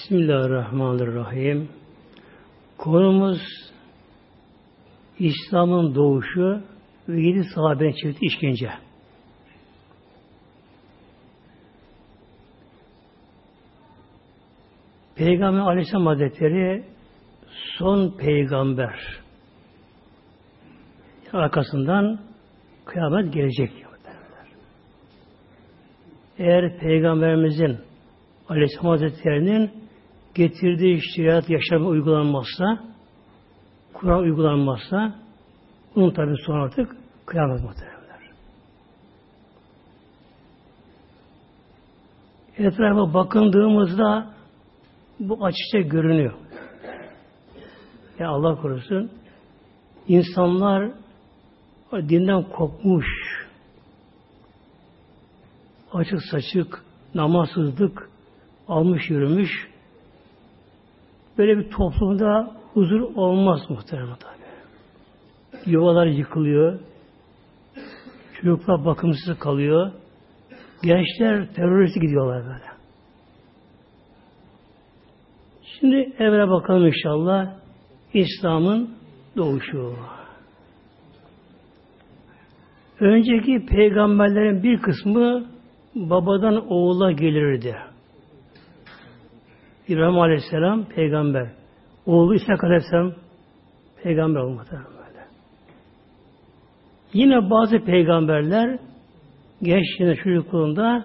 Bismillahirrahmanirrahim. 0.00 1.68
Konumuz 2.78 3.40
İslam'ın 5.18 5.94
doğuşu 5.94 6.62
ve 7.08 7.22
yedi 7.22 7.44
sahabenin 7.54 7.92
çektiği 7.92 8.26
işkence. 8.26 8.70
Peygamber 15.16 15.60
Aleyhisselam 15.60 16.06
Hazretleri 16.06 16.84
son 17.78 18.16
peygamber. 18.16 19.20
Arkasından 21.32 22.20
kıyamet 22.84 23.34
gelecek. 23.34 23.70
Eğer 26.38 26.78
Peygamberimizin 26.78 27.78
Aleyhisselam 28.48 28.86
Hazretleri'nin 28.86 29.79
getirdiği 30.34 31.00
şeriat 31.14 31.50
yaşamı 31.50 31.86
uygulanmazsa, 31.86 32.78
Kur'an 33.94 34.20
uygulanmazsa, 34.20 35.14
bunun 35.96 36.10
tabi 36.10 36.34
sonra 36.46 36.64
artık 36.64 36.96
kıyamet 37.26 37.62
muhtemelenler. 37.62 38.00
Etrafa 42.58 43.14
bakındığımızda 43.14 44.34
bu 45.20 45.44
açıkça 45.44 45.80
görünüyor. 45.80 46.34
Ya 48.18 48.28
Allah 48.28 48.60
korusun, 48.60 49.10
insanlar 50.08 50.92
dinden 51.92 52.42
kopmuş, 52.42 53.06
açık 55.92 56.22
saçık, 56.30 56.84
namazsızlık 57.14 58.10
almış 58.68 59.10
yürümüş. 59.10 59.69
Böyle 61.40 61.58
bir 61.58 61.70
toplumda 61.70 62.50
huzur 62.74 63.00
olmaz 63.00 63.60
muhtemelen 63.68 64.16
tabi. 64.16 64.40
Yuvalar 65.66 66.06
yıkılıyor. 66.06 66.80
Çocuklar 68.34 68.84
bakımsız 68.84 69.38
kalıyor. 69.38 69.92
Gençler 70.82 71.54
terörist 71.54 71.94
gidiyorlar 71.94 72.44
böyle. 72.44 72.64
Şimdi 75.62 75.96
evre 76.18 76.48
bakalım 76.48 76.86
inşallah. 76.86 77.54
İslam'ın 78.14 78.90
doğuşu. 79.36 79.96
Önceki 83.00 83.66
peygamberlerin 83.66 84.62
bir 84.62 84.82
kısmı 84.82 85.46
babadan 85.94 86.72
oğula 86.72 87.12
gelirdi. 87.12 87.89
İbrahim 89.88 90.18
Aleyhisselam 90.18 90.84
peygamber. 90.84 91.48
Oğlu 92.06 92.34
İshak 92.34 92.64
Aleyhisselam 92.64 93.12
peygamber 94.02 94.40
olmadı. 94.40 94.70
Böyle. 94.70 95.24
Yine 97.12 97.50
bazı 97.50 97.78
peygamberler 97.78 98.78
gençliğinde 99.62 100.16
çocukluğunda 100.16 101.04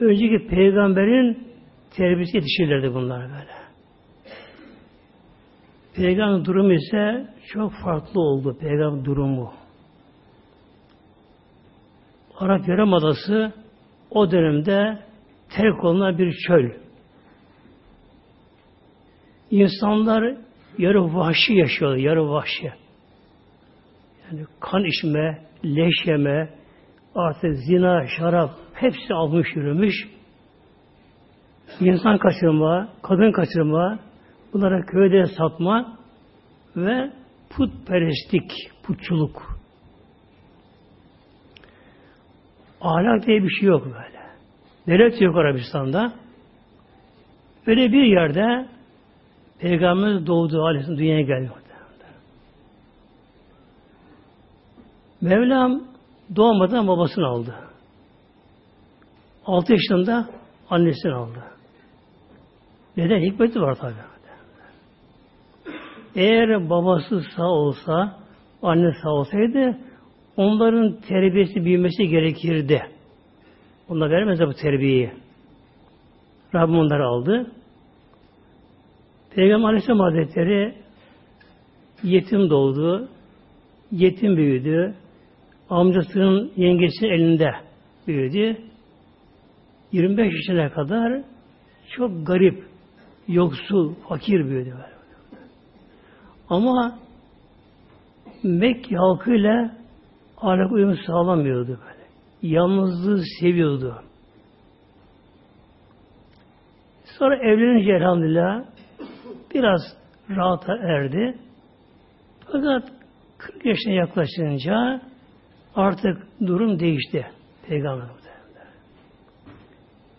önceki 0.00 0.46
peygamberin 0.48 1.48
terbiyesi 1.96 2.36
yetişirlerdi 2.36 2.94
bunlar 2.94 3.22
böyle. 3.22 3.56
Peygamber 5.96 6.44
durumu 6.44 6.72
ise 6.72 7.26
çok 7.46 7.72
farklı 7.84 8.20
oldu. 8.20 8.56
Peygamber 8.60 9.04
durumu. 9.04 9.52
Arap 12.38 12.68
Yarımadası 12.68 13.52
o 14.10 14.30
dönemde 14.30 14.98
terk 15.50 15.84
olunan 15.84 16.18
bir 16.18 16.32
çöl. 16.46 16.85
İnsanlar 19.50 20.36
yarı 20.78 21.14
vahşi 21.14 21.54
yaşıyorlar, 21.54 21.96
yarı 21.98 22.28
vahşi. 22.30 22.72
Yani 24.30 24.46
kan 24.60 24.84
içme, 24.84 25.42
leş 25.64 26.06
yeme, 26.06 26.50
artık 27.14 27.56
zina, 27.56 28.06
şarap 28.18 28.50
hepsi 28.74 29.14
almış 29.14 29.56
yürümüş. 29.56 29.94
İnsan 31.80 32.18
kaçırma, 32.18 32.88
kadın 33.02 33.32
kaçırma, 33.32 33.98
bunlara 34.52 34.86
köyde 34.86 35.26
satma 35.26 35.98
ve 36.76 37.10
putperestlik, 37.50 38.52
putçuluk. 38.82 39.56
Ahlak 42.80 43.26
diye 43.26 43.42
bir 43.42 43.50
şey 43.50 43.68
yok 43.68 43.84
böyle. 43.84 44.26
Devlet 44.86 45.20
yok 45.20 45.36
Arabistan'da. 45.36 46.12
Böyle 47.66 47.92
bir 47.92 48.02
yerde 48.02 48.75
Peygamberimiz 49.58 50.26
doğduğu 50.26 50.64
aleyhisselam 50.64 50.98
dünyaya 50.98 51.22
geldi. 51.22 51.50
Mevlam 55.20 55.82
doğmadan 56.36 56.88
babasını 56.88 57.26
aldı. 57.26 57.54
Altı 59.46 59.72
yaşında 59.72 60.28
annesini 60.70 61.12
aldı. 61.12 61.44
Neden? 62.96 63.20
Hikmeti 63.20 63.60
var 63.60 63.74
tabi. 63.74 63.94
Eğer 66.14 66.70
babası 66.70 67.22
sağ 67.36 67.48
olsa, 67.48 68.18
anne 68.62 68.92
sağ 69.02 69.10
olsaydı 69.10 69.78
onların 70.36 71.00
terbiyesi 71.00 71.64
büyümesi 71.64 72.08
gerekirdi. 72.08 72.82
Onlar 73.88 74.10
vermez 74.10 74.40
bu 74.40 74.52
terbiyeyi. 74.52 75.12
Rabbim 76.54 76.78
onları 76.78 77.06
aldı. 77.06 77.52
Peygamber 79.36 79.68
Aleyhisselam 79.68 80.00
Hazretleri 80.00 80.74
yetim 82.02 82.50
doğdu, 82.50 83.08
yetim 83.90 84.36
büyüdü, 84.36 84.94
amcasının 85.70 86.52
yengesinin 86.56 87.10
elinde 87.10 87.50
büyüdü. 88.06 88.56
25 89.92 90.32
yaşına 90.34 90.72
kadar 90.72 91.22
çok 91.96 92.26
garip, 92.26 92.64
yoksul, 93.28 93.94
fakir 94.08 94.44
büyüdü. 94.44 94.74
Ama 96.48 96.98
Mekke 98.42 98.96
halkıyla 98.96 99.76
ahlak 100.36 100.72
uyumu 100.72 100.96
sağlamıyordu 101.06 101.68
böyle. 101.68 102.06
Yalnızlığı 102.42 103.22
seviyordu. 103.40 104.02
Sonra 107.18 107.36
evlenince 107.36 107.92
elhamdülillah 107.92 108.75
biraz 109.54 109.80
rahata 110.30 110.76
erdi. 110.76 111.38
Fakat 112.52 112.92
40 113.38 113.66
yaşına 113.66 113.92
yaklaşınca 113.92 115.00
artık 115.74 116.26
durum 116.46 116.80
değişti. 116.80 117.26
Peygamber 117.68 118.06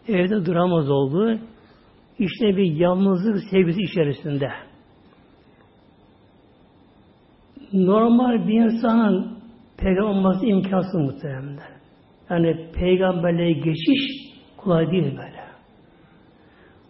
Evde 0.07 0.45
duramaz 0.45 0.89
oldu. 0.89 1.39
İşte 2.19 2.57
bir 2.57 2.75
yalnızlık 2.75 3.43
sevgisi 3.51 3.81
içerisinde. 3.81 4.49
Normal 7.73 8.47
bir 8.47 8.53
insanın 8.53 9.37
peygamber 9.77 10.09
olması 10.09 10.45
imkansız 10.45 11.01
muhtemelen. 11.01 11.59
Yani 12.29 12.71
peygamberliğe 12.73 13.51
geçiş 13.51 14.33
kolay 14.57 14.91
değil 14.91 15.17
böyle. 15.17 15.47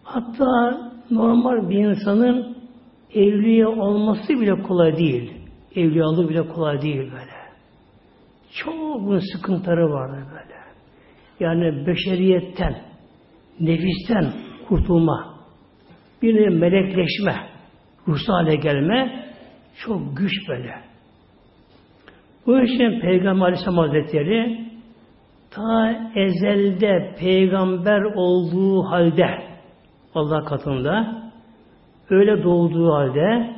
Hatta 0.03 0.91
normal 1.11 1.69
bir 1.69 1.75
insanın 1.75 2.57
evliye 3.13 3.67
olması 3.67 4.29
bile 4.29 4.61
kolay 4.63 4.97
değil. 4.97 5.33
Evliyalık 5.75 6.29
bile 6.29 6.47
kolay 6.47 6.81
değil 6.81 7.11
böyle. 7.11 7.37
Çok 8.51 8.75
bunun 9.01 9.21
sıkıntıları 9.33 9.89
vardır 9.89 10.23
böyle. 10.31 10.57
Yani 11.39 11.87
beşeriyetten, 11.87 12.81
nefisten 13.59 14.33
kurtulma, 14.67 15.37
bir 16.21 16.49
melekleşme, 16.49 17.35
ruhsal 18.07 18.33
hale 18.33 18.55
gelme 18.55 19.25
çok 19.85 20.17
güç 20.17 20.31
böyle. 20.49 20.73
Bu 22.45 22.61
için 22.61 22.99
Peygamber 23.01 23.45
Aleyhisselam 23.45 23.77
Hazretleri 23.77 24.67
ta 25.51 25.91
ezelde 26.15 27.15
peygamber 27.19 28.01
olduğu 28.01 28.83
halde 28.83 29.56
Allah 30.15 30.45
katında 30.45 31.23
öyle 32.09 32.43
doğduğu 32.43 32.93
halde 32.93 33.55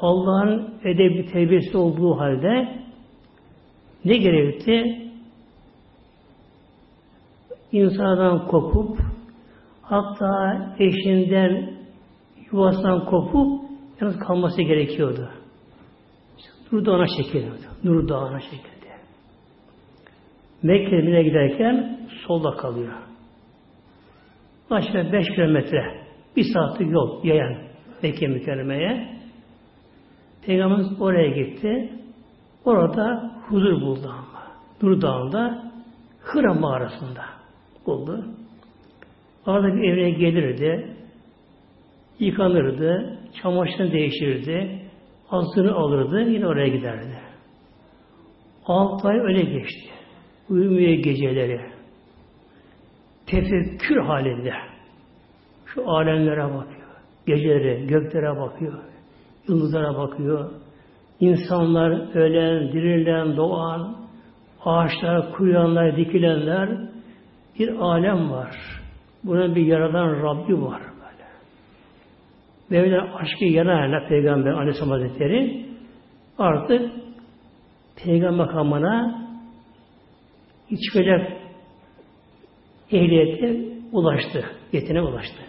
Allah'ın 0.00 0.74
edebi 0.84 1.26
tevbesi 1.32 1.76
olduğu 1.76 2.18
halde 2.18 2.68
ne 4.04 4.16
gerekti? 4.16 5.02
İnsandan 7.72 8.46
kopup 8.46 8.98
hatta 9.82 10.74
eşinden 10.78 11.72
yuvasından 12.52 13.04
kopup 13.04 13.62
yalnız 14.00 14.18
kalması 14.18 14.62
gerekiyordu. 14.62 15.28
Nur 16.72 16.86
Dağı'na 16.86 17.06
çekildi. 17.06 17.50
Nur 17.84 18.08
Dağı'na 18.08 18.40
çekildi. 18.40 18.86
Mekke'ye 20.62 21.22
giderken 21.22 22.00
solda 22.26 22.50
kalıyor. 22.50 22.92
Başka 24.70 25.12
beş 25.12 25.26
kilometre, 25.26 26.06
bir 26.36 26.44
saatlik 26.54 26.92
yol 26.92 27.24
yayan 27.24 27.56
Mekke 28.02 28.26
mükerremeye. 28.26 29.16
Peygamberimiz 30.46 31.00
oraya 31.00 31.28
gitti. 31.28 31.92
Orada 32.64 33.32
huzur 33.48 33.80
buldu 33.80 34.08
ama. 34.08 34.42
Nur 34.82 35.02
Dağı'nda 35.02 35.72
Hıra 36.20 36.54
mağarasında 36.54 37.24
buldu. 37.86 38.24
Orada 39.46 39.74
bir 39.74 39.82
evine 39.82 40.10
gelirdi, 40.10 40.96
yıkanırdı, 42.18 43.18
çamaşırını 43.42 43.92
değiştirirdi, 43.92 44.82
azını 45.30 45.74
alırdı, 45.74 46.30
yine 46.30 46.46
oraya 46.46 46.68
giderdi. 46.68 47.18
Altı 48.66 49.08
ay 49.08 49.18
öyle 49.18 49.42
geçti. 49.42 49.90
Uyumuyor 50.50 50.92
geceleri. 50.92 51.75
Tefekkür 53.26 53.96
halinde. 53.96 54.52
Şu 55.66 55.90
alemlere 55.90 56.44
bakıyor. 56.44 56.86
Geceleri, 57.26 57.86
göklere 57.86 58.36
bakıyor. 58.36 58.82
Yıldızlara 59.48 59.96
bakıyor. 59.96 60.50
İnsanlar 61.20 62.16
ölen, 62.16 62.72
dirilen, 62.72 63.36
doğan, 63.36 63.96
ağaçlar, 64.64 65.32
kuruyanlar, 65.32 65.96
dikilenler 65.96 66.68
bir 67.58 67.68
alem 67.68 68.30
var. 68.30 68.56
Buna 69.24 69.54
bir 69.54 69.66
yaradan 69.66 70.22
Rabbi 70.22 70.62
var 70.62 70.82
böyle. 70.82 71.26
Mevla 72.70 73.14
aşkı 73.14 73.44
yanayla 73.44 74.08
Peygamber 74.08 74.50
Aleyhisselam 74.50 74.90
Hazretleri 74.90 75.66
artık 76.38 76.90
Peygamber 78.04 78.46
makamına 78.46 79.26
çıkacak 80.86 81.35
ehliyete 82.92 83.76
ulaştı. 83.92 84.44
Yetine 84.72 85.02
ulaştı. 85.02 85.42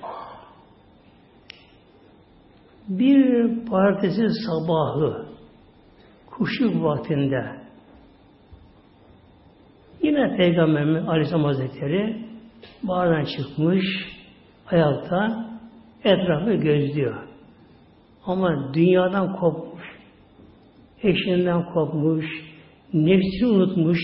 Bir 2.89 3.65
partisi 3.65 4.29
sabahı 4.29 5.25
kuşluk 6.31 6.83
vaktinde 6.83 7.45
yine 10.01 10.37
Peygamberimiz 10.37 11.09
Aleyhisselam 11.09 11.43
Hazretleri 11.43 12.25
bağırdan 12.83 13.25
çıkmış 13.25 13.85
ayakta 14.71 15.47
etrafı 16.03 16.53
gözlüyor. 16.53 17.27
Ama 18.25 18.73
dünyadan 18.73 19.35
kopmuş, 19.35 19.83
eşinden 21.03 21.73
kopmuş, 21.73 22.25
nefsini 22.93 23.47
unutmuş, 23.47 23.99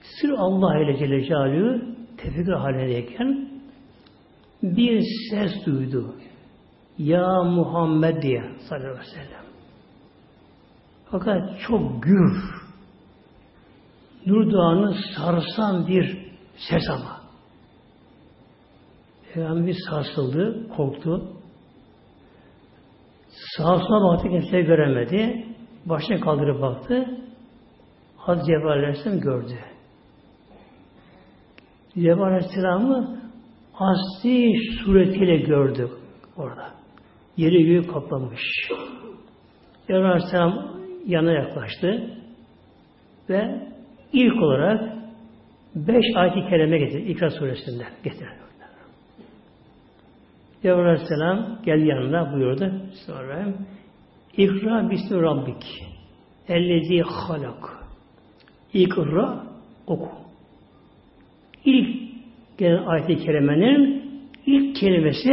sır 0.00 0.30
Allah 0.30 0.78
ile 0.78 0.98
Celle 0.98 1.24
Celaluhu 1.24 1.93
tefekkür 2.24 2.52
halindeyken 2.52 3.48
bir 4.62 5.02
ses 5.30 5.66
duydu. 5.66 6.14
Ya 6.98 7.42
Muhammed 7.42 8.22
diye 8.22 8.42
sallallahu 8.68 8.88
aleyhi 8.88 9.00
ve 9.00 9.10
sellem. 9.10 9.44
Fakat 11.10 11.60
çok 11.60 12.02
gür, 12.02 12.64
Nur 14.26 14.52
Dağı'nı 14.52 14.94
sarsan 15.16 15.86
bir 15.86 16.32
ses 16.56 16.82
ama. 16.90 17.20
Peygamber 19.34 19.74
sarsıldı, 19.90 20.68
korktu. 20.76 21.32
Sağa 23.56 23.78
sola 23.78 24.12
baktı, 24.12 24.28
kimse 24.28 24.60
göremedi. 24.60 25.46
Başını 25.86 26.20
kaldırıp 26.20 26.62
baktı. 26.62 27.18
Hazreti 28.16 28.46
Cebrail 28.46 29.20
gördü. 29.20 29.58
Cebrail 31.94 32.34
Aleyhisselam'ı 32.34 33.20
asli 33.74 34.52
suretiyle 34.84 35.36
gördü 35.36 35.90
orada. 36.36 36.74
Yeri 37.36 37.66
göğü 37.66 37.86
kaplamış. 37.86 38.40
Cebrail 39.86 40.10
Aleyhisselam 40.10 40.80
yana 41.06 41.32
yaklaştı 41.32 42.10
ve 43.30 43.68
ilk 44.12 44.42
olarak 44.42 44.94
beş 45.74 46.04
ayet-i 46.16 46.48
kerime 46.50 46.78
getirdi. 46.78 47.10
İkra 47.10 47.30
suresinden 47.30 47.90
getirdi. 48.04 48.44
Cebrail 50.62 50.86
Aleyhisselam 50.86 51.62
geldi 51.64 51.86
yanına 51.86 52.32
buyurdu. 52.32 52.72
Sonra 53.06 53.54
İkra 54.36 54.90
bismi 54.90 55.22
rabbik 55.22 55.64
ellezi 56.48 57.02
halak 57.02 57.84
İkra 58.72 59.44
oku. 59.86 60.23
İlk 61.64 62.10
gelen 62.58 62.84
ayet-i 62.86 63.16
kerimenin 63.16 64.04
ilk 64.46 64.76
kelimesi 64.76 65.30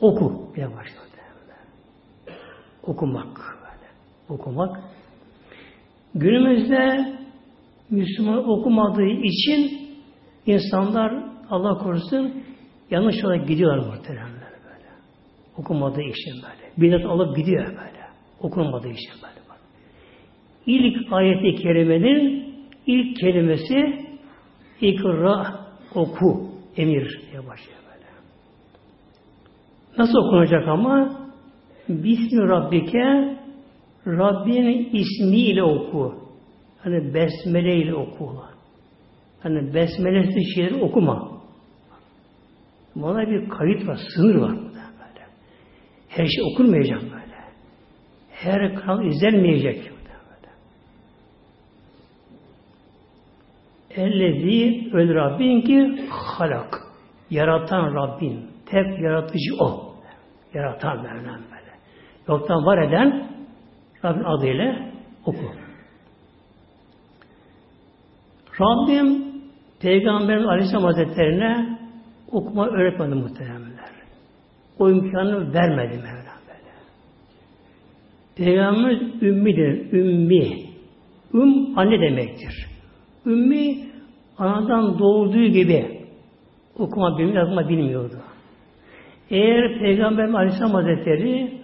oku 0.00 0.52
diye 0.56 0.66
başladı. 0.66 1.10
Okumak. 2.82 3.36
Böyle. 3.36 3.88
Okumak. 4.28 4.80
Günümüzde 6.14 7.14
Müslüman 7.90 8.48
okumadığı 8.48 9.10
için 9.22 9.88
insanlar 10.46 11.24
Allah 11.50 11.78
korusun 11.78 12.42
yanlış 12.90 13.22
yola 13.22 13.36
gidiyorlar 13.36 13.86
muhteremler 13.86 14.50
böyle. 14.64 14.88
Okumadığı 15.56 16.02
için 16.02 16.34
böyle. 16.34 16.72
Bidat 16.76 17.10
alıp 17.10 17.36
gidiyor 17.36 17.66
böyle. 17.66 18.00
Okunmadığı 18.40 18.88
için 18.88 19.12
böyle. 19.22 19.40
İlk 20.66 21.12
ayeti 21.12 21.62
kerimenin 21.62 22.54
ilk 22.86 23.16
kelimesi 23.16 24.09
ikra 24.80 25.60
oku 25.94 26.50
emir 26.76 27.20
diye 27.30 27.46
başlıyor 27.46 27.78
böyle. 27.92 28.06
Nasıl 29.98 30.18
okunacak 30.18 30.68
ama? 30.68 31.20
Bismi 31.88 32.48
Rabbike 32.48 33.36
Rabbinin 34.06 34.90
ismiyle 34.92 35.62
oku. 35.62 36.14
Hani 36.78 37.14
besmele 37.14 37.76
ile 37.76 37.94
oku. 37.94 38.36
Hani 39.42 39.74
besmelesiz 39.74 40.54
şeyleri 40.54 40.74
okuma. 40.74 41.40
Buna 42.94 43.30
bir 43.30 43.48
kayıt 43.48 43.88
var, 43.88 43.98
sınır 44.14 44.34
var 44.34 44.50
burada 44.50 44.84
böyle. 45.00 45.26
Her 46.08 46.26
şey 46.26 46.44
okunmayacak 46.52 47.02
böyle. 47.02 47.34
Her 48.30 48.74
kanal 48.74 49.06
izlenmeyecek. 49.06 49.90
Ellezi 54.00 54.90
öl 54.92 55.14
Rabbin 55.14 55.60
ki 55.60 56.04
halak. 56.10 56.78
Yaratan 57.30 57.94
Rabbin. 57.94 58.46
Tek 58.66 59.00
yaratıcı 59.00 59.54
o. 59.60 59.94
Yaratan 60.54 61.02
Mevlam 61.02 61.24
böyle. 61.24 61.70
Yoktan 62.28 62.66
var 62.66 62.78
eden 62.88 63.28
Rabbin 64.04 64.24
adıyla 64.24 64.92
oku. 65.24 65.44
Rabbim 68.60 69.24
Peygamberin 69.80 70.44
Aleyhisselam 70.44 70.84
Hazretlerine 70.84 71.78
okuma 72.32 72.66
öğretmedi 72.66 73.14
muhteremler. 73.14 73.90
O 74.78 74.90
imkanı 74.90 75.54
vermedi 75.54 75.96
Mevlam 75.96 76.40
böyle. 76.48 76.72
Peygamberimiz 78.36 79.22
ümmidir. 79.22 79.92
Ümmi. 79.92 80.70
Üm 81.34 81.78
anne 81.78 82.00
demektir. 82.00 82.66
Ümmi 83.26 83.89
anadan 84.40 84.98
doğduğu 84.98 85.44
gibi 85.44 86.00
okuma 86.78 87.18
bilmiyor, 87.18 87.46
yazma 87.46 87.68
bilmiyordu. 87.68 88.16
Eğer 89.30 89.78
Peygamber 89.78 90.24
Aleyhisselam 90.24 90.74
Hazretleri 90.74 91.60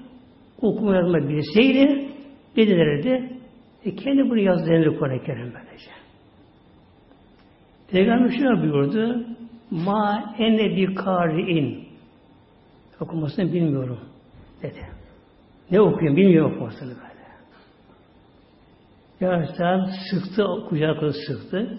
okuma 0.62 0.96
yazma 0.96 1.28
bilseydi 1.28 2.08
ne 2.56 2.68
derdi? 2.68 3.32
E 3.84 3.96
kendi 3.96 4.30
bunu 4.30 4.38
yaz 4.38 4.66
denir 4.66 4.98
Kur'an-ı 4.98 5.22
Kerim 5.22 5.52
böylece. 5.54 5.90
Peygamber 7.90 8.30
şuna 8.30 8.62
buyurdu. 8.62 9.26
Ma 9.70 10.34
ene 10.38 10.76
bir 10.76 10.94
kari'in. 10.94 11.88
Okumasını 13.00 13.52
bilmiyorum 13.52 14.00
dedi. 14.62 14.86
Ne 15.70 15.80
okuyayım 15.80 16.16
bilmiyorum 16.16 16.52
okumasını 16.52 16.88
böyle. 16.88 17.16
Ya 19.20 19.46
sıktı, 20.10 20.44
kucakla 20.68 21.12
sıktı. 21.12 21.78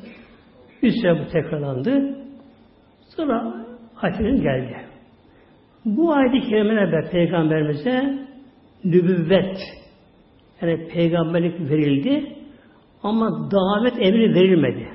Bir 0.84 0.92
süre 0.92 1.20
bu 1.20 1.32
tekrarlandı. 1.32 2.18
Sonra 3.16 3.66
ayetlerin 4.02 4.42
geldi. 4.42 4.76
Bu 5.86 6.14
ayet-i 6.14 6.50
kerimeler 6.50 7.12
peygamberimize 7.12 8.28
nübüvvet 8.84 9.58
yani 10.62 10.88
peygamberlik 10.88 11.60
verildi 11.60 12.36
ama 13.04 13.52
davet 13.52 13.94
emri 14.00 14.36
verilmedi. 14.36 14.88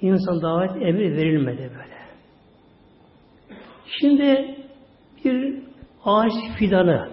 İnsan 0.00 0.42
davet 0.42 0.82
emri 0.82 1.16
verilmedi 1.16 1.58
böyle. 1.58 1.96
Şimdi 4.00 4.56
bir 5.24 5.62
ağaç 6.04 6.32
fidanı 6.58 7.08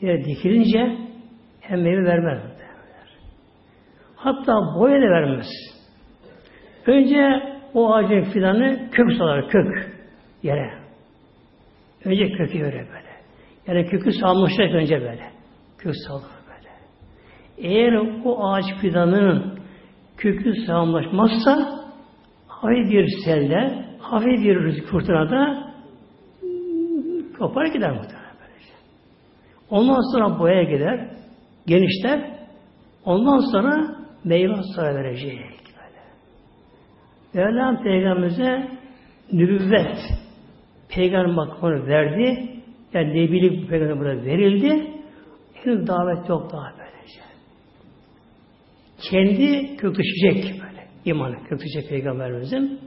yere 0.00 0.24
dikilince 0.24 0.96
hem 1.60 1.82
meyve 1.82 2.04
vermez. 2.04 2.42
Hatta 4.16 4.52
boya 4.76 5.02
da 5.02 5.10
vermez. 5.10 5.46
Önce 6.88 7.42
o 7.74 7.94
ağacın 7.94 8.22
fidanı 8.22 8.90
kök 8.90 9.12
salar, 9.12 9.48
kök 9.48 9.92
yere. 10.42 10.72
Önce 12.04 12.28
kökü 12.28 12.64
öyle 12.64 12.78
böyle. 12.78 13.08
Yani 13.66 13.86
kökü 13.86 14.12
salmışlar 14.12 14.74
önce 14.74 15.00
böyle. 15.00 15.30
Kök 15.78 15.94
salır 16.06 16.22
böyle. 16.48 16.70
Eğer 17.58 17.92
o 18.24 18.48
ağaç 18.48 18.64
fidanının 18.80 19.58
kökü 20.16 20.54
sağlamlaşmazsa 20.66 21.68
hafif 22.48 22.90
bir 22.90 23.08
selle, 23.24 23.84
hafif 23.98 24.44
bir 24.44 24.82
fırtınada 24.82 25.72
kopar 27.38 27.66
gider 27.66 27.90
muhtemelen 27.90 28.34
böylece. 28.40 28.72
Ondan 29.70 30.12
sonra 30.12 30.38
boya 30.38 30.62
gider, 30.62 31.10
genişler, 31.66 32.30
ondan 33.04 33.52
sonra 33.52 33.96
meyve 34.24 34.62
sonra 34.74 34.94
verecek. 34.94 35.67
Mevlam 37.34 37.82
Peygamberimize 37.82 38.68
nübüvvet 39.32 39.98
peygamber 40.88 41.34
makamını 41.34 41.86
verdi. 41.86 42.54
Yani 42.94 43.08
nebilik 43.08 43.68
peygamber 43.68 43.98
burada 43.98 44.24
verildi. 44.24 44.90
Henüz 45.54 45.86
davet 45.86 46.28
yok 46.28 46.52
daha 46.52 46.72
böylece. 46.78 47.20
Kendi 49.10 49.76
kökleşecek 49.76 50.62
böyle. 50.62 50.88
imanı 51.04 51.44
kökleşecek 51.44 51.88
peygamberimizin. 51.88 52.80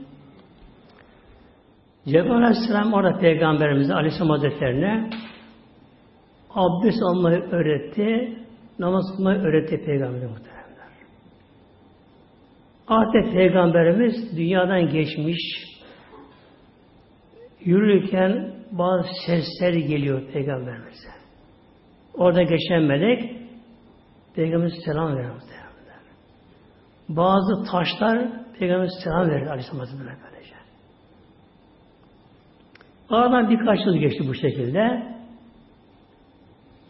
Cebrail 2.06 2.30
Aleyhisselam 2.30 2.92
orada 2.92 3.18
peygamberimize 3.18 3.94
Aleyhisselam 3.94 4.30
Hazretlerine 4.30 5.10
abdest 6.50 7.02
almayı 7.02 7.40
öğretti, 7.42 8.38
namaz 8.78 9.04
kılmayı 9.16 9.38
öğretti 9.38 9.84
peygamber 9.86 10.20
Artık 12.88 13.32
peygamberimiz 13.32 14.36
dünyadan 14.36 14.90
geçmiş, 14.92 15.38
yürürken 17.60 18.54
bazı 18.72 19.08
sesler 19.26 19.72
geliyor 19.72 20.22
peygamberimize. 20.32 21.08
Orada 22.14 22.42
geçen 22.42 22.82
melek 22.82 23.36
peygamberimize 24.34 24.80
selam 24.84 25.08
muhteremler. 25.08 25.32
Bazı 27.08 27.70
taşlar 27.70 28.28
peygamberimize 28.58 29.00
selam 29.04 29.30
verir 29.30 29.46
Aleyhisselam 29.46 29.78
Hazretleri 29.78 30.16
böylece. 30.32 30.54
Aradan 33.10 33.50
birkaç 33.50 33.86
yıl 33.86 33.96
geçti 33.96 34.24
bu 34.28 34.34
şekilde. 34.34 35.12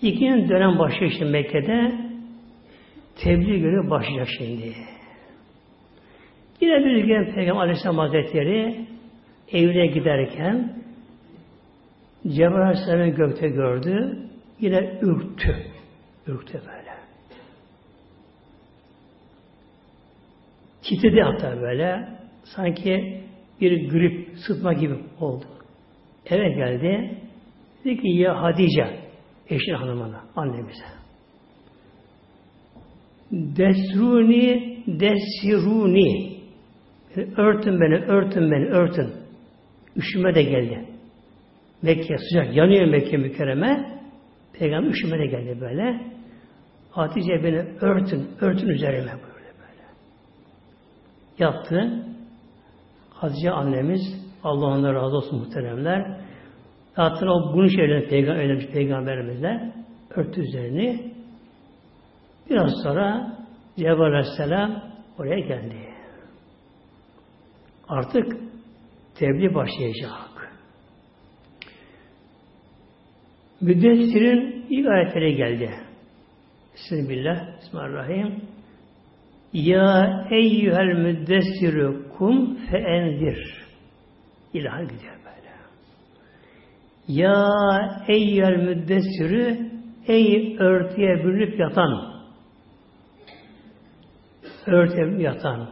İkinci 0.03 0.49
dönem 0.49 0.79
başlıyor 0.79 1.13
işte 1.13 1.25
Mekke'de. 1.25 1.93
Tebliğ 3.25 3.61
göre 3.61 3.91
başlayacak 3.91 4.29
şimdi. 4.39 4.92
Yine 6.63 6.85
bir 6.85 7.05
gün 7.05 7.35
Peygamber 7.35 7.61
Aleyhisselam 7.61 7.99
Hazretleri 7.99 8.87
evine 9.53 9.87
giderken 9.87 10.83
Cebrail 12.29 12.63
Aleyhisselam'ı 12.63 13.09
gökte 13.09 13.49
gördü. 13.49 14.19
Yine 14.61 14.99
ürktü. 15.03 15.57
Ürktü 16.27 16.63
böyle. 16.67 16.93
Titredi 20.83 21.21
hatta 21.23 21.61
böyle. 21.61 22.09
Sanki 22.45 23.21
bir 23.61 23.91
grip, 23.91 24.39
sıtma 24.47 24.73
gibi 24.73 24.95
oldu. 25.21 25.45
Eve 26.27 26.49
geldi. 26.49 27.19
Dedi 27.85 27.97
ki 28.01 28.09
ya 28.09 28.43
Hadice, 28.43 29.01
eşin 29.49 29.75
hanımına, 29.75 30.25
annemize. 30.37 30.85
Desruni, 33.33 34.79
desiruni. 34.87 36.32
Örtün 37.37 37.81
beni, 37.81 37.95
örtün 37.95 38.51
beni, 38.51 38.67
örtün. 38.67 39.13
Üşüme 39.97 40.35
de 40.35 40.43
geldi. 40.43 40.89
Mekke 41.83 42.19
sıcak, 42.19 42.57
yanıyor 42.57 42.87
Mekke 42.87 43.17
mükerreme. 43.17 44.01
Peygamber 44.59 44.91
üşüme 44.91 45.19
de 45.19 45.27
geldi 45.27 45.61
böyle. 45.61 46.01
Hatice 46.91 47.45
beni 47.45 47.59
örtün, 47.81 48.29
örtün 48.41 48.69
üzerime 48.69 49.13
böyle 49.13 49.53
böyle. 49.59 49.85
Yattı. 51.39 52.05
Hatice 53.11 53.51
annemiz, 53.51 54.01
Allah 54.45 54.67
onlara 54.67 54.95
razı 54.95 55.17
olsun 55.17 55.39
muhteremler. 55.39 56.21
Zaten 56.97 57.27
o 57.27 57.53
bunu 57.55 57.71
şeylerini 57.71 58.09
peygamber, 58.09 58.45
öğrenmiş 58.45 58.67
peygamberimizle 58.67 59.73
örtü 60.11 60.41
üzerini. 60.41 61.13
Biraz 62.51 62.71
sonra 62.83 63.37
Cebrail 63.77 64.01
Aleyhisselam 64.01 64.83
oraya 65.19 65.39
geldi. 65.39 65.82
Artık 67.89 68.37
tebliğ 69.15 69.55
başlayacak. 69.55 70.53
Müddessirin 73.61 74.67
ilk 74.71 74.89
ayetleri 74.89 75.37
geldi. 75.37 75.71
Bismillah, 76.75 77.59
Bismillahirrahmanirrahim. 77.61 78.43
Ya 79.53 80.27
eyyühel 80.31 80.97
müddessirü 80.97 82.09
kum 82.19 82.57
feenzir. 82.57 83.63
İlaha 84.55 84.83
gidiyor 84.83 85.17
böyle. 85.25 85.53
Ya 87.09 87.45
eyyühel 88.09 88.57
müddessirü 88.57 89.71
ey 90.07 90.57
örtüye 90.59 91.25
bürünüp 91.25 91.61
yatan 91.61 92.13
örtüye 94.67 95.23
yatan 95.23 95.69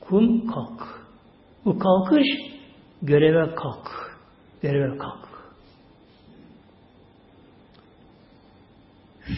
kum 0.00 0.46
kalk. 0.46 0.99
Bu 1.64 1.78
kalkış 1.78 2.26
göreve 3.02 3.54
kalk. 3.54 4.16
Göreve 4.62 4.98
kalk. 4.98 5.28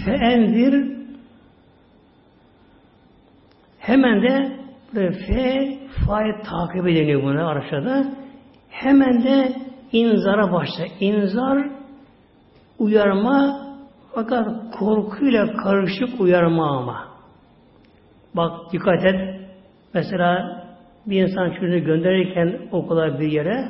Feendir 0.05 0.99
hemen 3.79 4.23
de 4.23 4.63
fe 4.95 5.79
fail 6.07 6.45
takip 6.45 6.87
ediliyor 6.87 7.23
buna 7.23 7.49
Arapçada. 7.49 8.15
Hemen 8.69 9.23
de 9.23 9.57
inzara 9.93 10.53
başla. 10.53 10.85
İnzar 11.01 11.71
uyarma 12.79 13.67
fakat 14.15 14.47
korkuyla 14.79 15.53
karışık 15.53 16.21
uyarma 16.21 16.79
ama. 16.79 17.09
Bak 18.37 18.73
dikkat 18.73 19.05
et. 19.05 19.41
Mesela 19.95 20.62
bir 21.07 21.23
insan 21.23 21.51
çocuğunu 21.51 21.85
gönderirken 21.85 22.69
okula 22.73 23.21
bir 23.21 23.33
yere 23.33 23.69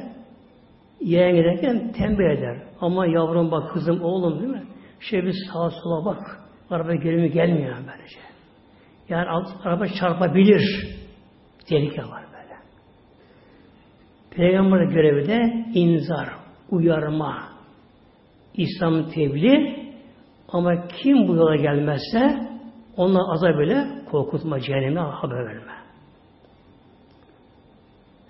yeğen 1.00 1.36
giderken 1.36 1.92
tembih 1.92 2.38
eder. 2.38 2.56
Ama 2.80 3.06
yavrum 3.06 3.50
bak 3.50 3.72
kızım 3.72 4.02
oğlum 4.02 4.40
değil 4.40 4.50
mi? 4.50 4.62
Şey 5.00 5.22
bir 5.22 5.34
sağa 5.52 5.70
sola 5.70 6.04
bak. 6.04 6.40
Araba 6.70 6.94
gelimi 6.94 7.30
gelmiyor 7.30 7.76
böylece. 7.76 8.18
Yani 9.08 9.26
araba 9.64 9.86
çarpabilir. 10.00 10.86
Tehlike 11.68 12.02
var 12.02 12.22
böyle. 12.32 12.56
Peygamber 14.30 14.84
görevi 14.84 15.28
de 15.28 15.66
inzar, 15.74 16.28
uyarma, 16.70 17.42
İslam 18.54 19.08
tebliğ 19.10 19.82
ama 20.48 20.86
kim 20.86 21.28
bu 21.28 21.34
yola 21.34 21.56
gelmezse 21.56 22.48
onunla 22.96 23.32
azap 23.32 23.58
bile 23.58 23.86
korkutma, 24.10 24.60
cehenneme 24.60 25.00
haber 25.00 25.46
verme. 25.46 25.71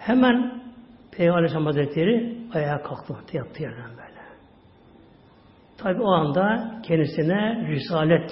Hemen 0.06 0.62
Peygamber 1.12 1.38
Aleyhisselam 1.38 1.66
Hazretleri 1.66 2.36
ayağa 2.54 2.82
kalktı, 2.82 3.36
yaptı 3.36 3.62
yerden 3.62 3.90
böyle. 3.90 4.20
Tabi 5.78 6.02
o 6.02 6.10
anda 6.10 6.74
kendisine 6.82 7.68
risalet 7.68 8.30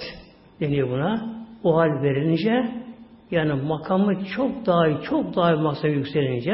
deniyor 0.59 0.89
buna. 0.89 1.35
O 1.63 1.77
hal 1.77 2.01
verilince 2.03 2.71
yani 3.31 3.53
makamı 3.53 4.25
çok 4.25 4.65
daha 4.65 5.01
çok 5.01 5.35
daha 5.35 5.55
masa 5.55 5.87
yükselince 5.87 6.53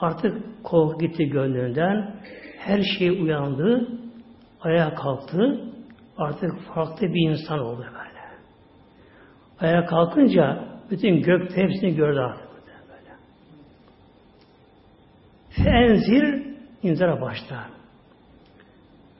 artık 0.00 0.64
korku 0.64 0.98
gitti 0.98 1.28
gönlünden 1.28 2.14
her 2.58 2.82
şey 2.98 3.08
uyandı 3.08 3.88
ayağa 4.60 4.94
kalktı 4.94 5.60
artık 6.18 6.60
farklı 6.74 7.06
bir 7.06 7.30
insan 7.30 7.58
oldu 7.58 7.84
böyle. 7.86 8.16
Ayağa 9.60 9.86
kalkınca 9.86 10.64
bütün 10.90 11.22
gök 11.22 11.56
hepsini 11.56 11.94
gördü 11.94 12.20
artık. 12.20 12.46
Böyle. 12.46 12.56
Fenzir 15.64 16.42
inzara 16.82 17.20
başta. 17.20 17.68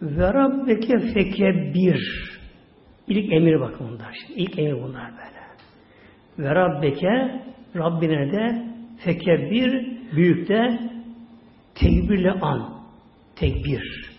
Ve 0.03 0.35
Rabbeke 0.35 0.99
fekebbir. 0.99 2.31
İlk 3.09 3.33
emir 3.33 3.61
bakın 3.61 3.89
bunlar. 3.89 4.17
Şimdi. 4.27 4.41
İlk 4.41 4.59
emir 4.59 4.83
bunlar 4.83 5.11
böyle. 5.11 5.37
Ve 6.39 6.55
Rabbeke 6.55 7.43
Rabbine 7.77 8.33
de 8.33 8.65
fekebbir 8.99 9.87
büyük 10.17 10.49
de 10.49 10.79
tekbirle 11.75 12.33
an. 12.33 12.77
Tekbir. 13.37 14.11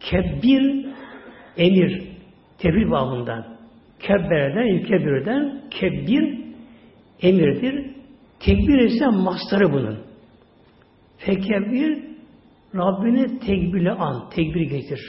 Kebbir 0.00 0.86
emir. 1.56 2.08
Tebir 2.58 2.90
babından. 2.90 3.58
Kebberden, 4.00 4.74
yükebirden 4.74 5.62
kebbir 5.70 6.38
emirdir. 7.22 7.90
Tekbir 8.40 8.78
ise 8.78 9.06
mastarı 9.06 9.72
bunun. 9.72 10.07
Fekebbir 11.18 12.08
Rabbini 12.74 13.38
tekbirle 13.38 13.92
an, 13.92 14.30
tekbir 14.30 14.60
getir. 14.60 15.00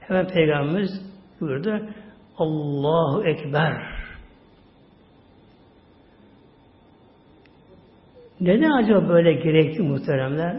Hemen 0.00 0.26
Peygamberimiz 0.26 0.90
buyurdu. 1.40 1.88
Allahu 2.36 3.28
Ekber. 3.28 4.00
Neden 8.40 8.70
acaba 8.70 9.08
böyle 9.08 9.32
gerekli 9.32 9.82
muhteremler? 9.82 10.56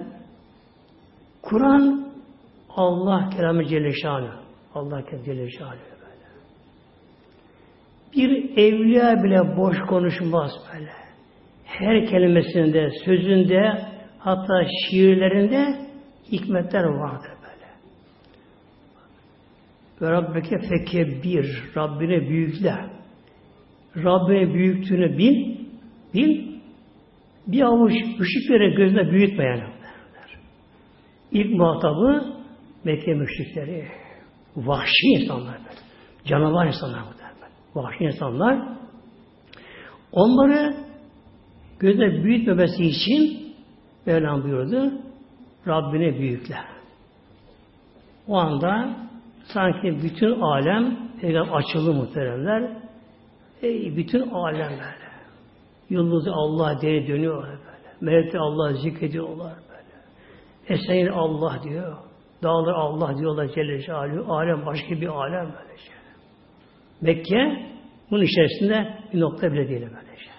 Kur'an 1.41 2.11
Allah 2.69 3.29
kelamı 3.29 3.65
Celle 3.65 3.91
Şanı. 3.93 4.31
Allah 4.75 5.05
kelamı 5.05 5.25
Celle 5.25 5.51
Şanı 5.51 5.69
böyle. 5.71 6.21
Bir 8.15 8.57
evliya 8.57 9.23
bile 9.23 9.57
boş 9.57 9.77
konuşmaz 9.89 10.51
böyle. 10.73 10.91
Her 11.65 12.05
kelimesinde, 12.05 12.89
sözünde, 13.05 13.90
hatta 14.23 14.63
şiirlerinde 14.89 15.85
hikmetler 16.31 16.83
vardır 16.83 17.31
böyle. 17.43 17.71
Ve 20.01 20.11
Rabbeke 20.11 20.57
fekebbir, 20.59 21.63
Rabbine 21.77 22.29
büyükle. 22.29 22.75
Rabbine 23.95 24.53
büyüktüğünü 24.53 25.17
bil, 25.17 25.57
bil, 26.13 26.51
bir 27.47 27.61
avuç 27.61 27.93
ışıkları 27.93 28.75
gözüne 28.75 29.11
büyütme 29.11 29.43
yani. 29.43 29.63
İlk 31.31 31.59
muhatabı 31.59 32.41
Mekke 32.83 33.13
müşrikleri. 33.13 33.87
Vahşi 34.55 35.07
insanlar 35.07 35.57
böyle. 35.57 35.79
Canavar 36.25 36.67
insanlar 36.67 37.03
bu 37.03 37.79
Vahşi 37.79 38.03
insanlar. 38.03 38.77
Onları 40.11 40.75
gözüne 41.79 42.23
büyütmemesi 42.23 42.83
için 42.83 43.40
Mevlam 44.05 44.43
buyurdu. 44.43 44.91
Rabbine 45.67 46.19
büyükle. 46.19 46.57
O 48.27 48.37
anda 48.37 48.95
sanki 49.43 50.03
bütün 50.03 50.41
alem 50.41 50.97
peygamber 51.21 51.51
açıldı 51.53 51.93
muhteremler. 51.93 52.77
Ey 53.61 53.97
bütün 53.97 54.29
alem 54.29 54.69
böyle. 54.69 55.11
Yıldızı 55.89 56.31
Allah 56.33 56.81
diye 56.81 57.07
dönüyor 57.07 57.43
böyle. 57.43 57.61
Melekler 58.01 58.39
Allah 58.39 58.73
zikrediyorlar 58.73 59.53
böyle. 59.69 60.79
Esenir 60.79 61.07
Allah 61.07 61.63
diyor. 61.63 61.97
Dağlar 62.43 62.73
Allah 62.73 63.17
diyorlar 63.17 63.47
Celle 63.55 63.81
Celaluhu. 63.81 64.33
Alem 64.33 64.65
başka 64.65 64.89
bir 64.89 65.07
alem 65.07 65.45
böyle 65.45 65.77
şey. 65.77 65.95
Mekke 67.01 67.71
bunun 68.11 68.23
içerisinde 68.23 68.97
bir 69.13 69.19
nokta 69.19 69.53
bile 69.53 69.69
değil 69.69 69.81
böyle 69.81 70.17
şey. 70.17 70.30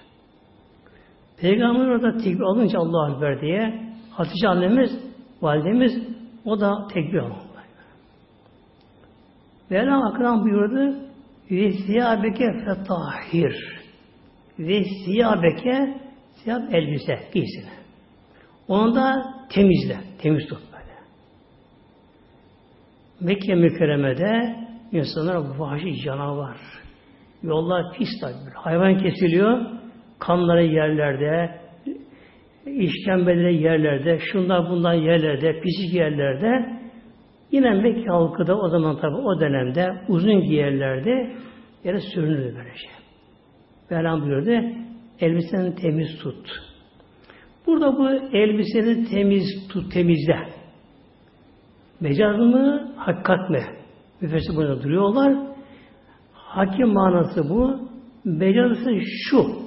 Peygamber 1.43 1.89
orada 1.89 2.17
tekbir 2.17 2.41
alınca 2.41 2.79
Allah 2.79 3.15
Ekber 3.15 3.41
diye 3.41 3.93
Hatice 4.11 4.49
annemiz, 4.49 4.91
validemiz 5.43 5.93
o 6.45 6.61
da 6.61 6.87
tekbir 6.95 7.19
alıyor. 7.19 7.37
Mevlam 9.71 10.03
Akram 10.03 10.45
buyurdu 10.45 10.97
ve 11.51 11.73
siyabeke 11.73 12.47
fetahir 12.53 13.83
ve 14.59 14.85
siyabeke 15.05 16.01
siyab 16.45 16.73
elbise 16.73 17.19
giysine. 17.35 17.73
Onu 18.69 18.95
da 18.95 19.35
temizle. 19.51 19.99
Temiz 20.19 20.49
tut 20.49 20.61
böyle. 20.73 20.95
Mekke 23.21 23.55
mükerremede 23.55 24.57
insanlar 24.93 25.59
vahşi 25.59 26.03
canavar. 26.05 26.57
Yollar 27.43 27.93
pis 27.99 28.09
tabi. 28.21 28.35
Hayvan 28.55 28.99
kesiliyor. 28.99 29.82
Kanları 30.27 30.65
yerlerde, 30.65 31.61
işkembeleri 32.67 33.63
yerlerde, 33.63 34.19
şunlar 34.33 34.71
bunlar 34.71 34.95
yerlerde, 34.95 35.61
pisik 35.61 35.95
yerlerde. 35.95 36.79
Yine 37.51 37.71
Mekke 37.71 38.11
halkı 38.11 38.47
da 38.47 38.59
o 38.59 38.69
zaman 38.69 38.97
tabi 39.01 39.17
o 39.17 39.41
dönemde 39.41 39.87
uzun 40.09 40.41
giyerlerde 40.41 41.33
yere 41.85 42.01
sürünürdü 42.01 42.55
böyle 42.57 42.77
şey. 42.77 42.91
Mevlam 43.91 44.23
buyurdu, 44.23 44.69
elbiseni 45.21 45.75
temiz 45.75 46.19
tut. 46.23 46.51
Burada 47.67 47.99
bu 47.99 48.11
elbiseni 48.37 49.05
temiz 49.11 49.69
tut, 49.69 49.93
temizle. 49.93 50.39
Mecaz 52.01 52.39
mı, 52.39 52.93
hakikat 52.97 53.51
mi? 53.51 53.63
Müfessir 54.21 54.57
burada 54.57 54.83
duruyorlar. 54.83 55.37
Hakim 56.33 56.89
manası 56.89 57.51
bu. 57.51 57.89
Mecazı 58.25 58.91
şu. 59.31 59.62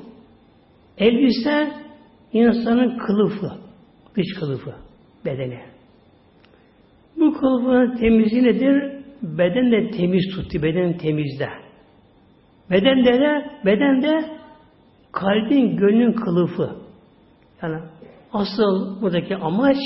Elbise 0.97 1.71
insanın 2.33 2.97
kılıfı, 2.97 3.51
dış 4.15 4.27
kılıfı, 4.39 4.75
bedeni. 5.25 5.59
Bu 7.17 7.33
kılıfın 7.33 7.97
temizliği 7.97 8.43
nedir? 8.43 8.95
Beden 9.21 9.71
de 9.71 9.91
temiz 9.91 10.35
tuttu, 10.35 10.63
beden 10.63 10.97
temizle. 10.97 11.49
Beden 12.71 13.05
de, 13.05 13.13
de 13.13 13.51
beden 13.65 14.01
de 14.01 14.37
kalbin, 15.11 15.77
gönlün 15.77 16.13
kılıfı. 16.13 16.75
Yani 17.61 17.81
asıl 18.33 19.01
buradaki 19.01 19.35
amaç 19.35 19.77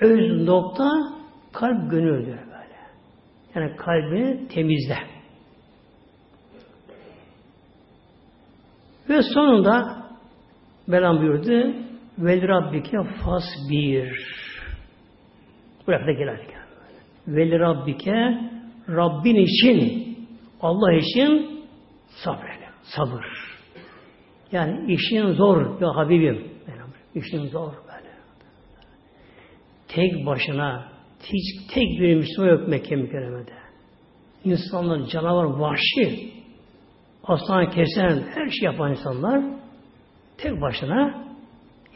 öz 0.00 0.42
nokta 0.46 0.90
kalp 1.52 1.90
gönüldür 1.90 2.38
böyle. 2.38 2.76
Yani 3.54 3.76
kalbini 3.76 4.48
temizle. 4.48 4.98
Ve 9.08 9.22
sonunda 9.22 10.05
Belam 10.88 11.20
buyurdu 11.20 11.74
Vel 12.18 12.48
Rabbike 12.48 12.96
fasbir. 13.24 14.18
Buraya 15.86 16.06
da 16.06 16.12
gel 16.12 16.40
Vel 17.26 17.60
Rabbike 17.60 18.40
Rabbin 18.88 19.36
için 19.36 20.06
Allah 20.60 20.92
için 20.92 21.60
sabreyle. 22.24 22.68
Sabır. 22.82 23.24
Yani 24.52 24.92
işin 24.92 25.32
zor 25.32 25.80
ya 25.80 25.96
Habibim. 25.96 26.56
İşin 27.14 27.46
zor 27.46 27.72
böyle. 27.72 28.10
Tek 29.88 30.26
başına 30.26 30.92
hiç 31.22 31.74
tek 31.74 32.00
bir 32.00 32.14
Müslüman 32.14 32.50
yok 32.50 32.68
Mekke 32.68 32.96
mükerremede. 32.96 33.52
İnsanlar 34.44 35.06
canavar 35.08 35.44
vahşi 35.44 36.32
aslan 37.24 37.70
kesen 37.70 38.22
her 38.34 38.48
şey 38.48 38.62
yapan 38.62 38.90
insanlar 38.90 39.44
tek 40.38 40.60
başına 40.60 41.24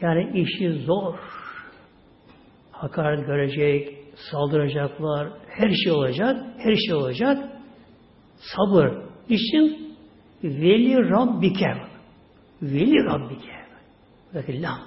yani 0.01 0.39
işi 0.39 0.71
zor. 0.71 1.15
Hakaret 2.71 3.25
görecek, 3.25 3.97
saldıracaklar, 4.31 5.29
her 5.47 5.71
şey 5.83 5.91
olacak, 5.91 6.45
her 6.57 6.75
şey 6.75 6.93
olacak. 6.93 7.49
Sabır 8.55 8.91
için 9.29 9.95
veli 10.43 11.09
Rabbike 11.09 11.73
veli 12.61 13.05
Rabbike 13.05 13.61
buradaki 14.33 14.61
lam 14.61 14.79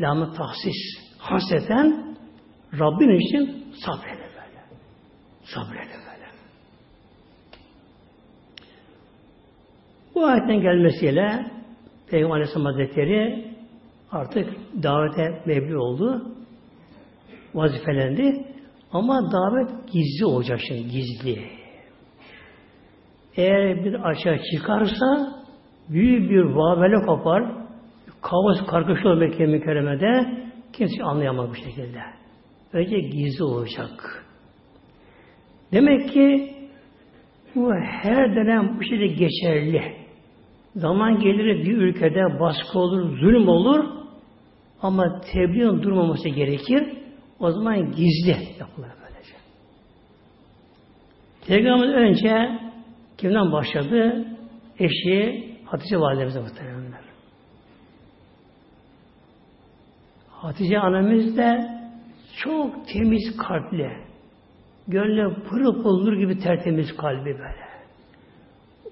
lamı 0.00 0.32
tahsis 0.34 0.76
hasreten 1.18 2.16
Rabbin 2.78 3.10
için 3.10 3.74
sabreyle 3.84 4.22
böyle. 4.22 4.62
Sabreyle 5.44 5.92
böyle. 5.92 6.26
Bu 10.14 10.26
ayetten 10.26 10.60
gelmesiyle 10.60 11.55
Peygamber 12.10 12.34
Aleyhisselam 12.34 12.66
Hazretleri 12.66 13.44
artık 14.12 14.48
davete 14.82 15.42
mebli 15.46 15.76
oldu. 15.76 16.22
Vazifelendi. 17.54 18.46
Ama 18.92 19.32
davet 19.32 19.92
gizli 19.92 20.26
olacak 20.26 20.60
şimdi, 20.68 20.88
gizli. 20.88 21.42
Eğer 23.36 23.84
bir 23.84 23.94
açığa 23.94 24.36
çıkarsa 24.52 25.32
büyük 25.88 26.30
bir 26.30 26.42
vabele 26.42 27.06
kopar, 27.06 27.44
kaos 28.22 28.66
kargaşa 28.66 29.08
olur 29.08 29.18
Mekke 29.18 29.46
mükerremede, 29.46 30.38
kimse 30.72 31.04
anlayamaz 31.04 31.50
bu 31.50 31.54
şekilde. 31.54 32.00
Önce 32.72 32.98
gizli 32.98 33.44
olacak. 33.44 34.24
Demek 35.72 36.08
ki 36.12 36.54
bu 37.54 37.74
her 37.74 38.36
dönem 38.36 38.78
bu 38.78 38.82
şekilde 38.82 39.06
geçerli. 39.06 40.05
Zaman 40.76 41.20
gelir 41.20 41.64
bir 41.64 41.76
ülkede 41.76 42.40
baskı 42.40 42.78
olur, 42.78 43.18
zulüm 43.18 43.48
olur 43.48 43.84
ama 44.82 45.20
tebliğin 45.32 45.82
durmaması 45.82 46.28
gerekir. 46.28 46.82
O 47.40 47.50
zaman 47.50 47.92
gizli 47.92 48.36
yapılır 48.58 48.90
böylece. 49.02 49.34
Peygamber 51.46 51.94
önce 51.94 52.58
kimden 53.18 53.52
başladı? 53.52 54.26
Eşi 54.78 55.46
Hatice 55.64 56.00
validemize 56.00 56.40
muhtemelenler. 56.40 57.00
Hatice 60.30 60.78
annemiz 60.78 61.36
de 61.36 61.70
çok 62.36 62.88
temiz 62.88 63.36
kalpli. 63.36 63.90
Gönlü 64.88 65.42
pırıl 65.42 65.82
pırıl 65.82 66.18
gibi 66.18 66.38
tertemiz 66.38 66.96
kalbi 66.96 67.24
böyle. 67.24 67.65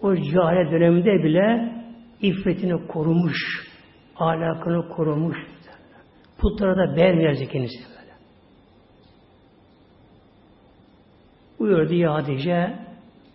O 0.02 0.14
cahile 0.14 0.70
döneminde 0.70 1.24
bile 1.24 1.72
iffetini 2.22 2.86
korumuş. 2.86 3.64
ahlakını 4.16 4.88
korumuş. 4.88 5.36
Putlara 6.38 6.76
da 6.76 6.96
beğenmeyecek 6.96 7.50
kendisi 7.50 7.78
böyle. 7.88 8.12
Buyurdu 11.58 11.94
ya 11.94 12.14
Hatice, 12.14 12.78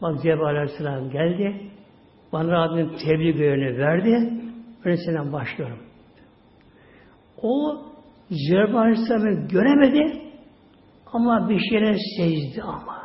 bak 0.01 0.23
Cebrail 0.23 0.57
Aleyhisselam 0.57 1.09
geldi, 1.09 1.71
bana 2.33 2.51
Rabbim 2.51 2.97
tebliğ 3.05 3.33
görevini 3.33 3.77
verdi, 3.77 4.33
ben 4.85 4.95
senden 4.95 5.33
başlıyorum. 5.33 5.79
O 7.41 7.81
Cebrail 8.47 8.75
Aleyhisselam'ı 8.75 9.47
göremedi 9.47 10.21
ama 11.13 11.49
bir 11.49 11.59
şeyler 11.69 11.97
secdi 12.17 12.61
ama. 12.63 12.99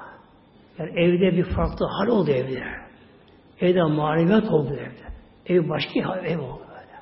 Yani 0.78 0.90
evde 0.90 1.36
bir 1.36 1.44
farklı 1.44 1.86
hal 1.86 2.08
oldu 2.08 2.30
evde. 2.30 2.83
Evde 3.60 3.82
maneviyat 3.82 4.50
oldu 4.50 4.74
evde. 4.74 5.04
Ev 5.46 5.68
başka 5.68 6.18
ev 6.26 6.38
oldu 6.38 6.62
böyle. 6.68 6.98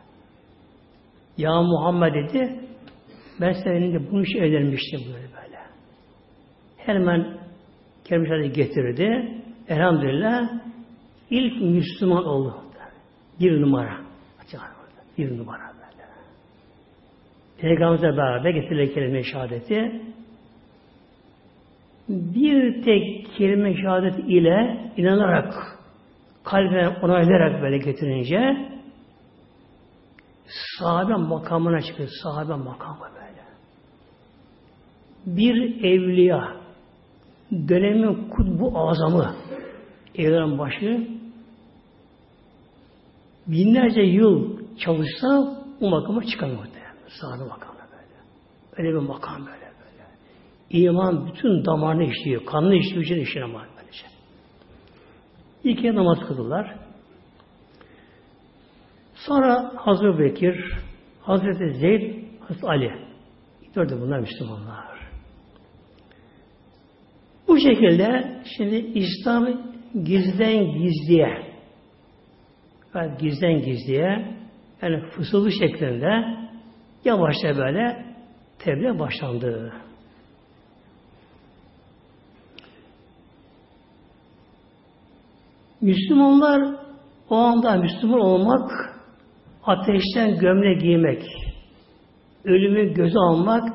Ya 1.36 1.62
Muhammed 1.62 2.14
dedi, 2.14 2.60
ben 3.40 3.52
seninle 3.52 4.10
bunu 4.10 4.26
şey 4.26 4.40
evlenmiştim 4.40 5.00
böyle 5.06 5.26
böyle. 5.34 5.58
Hemen 6.76 7.38
Kerim 8.04 8.52
getirdi. 8.52 9.38
Elhamdülillah 9.68 10.50
ilk 11.30 11.62
Müslüman 11.62 12.24
oldu. 12.24 12.56
Bir 13.40 13.60
numara. 13.60 14.00
Bir 15.18 15.38
numara 15.38 15.72
böyle. 15.74 16.08
Peygamberle 17.58 18.16
beraber 18.16 18.50
getirilen 18.50 18.94
kelime 18.94 19.22
şehadeti 19.22 20.02
bir 22.08 22.82
tek 22.82 23.26
kelime 23.38 23.76
şehadet 23.76 24.18
ile 24.18 24.90
inanarak 24.96 25.54
kalbine 26.44 26.88
onaylayarak 26.88 27.62
böyle 27.62 27.78
getirince 27.78 28.68
sahabe 30.78 31.14
makamına 31.14 31.80
çıkıyor. 31.80 32.08
Sahabe 32.22 32.54
makamı 32.54 33.00
böyle. 33.00 33.42
Bir 35.26 35.84
evliya 35.84 36.56
dönemin 37.68 38.28
kutbu 38.28 38.78
azamı 38.78 39.34
evlerin 40.14 40.58
başı 40.58 41.08
binlerce 43.46 44.00
yıl 44.00 44.58
çalışsa 44.78 45.28
o 45.80 45.90
makama 45.90 46.24
çıkamıyor. 46.24 46.66
Sahabe 47.20 47.44
makamı 47.48 47.78
böyle. 47.78 48.18
Öyle 48.76 48.88
bir 48.88 49.08
makam 49.08 49.38
böyle 49.38 49.48
böyle. 49.50 50.06
İman 50.70 51.26
bütün 51.26 51.64
damarını 51.64 52.04
işliyor. 52.04 52.44
Kanını 52.44 52.74
işliyor. 52.74 53.02
Için 53.02 53.16
işliyor 53.16 53.48
ama. 53.48 53.71
İki 55.64 55.94
namaz 55.94 56.18
kıldılar. 56.28 56.76
Sonra 59.14 59.72
Hazreti 59.76 60.18
Bekir, 60.18 60.74
Hazreti 61.20 61.78
Zeyd, 61.78 62.24
Hazreti 62.40 62.66
Ali. 62.66 62.92
Dördü 63.76 63.98
bunlar 64.00 64.18
Müslümanlar. 64.18 64.92
Bu 67.48 67.58
şekilde 67.58 68.40
şimdi 68.56 68.76
İslam 68.76 69.48
gizden 70.04 70.78
gizliye 70.78 71.52
yani 72.94 73.18
gizden 73.18 73.62
gizliye 73.62 74.36
yani 74.82 75.00
fısıldı 75.10 75.52
şeklinde 75.52 76.24
yavaşça 77.04 77.56
böyle 77.56 78.06
tebliğ 78.58 78.98
başlandı. 78.98 79.72
Müslümanlar 85.82 86.74
o 87.30 87.36
anda 87.36 87.76
Müslüman 87.76 88.20
olmak 88.20 88.70
ateşten 89.64 90.38
gömle 90.38 90.74
giymek, 90.74 91.22
ölümü 92.44 92.94
göze 92.94 93.18
almak, 93.18 93.68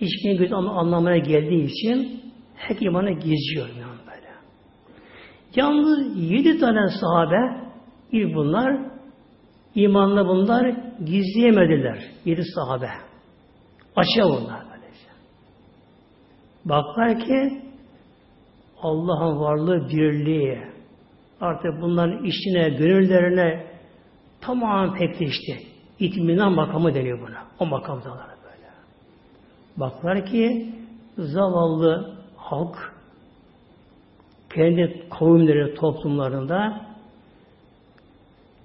içkiyi 0.00 0.36
göze 0.36 0.54
anlamına 0.54 1.18
geldiği 1.18 1.64
için 1.64 2.20
hep 2.56 2.82
imanı 2.82 3.10
gizliyor 3.10 3.68
yani 3.68 3.98
böyle. 4.06 4.30
Yalnız 5.56 6.30
yedi 6.30 6.58
tane 6.58 6.88
sahabe 7.00 7.70
ilk 8.12 8.34
bunlar 8.34 8.90
imanla 9.74 10.28
bunlar 10.28 10.76
gizleyemediler. 11.04 11.98
Yedi 12.24 12.42
sahabe. 12.54 12.90
Açığa 13.96 14.24
bunlar 14.24 14.60
böylece. 14.70 15.10
Baklar 16.64 17.18
ki 17.18 17.62
Allah'ın 18.82 19.40
varlığı 19.40 19.88
birliği 19.88 20.69
artık 21.40 21.82
bunların 21.82 22.24
işine, 22.24 22.68
gönüllerine 22.68 23.66
tamamen 24.40 24.94
pekleşti. 24.94 25.58
İtminan 25.98 26.52
makamı 26.52 26.94
deniyor 26.94 27.20
buna. 27.20 27.44
O 27.58 27.66
makamdalar 27.66 28.28
böyle. 28.44 28.68
Baklar 29.76 30.26
ki 30.26 30.74
zavallı 31.18 32.16
halk 32.36 32.92
kendi 34.54 35.08
kavimleri, 35.10 35.74
toplumlarında 35.74 36.86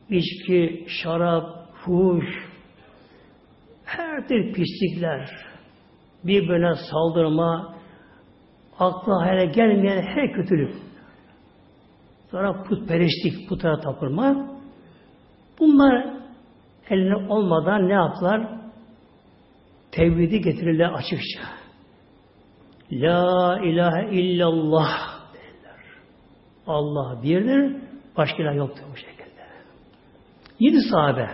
içki, 0.10 0.86
şarap, 0.88 1.68
fuhuş, 1.74 2.26
her 3.86 4.28
tür 4.28 4.54
pislikler, 4.54 5.30
birbirine 6.24 6.76
saldırma, 6.92 7.76
akla 8.80 9.22
hayale 9.22 9.46
gelmeyen 9.46 10.02
her 10.02 10.34
kötülük. 10.34 10.85
Sonra 12.36 12.64
putperestlik, 12.64 13.50
putlara 13.50 13.80
tapırma. 13.80 14.48
Bunlar 15.60 16.14
eline 16.90 17.16
olmadan 17.16 17.88
ne 17.88 17.94
yaptılar? 17.94 18.60
Tevhidi 19.92 20.42
getirirler 20.42 20.92
açıkça. 20.94 21.40
La 22.92 23.60
ilahe 23.64 24.10
illallah 24.12 25.20
derler. 25.34 25.84
Allah 26.68 27.24
birdir, 27.24 27.76
başka 28.18 28.44
ilah 28.44 28.56
yoktur 28.56 28.84
bu 28.94 28.98
şekilde. 28.98 29.46
Yedi 30.60 30.82
sahabe. 30.92 31.30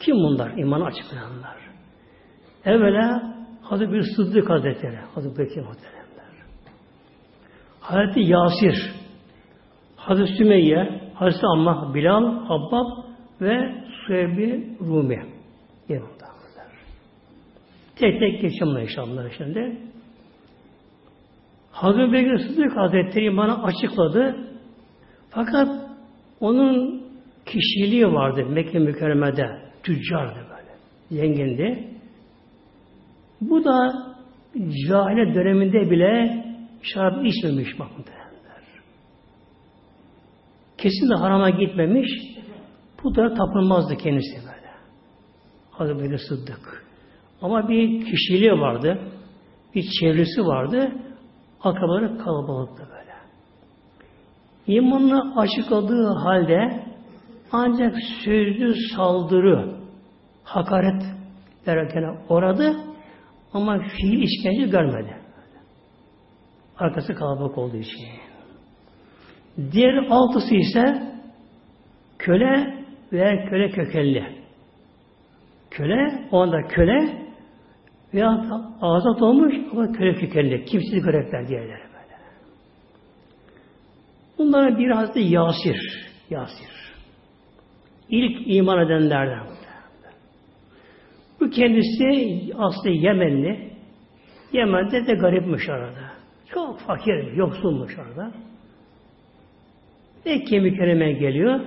Kim 0.00 0.16
bunlar? 0.16 0.50
İmanı 0.58 0.84
açıklayanlar. 0.84 1.56
Evvela 2.64 3.34
Hazreti 3.62 3.92
bir 3.92 4.02
Sıddık 4.16 4.50
Hazretleri, 4.50 4.98
Hazreti 5.14 5.38
Bekir 5.38 5.60
Muhteremler. 5.60 6.44
Hazreti 7.80 8.20
Yasir, 8.20 9.03
Hazreti 10.04 10.32
Sümeyye, 10.36 11.00
Hazreti 11.14 11.46
Ammah, 11.46 11.94
Bilal, 11.94 12.24
Abbab 12.48 12.86
ve 13.40 13.84
Suhebi 14.06 14.76
Rumi. 14.80 15.22
Yanımdalar. 15.88 16.34
Tek 17.96 18.20
tek 18.20 18.42
geçeceğim 18.42 18.78
inşallah 18.78 19.30
şimdi. 19.36 19.78
Hazreti 21.72 22.12
Bekir 22.12 22.38
Sıddık 22.38 22.76
Hazretleri 22.76 23.36
bana 23.36 23.62
açıkladı. 23.62 24.36
Fakat 25.30 25.68
onun 26.40 27.02
kişiliği 27.46 28.06
vardı 28.06 28.46
Mekke 28.46 28.78
mükerremede. 28.78 29.46
Tüccardı 29.82 30.38
böyle. 30.50 30.74
Zengindi. 31.10 31.88
Bu 33.40 33.64
da 33.64 33.92
cahile 34.88 35.34
döneminde 35.34 35.90
bile 35.90 36.44
şarap 36.82 37.26
içmemiş 37.26 37.78
bakın 37.78 38.04
derler. 40.84 40.92
Kesin 40.92 41.10
de 41.10 41.14
harama 41.14 41.50
gitmemiş. 41.50 42.10
Da 43.04 43.34
tapınmazdı 43.34 43.96
kendisi 43.96 44.36
böyle. 44.36 44.70
Hazreti 45.70 46.04
Bekir 46.04 46.18
Sıddık. 46.28 46.84
Ama 47.42 47.68
bir 47.68 48.04
kişiliği 48.04 48.52
vardı. 48.52 48.98
Bir 49.74 49.84
çevresi 50.00 50.46
vardı. 50.46 50.92
Akrabaları 51.60 52.18
kalabalıktı 52.18 52.82
böyle. 52.90 53.14
İmanını 54.66 55.40
açıkladığı 55.40 56.06
halde 56.06 56.84
ancak 57.52 57.94
sözlü 58.24 58.74
saldırı, 58.96 59.76
hakaret 60.44 61.02
derken 61.66 62.16
oradı 62.28 62.76
ama 63.52 63.78
fiil 63.78 64.22
işkence 64.22 64.66
görmedi. 64.66 65.16
Arkası 66.78 67.14
kalabalık 67.14 67.58
olduğu 67.58 67.76
için. 67.76 68.33
Diğer 69.72 69.94
altısı 70.10 70.54
ise 70.54 71.02
köle 72.18 72.84
veya 73.12 73.48
köle 73.48 73.70
kökenli. 73.70 74.44
Köle, 75.70 76.28
o 76.30 76.40
anda 76.40 76.62
köle 76.68 77.24
veya 78.14 78.28
azat 78.80 79.22
olmuş 79.22 79.54
ama 79.72 79.92
köle 79.92 80.14
kökenli. 80.14 80.64
Kimsiz 80.64 81.04
karakter 81.04 81.48
diğerleri 81.48 81.68
böyle. 81.68 82.18
Bunların 84.38 84.78
bir 84.78 84.90
Hazreti 84.90 85.20
Yasir. 85.20 86.06
Yasir. 86.30 86.74
İlk 88.08 88.56
iman 88.56 88.86
edenlerden. 88.86 89.46
Bu 91.40 91.50
kendisi 91.50 92.38
aslı 92.58 92.90
Yemenli. 92.90 93.70
Yemen'de 94.52 95.06
de 95.06 95.14
garipmiş 95.14 95.68
arada. 95.68 96.12
Çok 96.46 96.80
fakir, 96.80 97.32
yoksulmuş 97.36 97.98
orada. 97.98 98.32
Mekke 100.26 100.60
mükerreme 100.60 101.12
geliyor. 101.12 101.60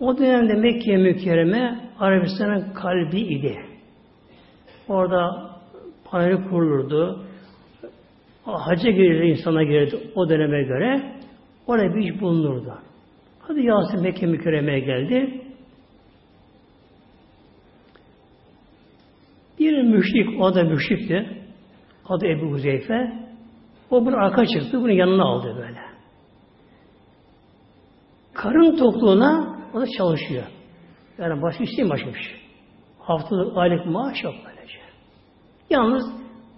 O 0.00 0.18
dönemde 0.18 0.54
Mekke 0.54 0.96
mükerreme 0.96 1.80
Arabistan'ın 1.98 2.72
kalbi 2.74 3.20
idi. 3.20 3.58
Orada 4.88 5.50
paneli 6.04 6.48
kurulurdu. 6.48 7.26
Hacca 8.44 8.90
girirdi, 8.90 9.26
insana 9.26 9.62
girirdi 9.62 9.96
o 10.14 10.28
döneme 10.28 10.62
göre. 10.62 11.12
Orada 11.66 11.94
bir 11.94 12.14
iş 12.14 12.20
bulunurdu. 12.20 12.78
Hadi 13.40 13.66
Yasin 13.66 14.02
Mekke 14.02 14.26
mükerremeye 14.26 14.80
geldi. 14.80 15.42
Bir 19.58 19.82
müşrik, 19.82 20.40
o 20.40 20.54
da 20.54 20.64
müşrikti. 20.64 21.26
Adı 22.08 22.26
Ebu 22.26 22.46
Huzeyfe. 22.46 23.12
O 23.90 24.06
bir 24.06 24.12
arka 24.12 24.46
çıktı, 24.46 24.80
bunu 24.80 24.92
yanına 24.92 25.24
aldı 25.24 25.56
böyle. 25.56 25.91
Karın 28.42 28.76
tokluğuna 28.76 29.58
o 29.74 29.80
da 29.80 29.86
çalışıyor. 29.98 30.44
Yani 31.18 31.42
başka 31.90 32.14
bir 32.14 32.20
şey. 32.20 32.40
Haftalık, 32.98 33.56
aylık 33.56 33.86
maaş 33.86 34.24
yok 34.24 34.34
böylece. 34.46 34.78
Yalnız 35.70 36.04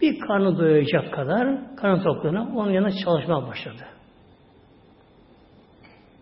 bir 0.00 0.20
karnı 0.20 0.58
doyacak 0.58 1.12
kadar 1.12 1.76
karın 1.76 2.02
tokluğuna 2.02 2.42
onun 2.56 2.70
yanına 2.70 2.92
çalışmaya 3.04 3.48
başladı. 3.48 3.86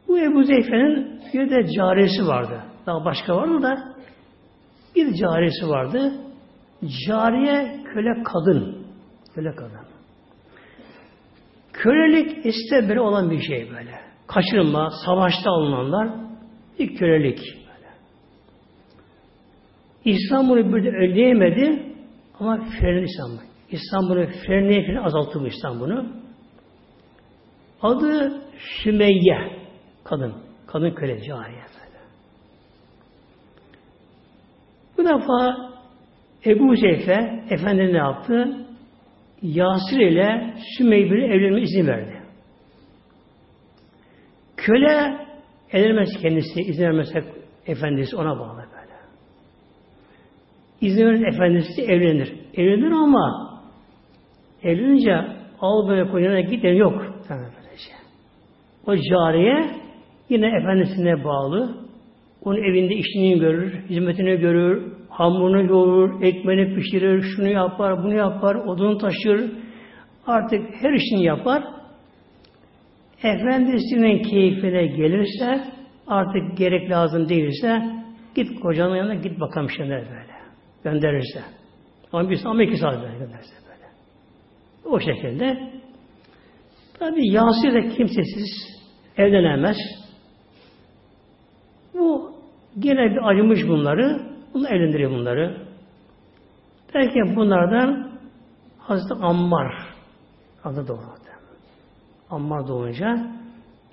Bu 0.09 0.19
Ebu 0.19 0.45
Zeyfe'nin 0.45 1.21
bir 1.35 1.51
de 1.51 1.73
caresi 1.77 2.27
vardı. 2.27 2.63
Daha 2.87 3.05
başka 3.05 3.37
vardı 3.37 3.63
da 3.63 3.95
bir 4.97 5.15
caresi 5.15 5.69
vardı. 5.69 6.13
Cariye 7.07 7.83
köle 7.85 8.23
kadın. 8.23 8.87
Köle 9.35 9.55
kadın. 9.55 9.87
Kölelik 11.73 12.47
iste 12.47 12.89
olan 13.01 13.31
bir 13.31 13.41
şey 13.41 13.71
böyle. 13.71 14.12
Kaçırılma, 14.35 14.91
savaşta 15.07 15.51
alınanlar 15.51 16.09
bir 16.79 16.97
kölelik. 16.97 17.39
İslam 20.05 20.49
bunu 20.49 20.77
bir 20.77 20.95
önleyemedi 20.95 21.83
ama 22.41 22.57
frenli 22.57 23.05
İslam. 23.05 23.31
İslam 23.71 24.09
bunu 24.09 24.27
frenleye 24.27 24.83
frenleye 24.83 25.01
azalttı 25.01 25.47
İslam 25.47 25.81
bunu. 25.81 26.07
Adı 27.83 28.43
Sümeyye. 28.83 29.63
Kadın. 30.05 30.35
Kadın 30.67 30.91
köle 30.91 31.23
cariye. 31.23 31.63
Bu 34.99 35.05
defa 35.05 35.57
Ebu 36.47 36.77
Zeyfe 36.77 37.45
Efendi 37.51 37.93
ne 37.93 37.97
yaptı? 37.97 38.67
Yasir 39.43 40.01
ile 40.01 40.55
Sümeyye'nin 40.79 41.31
evlenme 41.31 41.63
izin 41.63 41.87
verdi. 41.87 42.12
Köle 44.63 45.17
evlenmez 45.73 46.09
kendisi, 46.23 46.61
izin 46.61 46.83
vermezse 46.83 47.25
efendisi 47.67 48.17
ona 48.17 48.39
bağlı 48.39 48.57
böyle. 48.57 48.93
İzin 50.81 51.07
veren 51.07 51.35
efendisi 51.35 51.83
evlenir. 51.83 52.33
Evlenir 52.55 52.91
ama 52.91 53.53
evlenince 54.63 55.15
al 55.61 55.89
böyle 55.89 56.11
koyuna 56.11 56.41
git 56.41 56.65
yok. 56.65 57.07
O 58.87 58.97
cariye 58.97 59.71
yine 60.29 60.47
efendisine 60.47 61.25
bağlı. 61.25 61.83
Onun 62.45 62.63
evinde 62.63 62.95
işini 62.95 63.41
görür, 63.41 63.73
hizmetini 63.89 64.37
görür, 64.37 64.93
hamurunu 65.09 65.63
yoğurur, 65.63 66.23
ekmeğini 66.23 66.75
pişirir, 66.75 67.23
şunu 67.23 67.49
yapar, 67.49 68.05
bunu 68.05 68.15
yapar, 68.15 68.55
odunu 68.55 68.99
taşır. 68.99 69.53
Artık 70.27 70.61
her 70.83 70.93
işini 70.93 71.25
yapar. 71.25 71.63
Efendisinin 73.23 74.23
keyfine 74.23 74.87
gelirse, 74.87 75.65
artık 76.07 76.59
gerek 76.59 76.91
lazım 76.91 77.29
değilse, 77.29 77.83
git 78.35 78.61
kocanın 78.61 78.97
yanına 78.97 79.15
git 79.15 79.41
bakalım 79.41 79.71
şimdi 79.71 79.91
böyle. 79.91 80.33
Gönderirse. 80.85 81.41
Ama 82.13 82.31
bir 82.31 82.41
ama 82.45 82.63
iki 82.63 82.77
saat 82.77 83.03
böyle 83.03 83.19
gönderse 83.19 83.55
böyle. 83.69 83.87
O 84.85 85.01
şekilde. 85.01 85.71
Tabi 86.99 87.29
Yasir 87.29 87.75
de 87.75 87.89
kimsesiz 87.89 88.81
evlenemez. 89.17 89.77
Bu 91.95 92.33
gene 92.79 93.11
bir 93.11 93.29
acımış 93.31 93.69
bunları. 93.69 94.21
Bunu 94.55 94.69
evlendiriyor 94.69 95.11
bunları. 95.11 95.67
Derken 96.95 97.37
bunlardan 97.37 98.13
Hazreti 98.79 99.15
Ammar 99.15 99.75
adı 100.65 100.89
doğdu. 100.89 101.22
Ammar 102.33 102.69
doğunca 102.69 103.31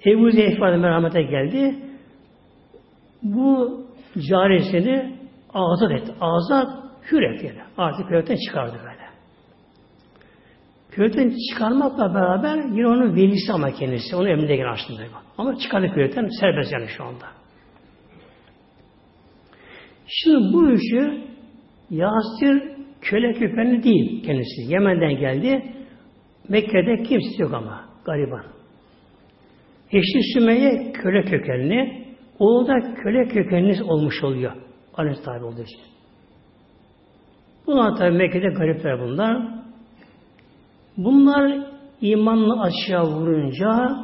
Ebu 0.06 0.32
Zeyf 0.32 0.60
merhamete 0.60 1.22
geldi. 1.22 1.76
Bu 3.24 3.80
carisini 4.30 5.16
azat 5.54 5.92
etti. 5.92 6.14
Azat 6.22 6.68
hür 7.12 7.22
etti. 7.22 7.56
Artık 7.78 8.10
köyden 8.10 8.38
çıkardı 8.48 8.78
böyle. 8.84 9.10
Köyden 10.92 11.34
çıkarmakla 11.50 12.16
beraber 12.16 12.56
yine 12.56 12.88
onun 12.88 13.16
velisi 13.16 13.54
ama 13.54 13.72
kendisi. 13.72 14.16
Onun 14.16 14.26
emrinde 14.26 14.56
gene 14.56 14.68
aslında. 14.68 15.04
Ama 15.38 15.56
çıkardı 15.56 15.92
köyden 15.94 16.28
serbest 16.40 16.72
yani 16.74 16.88
şu 16.98 17.04
anda. 17.04 17.26
Şimdi 20.08 20.54
bu 20.54 20.72
işi 20.72 21.24
Yasir 21.90 22.64
köle 23.02 23.34
kökenli 23.34 23.84
değil 23.84 24.24
kendisi. 24.26 24.74
Yemen'den 24.74 25.20
geldi. 25.20 25.74
Mekke'de 26.50 27.04
kimse 27.04 27.44
yok 27.44 27.54
ama 27.54 27.89
gariban. 28.10 28.44
Eşi 29.92 30.34
Sümeyye 30.34 30.92
köle 30.92 31.22
kökenli. 31.22 32.06
Oğlu 32.40 32.68
da 32.68 32.94
köle 32.94 33.28
kökenli 33.28 33.84
olmuş 33.84 34.24
oluyor. 34.24 34.52
Annesi 34.94 35.24
tabi 35.24 35.46
olduğu 35.46 35.62
için. 35.62 35.80
Bunlar 37.68 37.98
tabi 37.98 38.18
Mekke'de 38.18 38.48
garipler 38.48 39.00
bunlar. 39.00 39.48
Bunlar 40.98 41.68
imanla 42.02 42.62
aşağı 42.62 43.04
vurunca 43.04 43.98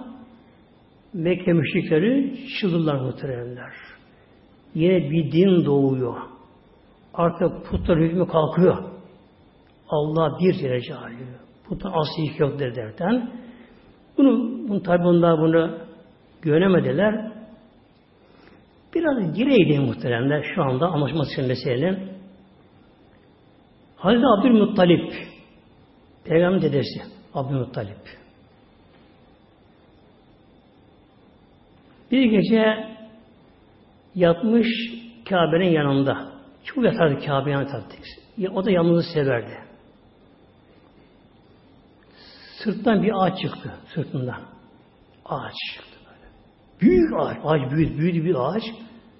Mekke 1.13 1.54
müşrikleri 1.54 2.38
çıldırlar 2.60 2.96
muhteremler 2.96 3.74
yine 4.74 5.12
bir 5.12 5.32
din 5.32 5.65
doğuyor. 5.65 6.15
Artık 7.13 7.65
putlar 7.65 8.00
hükmü 8.00 8.28
kalkıyor. 8.28 8.78
Allah 9.89 10.39
bir 10.39 10.63
derece 10.63 10.96
alıyor. 10.96 11.39
Putun 11.68 11.91
aslı 11.91 12.44
yok 12.44 12.60
derden. 12.60 13.44
Bunu, 14.17 14.60
bunu 14.69 14.84
tabi 14.84 15.04
bunlar 15.04 15.39
bunu 15.39 15.78
göremediler. 16.41 17.32
Biraz 18.95 19.34
gireydi 19.36 19.80
muhteremler 19.80 20.45
şu 20.56 20.63
anda 20.63 20.88
anlaşması 20.88 21.32
için 21.34 21.47
meselenin. 21.47 22.10
Hazreti 23.95 24.25
Abdülmuttalip 24.25 25.13
Peygamber 26.25 26.62
dedesi 26.62 27.01
Abdülmuttalip 27.34 27.97
bir 32.12 32.23
gece 32.23 32.88
yatmış 34.15 34.67
Kabe'nin 35.30 35.69
yanında. 35.69 36.32
Çok 36.63 36.86
yatardı 36.86 37.25
Kabe 37.25 37.51
yanında 37.51 37.80
Ya, 38.38 38.51
o 38.51 38.65
da 38.65 38.71
yalnızı 38.71 39.13
severdi. 39.13 39.64
Sırttan 42.65 43.04
bir 43.04 43.12
ağaç 43.15 43.39
çıktı. 43.41 43.71
Sırtından. 43.95 44.41
Ağaç 45.25 45.54
çıktı 45.75 45.99
böyle. 46.06 46.32
Büyük 46.82 47.13
ağaç. 47.19 47.38
Ağaç 47.43 47.71
büyük, 47.71 47.97
büyük 47.97 48.25
bir 48.25 48.36
ağaç. 48.36 48.63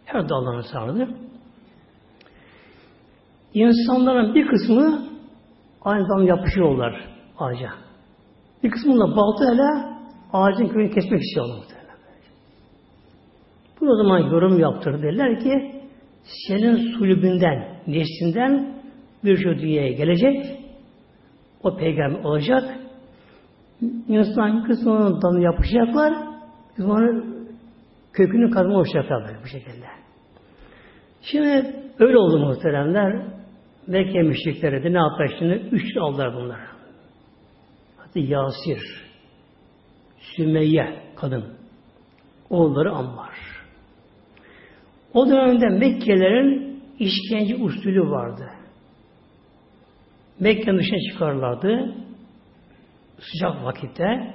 Her 0.06 0.30
dallarını 0.30 0.64
sardı. 0.64 1.10
İnsanların 3.54 4.36
bir 4.36 4.48
kısmı 4.48 5.10
aynı 5.82 6.08
zamanda 6.08 6.30
yapışıyorlar 6.30 7.10
ağaca. 7.38 7.70
Bir 8.64 8.72
kısmında 8.72 9.16
baltayla 9.16 10.00
ağacın 10.34 10.68
köyünü 10.68 10.94
kesmek 10.94 11.22
istiyorlar. 11.22 11.66
Bu 13.82 13.86
o 13.86 13.98
zaman 13.98 14.20
yorum 14.20 14.60
yaptır 14.60 15.02
derler 15.02 15.40
ki 15.40 15.82
senin 16.48 16.98
sulübünden, 16.98 17.82
neslinden 17.88 18.82
bir 19.24 19.38
şey 19.38 19.60
dünyaya 19.60 19.92
gelecek. 19.92 20.46
O 21.64 21.78
peygamber 21.78 22.24
olacak. 22.24 22.85
İnsan 24.08 24.64
kısmının 24.64 25.22
dalını 25.22 25.44
yapışacaklar. 25.44 26.14
Kısmının 26.76 27.48
kökünü 28.14 28.52
kazma 28.52 28.78
olacaklar 28.78 29.24
bu 29.44 29.48
şekilde. 29.48 29.86
Şimdi 31.22 31.76
öyle 32.00 32.18
oldu 32.18 32.40
muhteremler. 32.40 33.26
Mekke 33.88 34.22
müşrikleri 34.22 34.84
de 34.84 34.94
ne 34.94 34.98
yaptılar 34.98 35.36
şimdi? 35.40 35.54
Üç 35.72 35.98
aldılar 35.98 36.36
bunlar. 36.36 36.60
Hatta 37.98 38.20
Yasir, 38.20 38.82
Sümeyye 40.20 41.00
kadın, 41.16 41.44
oğulları 42.50 42.92
Ammar. 42.92 43.36
O 45.14 45.30
dönemde 45.30 45.70
Mekkelerin 45.70 46.82
işkence 47.00 47.56
usulü 47.56 48.10
vardı. 48.10 48.50
Mekke'nin 50.40 50.78
dışına 50.78 51.12
çıkarlardı. 51.12 51.96
Sıcak 53.20 53.64
vakitte. 53.64 54.34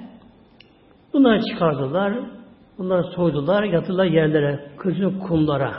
Bunları 1.13 1.41
çıkardılar. 1.45 2.19
Bunları 2.77 3.03
soydular, 3.03 3.63
yatırlar 3.63 4.05
yerlere, 4.05 4.71
kızın 4.77 5.19
kumlara. 5.19 5.73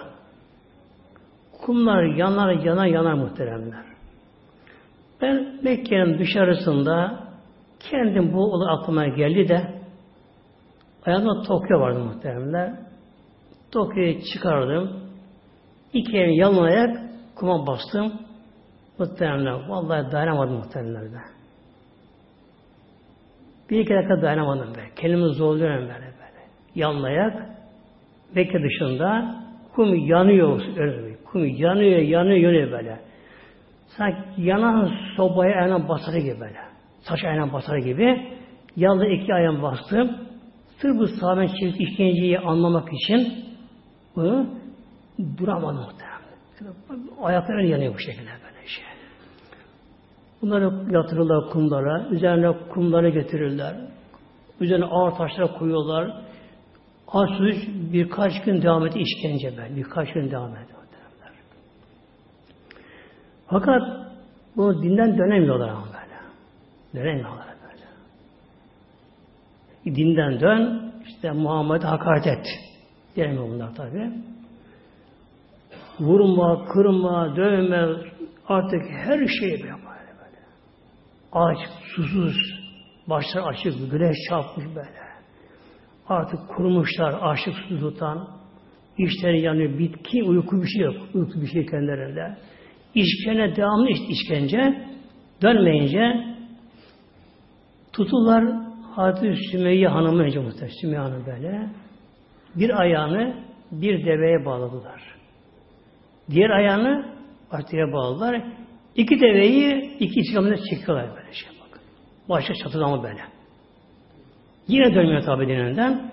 Kumlar 1.63 2.03
yanar, 2.05 2.53
yanar, 2.53 2.87
yanar 2.87 3.13
muhteremler. 3.15 3.85
Ben 5.21 5.61
Mekke'nin 5.63 6.19
dışarısında 6.19 7.19
kendim 7.91 8.33
bu 8.33 8.53
olay 8.53 8.75
aklıma 8.75 9.07
geldi 9.07 9.49
de 9.49 9.83
ayağımda 11.07 11.43
Tokyo 11.43 11.81
vardı 11.81 11.99
muhteremler. 11.99 12.75
Tokyo'yu 13.73 14.21
çıkardım. 14.33 15.03
İki 15.93 16.17
elini 16.17 16.39
yalın 16.39 16.63
ayak 16.63 16.97
kuma 17.37 17.67
bastım. 17.67 18.13
Muhteremler. 18.99 19.69
Vallahi 19.69 20.13
dayanamadım 20.13 20.55
muhteremler. 20.55 21.23
Bir 23.71 23.81
iki 23.81 23.95
dakika 23.95 24.23
dayanamadım 24.23 24.75
be. 24.75 24.81
Kendimi 24.97 25.29
zorluyorum 25.35 25.81
böyle 25.81 25.91
böyle. 25.91 26.43
Yalın 26.75 27.03
ayak. 27.03 27.47
Mekke 28.35 28.63
dışında 28.63 29.35
kum 29.75 29.95
yanıyor. 29.95 30.61
Öyle 30.77 31.17
kum 31.25 31.47
yanıyor, 31.47 31.99
yanıyor, 31.99 32.37
yanıyor 32.37 32.73
böyle. 32.73 33.01
Sanki 33.87 34.19
yanan 34.39 34.91
sobaya 35.17 35.57
ayağına 35.57 35.89
basarı 35.89 36.19
gibi 36.19 36.41
böyle. 36.41 36.59
Saç 37.01 37.25
ayağına 37.25 37.53
basarı 37.53 37.81
gibi. 37.81 38.33
Yalnız 38.77 39.05
iki 39.21 39.35
ayağım 39.35 39.63
bastım. 39.63 40.17
Sırf 40.79 40.99
bu 40.99 41.07
sahabenin 41.07 41.47
çift 41.47 41.81
işkenceyi 41.81 42.39
anlamak 42.39 42.89
için 42.93 43.45
bunu 44.17 44.47
duramadım 45.39 45.77
muhtemelen. 45.77 46.13
Ayakları 47.23 47.67
yanıyor 47.67 47.95
bu 47.95 47.99
şekilde 47.99 48.31
böyle. 48.31 48.42
Bunları 50.43 50.93
yatırırlar 50.93 51.51
kumlara, 51.51 52.09
üzerine 52.11 52.69
kumları 52.69 53.09
getirirler. 53.09 53.77
Üzerine 54.61 54.85
ağır 54.85 55.13
taşlara 55.15 55.53
koyuyorlar. 55.59 56.23
Ansuz 57.09 57.57
birkaç 57.93 58.45
gün 58.45 58.63
devam 58.63 58.87
etti 58.87 58.99
işkence 58.99 59.55
ben. 59.59 59.77
Birkaç 59.77 60.13
gün 60.13 60.31
devam 60.31 60.57
etti. 60.57 60.73
Fakat 63.53 63.83
bu 64.57 64.83
dinden 64.83 65.19
dönemiyorlar 65.19 65.69
ama 65.69 65.87
böyle. 65.87 66.19
Dönemiyorlar 66.95 67.47
böyle. 67.47 67.85
Dinden 69.97 70.41
dön, 70.41 70.93
işte 71.07 71.31
Muhammed'e 71.31 71.87
hakaret 71.87 72.27
et. 72.27 72.47
Diyemiyor 73.17 73.49
bunlar 73.49 73.75
tabi. 73.75 74.13
Vurma, 76.01 76.65
kırma, 76.65 77.37
dövme, 77.37 77.87
artık 78.49 78.83
her 78.91 79.27
şeyi 79.27 79.63
böyle. 79.63 79.92
Aç, 81.33 81.59
susuz, 81.95 82.37
başlar 83.07 83.43
açık, 83.53 83.91
güneş 83.91 84.17
çarpmış 84.29 84.67
böyle. 84.67 85.03
Artık 86.09 86.49
kurumuşlar, 86.49 87.15
açlık 87.21 87.55
susuzluktan. 87.55 88.29
İşleri 88.99 89.41
yanıyor, 89.41 89.79
bitki, 89.79 90.23
uyku 90.23 90.63
bir 90.63 90.69
şey 90.69 90.83
yok. 90.83 90.97
Uyku 91.15 91.41
bir 91.41 91.47
şey 91.47 91.67
kendilerinde. 91.67 92.39
İşkence 92.95 93.57
devamlı 93.57 93.89
işkence 93.89 94.87
dönmeyince 95.43 96.25
tutular 97.93 98.45
Hazreti 98.97 99.51
Sümeyye 99.51 99.89
Hanım'ı 99.89 100.23
önce 100.23 100.39
muhtemelen 100.39 100.75
Sümeyye 100.81 101.01
Hanım 101.01 101.27
böyle 101.27 101.71
bir 102.57 102.81
ayağını 102.81 103.35
bir 103.73 104.07
deveye 104.07 104.45
bağladılar. 104.45 105.03
Diğer 106.31 106.51
ayağını 106.51 107.07
artıya 107.51 107.93
bağladılar. 107.93 108.43
İki 108.97 109.21
deveyi 109.21 109.97
iki 110.01 110.21
istikamete 110.21 110.63
çekiyorlar 110.71 111.17
böyle 111.17 111.33
şey 111.33 111.49
bakın. 111.61 111.83
Başka 112.29 112.55
çatıda 112.55 112.89
mı 112.89 113.03
böyle. 113.03 113.21
Yine 114.69 114.95
dönmüyor 114.95 115.23
tabi 115.23 115.49
dininden. 115.49 116.13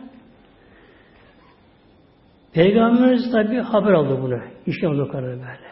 Peygamberimiz 2.54 3.32
tabi 3.32 3.58
haber 3.58 3.92
aldı 3.92 4.22
bunu. 4.22 4.40
İşkence 4.66 4.88
olduklarını 4.88 5.32
böyle. 5.32 5.70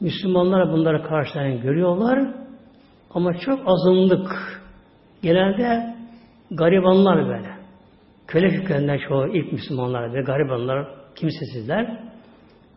Müslümanlar 0.00 0.72
bunları 0.72 1.02
karşılayan 1.02 1.60
görüyorlar 1.60 2.34
ama 3.10 3.34
çok 3.38 3.60
azınlık. 3.66 4.62
Genelde 5.22 5.94
garibanlar 6.50 7.28
böyle. 7.28 7.56
Köle 8.26 8.50
hükümden 8.50 8.98
çoğu 9.08 9.28
ilk 9.28 9.52
Müslümanlar 9.52 10.14
ve 10.14 10.20
garibanlar 10.22 10.88
kimsesizler. 11.14 12.00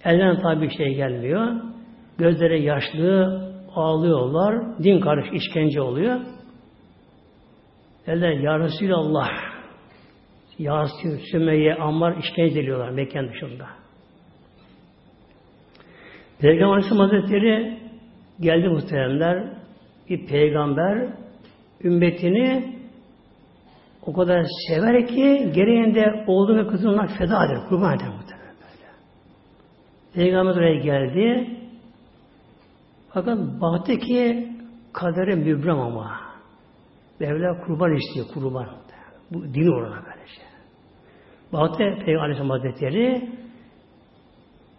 Elden 0.03 0.41
tabi 0.41 0.61
bir 0.61 0.77
şey 0.77 0.95
gelmiyor. 0.95 1.61
Gözleri 2.19 2.63
yaşlı, 2.63 3.41
ağlıyorlar. 3.75 4.79
Din 4.83 4.99
karış 4.99 5.27
işkence 5.33 5.81
oluyor. 5.81 6.19
Derler 8.07 8.31
Ya 8.31 8.59
Resulallah 8.59 9.29
Yasir, 10.59 11.19
Sümeyye, 11.31 11.75
Ammar 11.75 12.17
işkence 12.17 12.59
ediliyorlar 12.59 12.89
Mekken 12.89 13.29
dışında. 13.29 13.65
Peygamber 16.39 16.73
Aleyhisselam 16.73 17.09
Hazretleri 17.09 17.79
geldi 18.39 18.69
muhteremler 18.69 19.53
bir 20.09 20.27
peygamber 20.27 21.13
ümmetini 21.83 22.75
o 24.05 24.13
kadar 24.13 24.45
sever 24.67 25.07
ki 25.07 25.51
gereğinde 25.55 26.23
olduğunu 26.27 26.67
kızına 26.67 27.07
feda 27.07 27.45
eder, 27.45 27.57
kurban 27.69 27.95
eder 27.97 28.07
böyle. 28.07 28.39
Peygamber 30.13 30.51
oraya 30.51 30.75
geldi. 30.75 31.58
Fakat 33.13 33.37
baktı 33.61 33.97
ki 33.97 34.49
kaderi 34.93 35.35
mübrem 35.35 35.79
ama. 35.79 36.19
Mevla 37.19 37.65
kurban 37.65 37.95
istiyor, 37.95 38.25
kurban. 38.33 38.67
Bu 39.31 39.53
din 39.53 39.67
orana 39.67 39.95
böyle 40.05 40.27
şey. 40.27 40.43
Baktı 41.53 41.77
Peygamber 41.77 42.19
Aleyhisselam 42.19 42.49
Hazretleri 42.49 43.29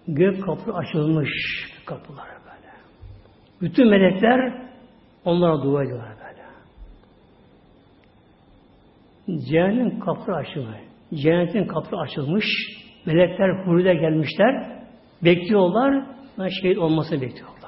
gök 0.09 0.45
kapı 0.45 0.75
açılmış 0.75 1.31
kapılara 1.87 2.41
böyle. 2.45 2.73
Bütün 3.61 3.89
melekler 3.89 4.63
onlara 5.25 5.63
dua 5.63 5.85
ediyorlar 5.85 6.09
böyle. 6.09 6.41
Cehennem 9.51 10.01
kapı 10.01 10.33
açılmış. 10.33 10.79
Cennetin 11.15 11.65
kapı 11.65 11.97
açılmış. 11.97 12.45
Melekler 13.07 13.67
huriler 13.67 13.95
gelmişler. 13.95 14.83
Bekliyorlar. 15.25 16.07
Şehit 16.63 16.79
olmasını 16.79 17.21
bekliyorlar. 17.21 17.60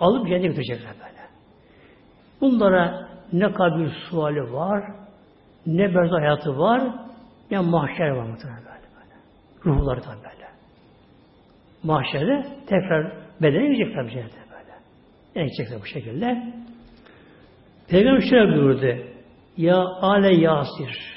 Alıp 0.00 0.28
cennete 0.28 0.46
götürecekler 0.46 0.92
böyle. 0.92 1.28
Bunlara 2.40 3.08
ne 3.32 3.52
kabir 3.52 3.90
suali 4.10 4.52
var, 4.52 4.84
ne 5.66 5.94
berzah 5.94 6.16
hayatı 6.16 6.58
var, 6.58 6.82
ne 7.50 7.58
mahşer 7.58 8.10
var 8.10 8.24
muhtemelen 8.24 8.64
böyle. 8.64 8.86
böyle. 8.96 9.76
Ruhları 9.76 10.00
tabi 10.00 10.16
böyle 10.16 10.34
mahşerde 11.84 12.46
tekrar 12.66 13.12
bedene 13.42 13.66
gidecek 13.66 13.94
tabi 13.94 14.10
cennete 14.10 14.36
böyle. 14.50 14.72
Yani 15.34 15.46
gidecekler 15.50 15.80
bu 15.82 15.86
şekilde. 15.86 16.54
Peygamber 17.88 18.20
şöyle 18.20 18.56
buyurdu. 18.56 19.04
Ya 19.56 19.76
ale 20.00 20.34
yasir. 20.34 21.14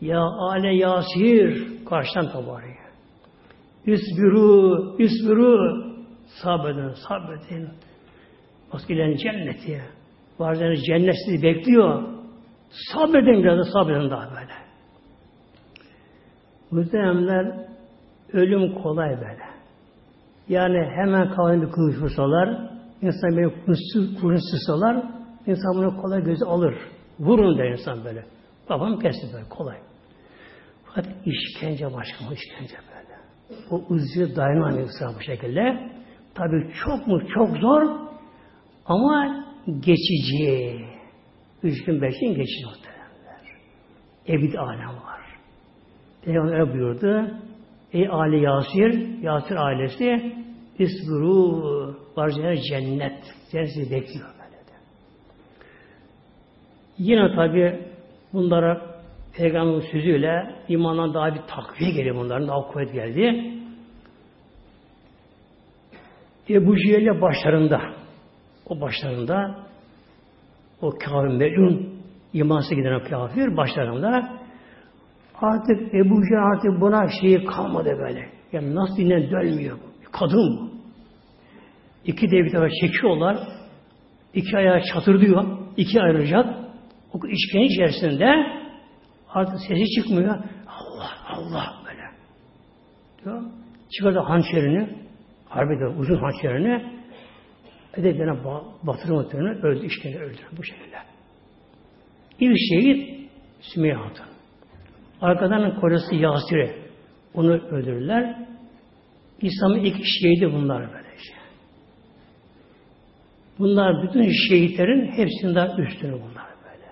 Ya 0.00 0.20
ale 0.20 0.74
yasir. 0.76 1.84
Karşıdan 1.84 2.32
tabarıyor. 2.32 2.76
Üsbiru, 3.86 4.96
üsbiru. 4.98 5.84
Sabredin, 6.42 6.94
sabredin. 7.08 7.68
Maskelen 8.72 9.16
cenneti. 9.16 9.82
Bazen 10.38 10.74
cennet 10.74 11.14
sizi 11.24 11.42
bekliyor. 11.42 12.02
Sabredin 12.70 13.42
biraz 13.42 13.58
da 13.58 13.64
sabredin 13.64 14.10
daha 14.10 14.30
böyle. 14.30 14.52
Muhteremler 16.70 17.66
ölüm 18.32 18.74
kolay 18.74 19.10
böyle. 19.10 19.50
Yani 20.48 20.90
hemen 20.96 21.30
kavramı 21.30 21.70
kılıç 21.70 21.98
vursalar, 22.02 22.70
insan 23.02 23.36
böyle 23.36 23.54
kurun 24.20 24.50
sısalar, 24.50 24.96
insan 25.46 25.74
bunu 25.74 26.02
kolay 26.02 26.22
gözü 26.22 26.44
alır. 26.44 26.74
Vurun 27.20 27.58
der 27.58 27.70
insan 27.70 28.04
böyle. 28.04 28.24
Babam 28.68 28.98
kesti 28.98 29.34
böyle 29.34 29.48
kolay. 29.48 29.76
Fakat 30.84 31.06
işkence 31.26 31.84
başka 31.84 32.24
mı 32.24 32.34
işkence 32.34 32.76
böyle. 32.76 33.20
O 33.70 33.94
uzuyor 33.94 34.36
dayanamıyor 34.36 34.88
insan 34.88 35.14
bu 35.18 35.22
şekilde. 35.22 35.90
Tabi 36.34 36.72
çok 36.84 37.06
mu 37.06 37.20
çok 37.34 37.56
zor 37.56 38.10
ama 38.90 39.44
geçici. 39.80 40.76
Üç 41.62 41.84
gün 41.84 42.02
beş 42.02 42.14
gün 42.20 42.34
geçici 42.34 42.66
muhtemelenler. 42.66 43.40
Ebid 44.28 44.54
alem 44.54 44.88
var. 44.88 45.20
Peygamber 46.24 46.60
öyle 46.60 46.72
buyurdu. 46.72 47.30
Ey 47.92 48.08
Ali 48.08 48.42
Yasir, 48.42 49.22
Yasir 49.22 49.56
ailesi 49.56 50.34
İsburu 50.78 51.96
varcalar 52.16 52.56
cennet. 52.70 53.22
Cenneti 53.52 53.90
bekliyor 53.90 54.28
böyle. 54.38 54.80
Yine 56.98 57.34
tabi 57.34 57.86
bunlara 58.32 59.00
Peygamberin 59.36 59.92
sözüyle 59.92 60.54
imandan 60.68 61.14
daha 61.14 61.34
bir 61.34 61.40
takviye 61.40 61.90
geliyor 61.90 62.16
bunların. 62.16 62.48
Daha 62.48 62.72
kuvvet 62.72 62.92
geldi. 62.92 63.54
Ebu 66.50 66.76
Cehil'le 66.76 67.20
başlarında 67.20 67.80
o 68.70 68.80
başlarında 68.80 69.66
o 70.82 70.90
kafir 70.90 71.36
melun 71.36 72.00
imansız 72.32 72.70
giden 72.70 73.02
kafir 73.02 73.56
başlarında 73.56 74.40
Artık 75.40 75.94
Ebu 75.94 76.22
Cehil 76.22 76.42
artık 76.54 76.80
buna 76.80 77.08
şeyi 77.20 77.44
kalmadı 77.44 77.96
böyle. 77.98 78.28
Yani 78.52 78.74
nasıl 78.74 78.96
dinlen 78.96 79.30
dönmüyor. 79.30 79.78
Kadın 80.12 80.58
bu. 80.58 80.70
İki 82.04 82.30
dev 82.30 82.50
tarafa 82.50 82.70
çekiyorlar. 82.80 83.38
İki 84.34 84.56
ayağı 84.56 84.82
çatırdıyor. 84.92 85.44
iki 85.76 86.02
ayrılacak. 86.02 86.46
O 87.12 87.18
işkence 87.26 87.66
içerisinde 87.66 88.34
artık 89.28 89.58
sesi 89.68 89.84
çıkmıyor. 89.96 90.34
Allah 90.66 91.10
Allah 91.28 91.74
böyle. 91.86 92.02
Diyor. 93.24 93.42
Çıkardı 93.96 94.18
hançerini. 94.18 94.96
Harbide 95.48 95.86
uzun 95.86 96.16
hançerini. 96.16 96.99
Edebine 97.96 98.44
batırı 98.82 99.16
batırını 99.16 99.62
öldü. 99.62 99.86
işkence 99.86 100.18
öldü. 100.18 100.38
Bu 100.58 100.64
şekilde. 100.64 100.96
İlk 102.40 102.56
şehit 102.68 103.30
Sümeyye 103.60 103.94
Hatun. 103.94 104.26
Arkadan 105.20 105.80
kocası 105.80 106.14
Yasir'e 106.14 106.76
onu 107.34 107.52
öldürürler. 107.52 108.46
İslam'ın 109.40 109.78
ilk 109.78 109.96
şehidi 110.04 110.52
bunlar 110.52 110.92
böylece. 110.92 111.32
Bunlar 113.58 114.02
bütün 114.02 114.30
şehitlerin 114.48 115.12
hepsinden 115.12 115.76
üstünü 115.76 116.12
bunlar 116.12 116.46
böyle. 116.64 116.86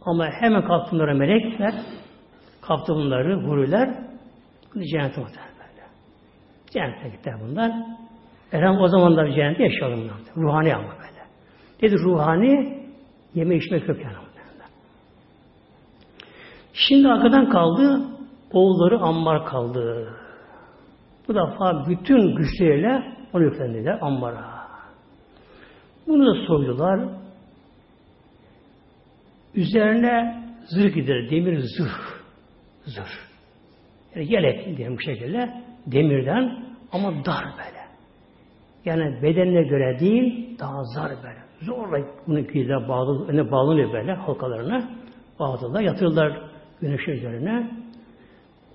Ama 0.00 0.30
hemen 0.30 0.64
kalktı 0.66 0.96
melekler, 0.96 1.74
kaptı 2.60 2.94
bunları, 2.94 3.42
huriler, 3.42 3.88
cennete 4.74 5.20
muhtemelen 5.20 5.54
böyle. 5.58 5.86
Cennete 6.70 7.16
gittiler 7.16 7.36
bunlar. 7.40 7.72
Elham 8.52 8.80
o 8.80 8.88
zaman 8.88 9.16
da 9.16 9.32
cennette 9.32 9.62
yaşayalım. 9.62 10.10
Ruhani 10.36 10.74
ama 10.74 10.88
böyle. 10.88 11.22
Dedi 11.82 12.02
ruhani, 12.02 12.82
yeme 13.34 13.56
içmek 13.56 13.88
yok 13.88 13.98
yani. 14.00 14.16
Şimdi 16.72 17.08
arkadan 17.08 17.50
kaldı, 17.50 18.02
oğulları 18.52 19.00
Ammar 19.00 19.46
kaldı. 19.46 20.12
Bu 21.28 21.34
defa 21.34 21.86
bütün 21.88 22.36
güçleriyle 22.36 23.16
onu 23.32 23.42
yüklendiler 23.42 23.98
Ammar'a. 24.00 24.66
Bunu 26.06 26.26
da 26.26 26.46
soydular. 26.46 27.00
Üzerine 29.54 30.44
zırh 30.66 30.94
gider, 30.94 31.30
demir 31.30 31.58
zırh. 31.58 32.16
Zırh. 32.84 33.26
Yani 34.14 34.32
yelek 34.32 34.76
diyelim 34.76 34.96
bu 34.96 35.00
şekilde. 35.00 35.62
Demirden 35.86 36.64
ama 36.92 37.24
dar 37.24 37.44
böyle. 37.44 37.85
Yani 38.86 39.22
bedenine 39.22 39.62
göre 39.62 39.98
değil, 40.00 40.58
daha 40.58 40.84
zar 40.84 41.10
böyle. 41.22 41.46
Zorla 41.60 41.98
bunu 42.26 42.46
güzel 42.46 42.88
bağlı, 42.88 43.28
öne 43.28 43.50
bağlanıyor 43.50 43.92
böyle 43.92 44.12
halkalarına. 44.12 44.90
Bağladılar, 45.38 45.80
yatırdılar 45.80 46.40
güneş 46.80 47.08
üzerine. 47.08 47.70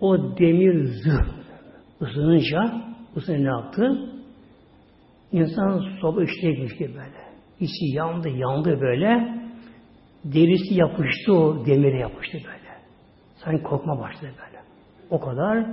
O 0.02 0.38
demir 0.38 0.84
zırh 0.84 1.28
ısınınca 2.02 2.72
ısınınca 3.18 3.44
ne 3.44 3.50
yaptı? 3.50 4.10
İnsan 5.32 5.84
soba 6.02 6.24
içine 6.24 6.52
gibi 6.52 6.80
böyle. 6.80 7.22
İçi 7.60 7.96
yandı, 7.96 8.30
yandı 8.30 8.82
böyle. 8.82 9.42
Derisi 10.24 10.74
yapıştı 10.74 11.34
o 11.34 11.66
demire 11.66 12.00
yapıştı 12.00 12.38
böyle. 12.38 12.72
Sanki 13.36 13.64
kokma 13.64 14.00
başladı 14.00 14.32
böyle. 14.48 14.64
O 15.10 15.20
kadar. 15.20 15.66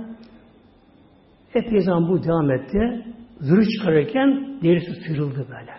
Epey 1.55 1.81
zaman 1.81 2.09
bu 2.09 2.23
devam 2.23 2.51
etti. 2.51 3.05
Zırh 3.39 3.65
çıkarırken 3.77 4.59
derisi 4.63 4.93
sırıldı 5.07 5.47
böyle. 5.49 5.71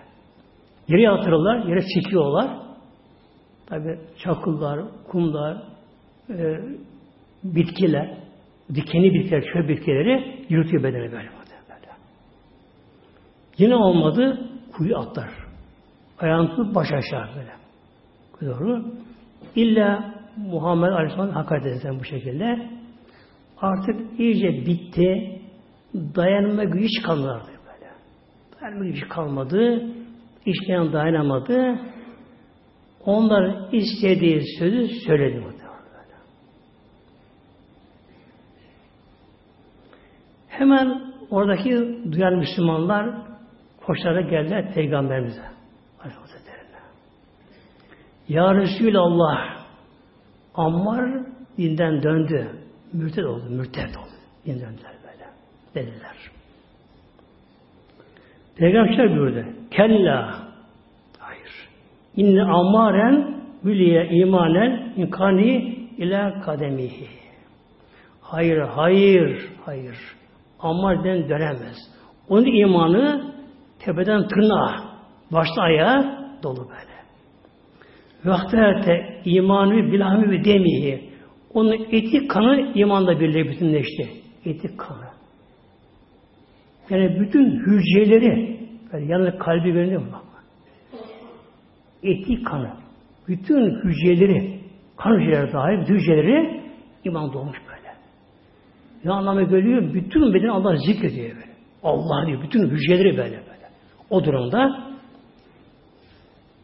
Yere 0.89 1.03
yatırırlar, 1.03 1.67
yere 1.67 1.81
çekiyorlar. 1.95 2.51
Tabi 3.67 3.99
çakıllar, 4.25 4.81
kumlar, 5.09 5.63
e, 6.31 6.57
bitkiler, 7.45 8.17
dikeni 8.75 9.15
bitkiler, 9.15 9.45
çöp 9.53 9.69
bitkileri 9.69 10.45
yürütüyor 10.49 10.83
bedeni 10.83 11.03
böyle. 11.03 11.13
böyle. 11.13 11.31
Yine 13.59 13.75
olmadı, 13.75 14.51
kuyu 14.73 14.99
atlar. 14.99 15.31
Ayağını 16.19 16.49
tutup 16.49 16.75
baş 16.75 16.89
aşağı 16.93 17.29
böyle. 17.37 17.53
Doğru. 18.41 18.85
İlla 19.57 20.15
Muhammed 20.37 20.93
Aleyhisselam 20.93 21.31
hakaret 21.31 21.67
edersen 21.67 21.99
bu 22.01 22.05
şekilde 22.05 22.69
artık 23.57 24.21
iyice 24.21 24.67
bitti. 24.67 25.39
Dayanma 25.95 26.64
gücü 26.64 26.84
hiç 26.84 27.03
kalmadı 27.03 27.43
böyle. 27.47 27.91
Dayanma 28.61 28.84
gücü 28.84 29.09
kalmadı. 29.09 29.84
İşleyen 30.47 30.93
dayanamadı. 30.93 31.78
Onlar 33.05 33.72
istediği 33.72 34.43
sözü 34.59 34.86
söyledi. 34.86 35.45
Hemen 40.49 41.12
oradaki 41.30 41.70
duyan 42.12 42.38
Müslümanlar 42.38 43.11
koşarak 43.86 44.30
geldiler 44.30 44.74
Peygamberimize. 44.74 45.43
Ya 48.28 48.55
Resulallah 48.55 49.66
Ammar 50.55 51.11
dinden 51.59 52.03
döndü. 52.03 52.51
Mürted 52.93 53.24
oldu, 53.24 53.45
mürted 53.51 53.95
oldu. 53.95 54.11
Dinden 54.47 54.61
döndüler. 54.61 55.00
Dediler. 55.75 56.16
Peygamber 58.57 59.18
buyurdu. 59.18 59.45
Kella. 59.71 60.35
Hayır. 61.18 61.68
İnne 62.16 62.43
ammaren 62.43 63.41
müliye 63.62 64.09
imanen 64.11 64.93
inkani 64.97 65.77
ila 65.99 66.41
kademihi. 66.41 67.09
Hayır, 68.21 68.59
hayır, 68.59 69.49
hayır. 69.64 69.99
Ammar 70.61 71.05
den 71.05 71.29
dönemez. 71.29 71.77
Onun 72.29 72.47
imanı 72.47 73.35
tepeden 73.79 74.29
tırnağa, 74.29 74.75
başta 75.33 75.62
ayağa 75.62 76.29
dolu 76.43 76.68
böyle. 76.68 77.01
Vakterte 78.25 79.23
imanı 79.25 79.93
bilahmi 79.93 80.31
ve 80.31 80.45
demihi. 80.45 81.11
Onun 81.55 81.73
eti 81.73 82.29
kanı 82.29 82.73
imanla 82.75 83.21
birlikte 83.21 83.51
bütünleşti. 83.51 84.09
Eti 84.45 84.77
kanı. 84.77 85.10
Yani 86.91 87.20
bütün 87.20 87.61
hücreleri 87.61 88.61
yani 88.93 89.11
yanında 89.11 89.38
kalbi 89.38 89.72
görünüyor 89.72 90.01
mu? 90.01 90.22
Eti 92.03 92.43
kanı. 92.43 92.72
Bütün 93.28 93.84
hücreleri 93.84 94.61
kan 94.97 95.20
hücreleri 95.20 95.53
dahil 95.53 95.78
hücreleri 95.78 96.62
iman 97.05 97.32
doğmuş 97.32 97.59
böyle. 97.68 97.95
Ne 99.05 99.12
anlamı 99.12 99.43
geliyor? 99.43 99.95
Bütün 99.95 100.34
beden 100.34 100.49
Allah 100.49 100.76
zikrediyor 100.76 101.36
böyle. 101.36 101.51
Allah 101.82 102.26
diyor. 102.26 102.43
Bütün 102.43 102.70
hücreleri 102.70 103.16
böyle 103.16 103.36
böyle. 103.36 103.68
O 104.11 104.24
durumda 104.24 104.91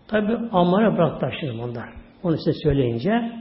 tabi 0.09 0.37
Ammar'a 0.53 0.97
bıraktılar 0.97 1.37
şimdi 1.41 1.63
onlar. 1.63 1.89
Onu 2.23 2.37
size 2.37 2.53
söyleyince 2.63 3.33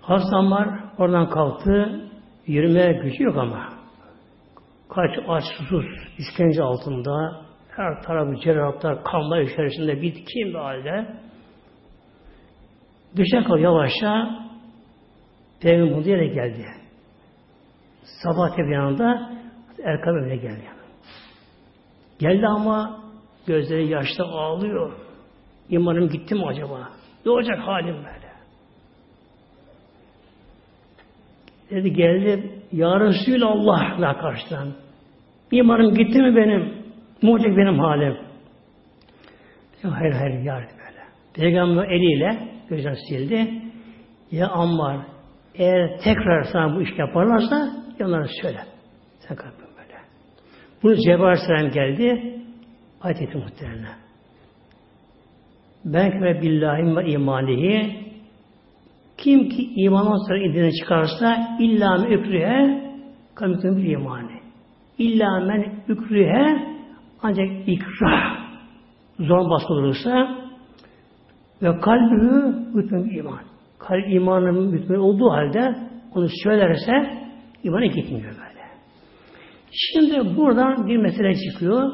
Hazreti 0.00 0.36
Ammar 0.36 0.68
oradan 0.98 1.30
kalktı. 1.30 2.00
Yürümeye 2.46 2.92
gücü 2.92 3.24
yok 3.24 3.36
ama. 3.36 3.71
Kaç 4.94 5.10
aç 5.28 5.44
susuz 5.58 5.84
işkence 6.18 6.62
altında 6.62 7.44
her 7.68 8.02
tarafı 8.02 8.40
cerrahlar, 8.40 9.04
kanlar 9.04 9.40
içerisinde 9.40 10.02
bitkin 10.02 10.48
bir 10.48 10.58
halde 10.58 11.16
düşe 13.16 13.44
kal 13.44 13.58
yavaşça 13.58 14.42
Peygamber 15.60 15.96
bu 15.96 16.08
yere 16.08 16.26
geldi. 16.26 16.66
Sabah 18.22 18.58
yanında 18.58 19.32
Erkam 19.84 20.18
evine 20.18 20.36
geldi. 20.36 20.64
Geldi 22.18 22.46
ama 22.46 23.00
gözleri 23.46 23.88
yaşta 23.88 24.24
ağlıyor. 24.24 24.92
İmanım 25.68 26.08
gitti 26.08 26.34
mi 26.34 26.46
acaba? 26.46 26.88
Ne 27.26 27.32
olacak 27.32 27.58
halim 27.58 27.96
böyle? 27.96 28.32
Dedi 31.70 31.92
geldi 31.92 32.61
Ya 32.72 33.00
Resulallah 33.00 34.20
karşıdan. 34.20 34.72
İmanım 35.50 35.94
gitti 35.94 36.22
mi 36.22 36.36
benim? 36.36 36.82
Olacak 37.22 37.56
benim 37.56 37.78
halim? 37.78 38.16
Hayır 39.82 40.12
hayır 40.12 40.44
ya 40.44 40.54
böyle. 40.54 41.02
Peygamber 41.34 41.84
eliyle 41.84 42.48
gözden 42.68 42.96
sildi. 43.08 43.62
Ya 44.30 44.48
Ammar 44.48 44.96
eğer 45.54 45.98
tekrar 46.04 46.42
sana 46.52 46.76
bu 46.76 46.82
iş 46.82 46.98
yaparlarsa 46.98 47.68
onlara 48.00 48.26
söyle. 48.42 48.60
Sen 49.18 49.36
kalkın 49.36 49.68
böyle. 49.78 49.98
Bunu 50.82 50.96
Cebrail 50.96 51.22
Aleyhisselam 51.22 51.70
geldi. 51.70 52.38
Ayet 53.00 53.22
etti 53.22 53.38
muhtemelen. 53.38 53.96
Ben 55.84 56.22
ve 56.22 56.42
billahi 56.42 56.96
ve 56.96 57.06
imanihi 57.12 58.11
kim 59.22 59.48
ki 59.48 59.72
imandan 59.76 60.28
sonra 60.28 60.38
indiğine 60.38 60.72
çıkarsa 60.72 61.56
illa 61.60 61.98
men 61.98 62.10
ükrühe 62.10 62.82
kamitun 63.34 63.76
bir 63.76 63.88
imani. 63.88 64.40
İlla 64.98 65.40
men 65.40 65.82
ükrühe 65.88 66.72
ancak 67.22 67.46
ikrah 67.66 68.42
zor 69.18 69.50
baskı 69.50 69.72
olursa 69.72 70.42
ve 71.62 71.80
kalbü 71.80 72.54
bütün 72.74 73.18
iman. 73.18 73.40
kalp 73.78 74.12
imanın 74.12 74.70
mütmin 74.70 74.98
olduğu 74.98 75.30
halde 75.30 75.76
onu 76.14 76.28
söylerse 76.42 76.92
imana 77.62 77.86
gitmiyor 77.86 78.30
böyle. 78.30 78.62
Şimdi 79.70 80.36
buradan 80.36 80.86
bir 80.86 80.96
mesele 80.96 81.34
çıkıyor. 81.34 81.92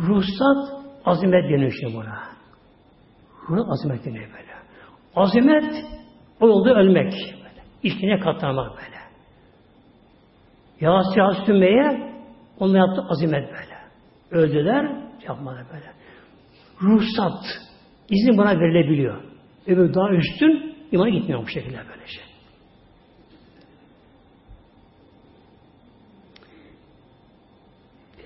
Ruhsat 0.00 0.84
azimet 1.04 1.44
deniyor 1.44 1.72
şimdi 1.80 1.94
buna. 1.94 2.18
Ruhsat 3.48 3.72
azimet 3.72 4.04
deniyor 4.04 4.24
böyle. 4.24 4.54
Azimet 5.16 5.84
o 6.44 6.48
yolda 6.48 6.74
ölmek. 6.74 7.12
Böyle. 7.12 7.62
İçkine 7.82 8.20
katlanmak 8.20 8.70
böyle. 8.76 8.98
Yağız 10.80 11.16
Yağız 11.16 11.36
Sümeyye 11.46 12.12
onunla 12.58 12.78
yaptı 12.78 13.02
azimet 13.08 13.48
böyle. 13.52 13.74
Öldüler, 14.30 15.04
yapmadı 15.28 15.66
böyle. 15.72 15.92
Ruhsat, 16.82 17.44
izin 18.08 18.38
bana 18.38 18.60
verilebiliyor. 18.60 19.22
Öbür 19.66 19.94
daha 19.94 20.10
üstün, 20.10 20.76
imana 20.92 21.08
gitmiyor 21.08 21.42
bu 21.42 21.48
şekilde 21.48 21.76
böyle 21.76 22.06
şey. 22.06 22.24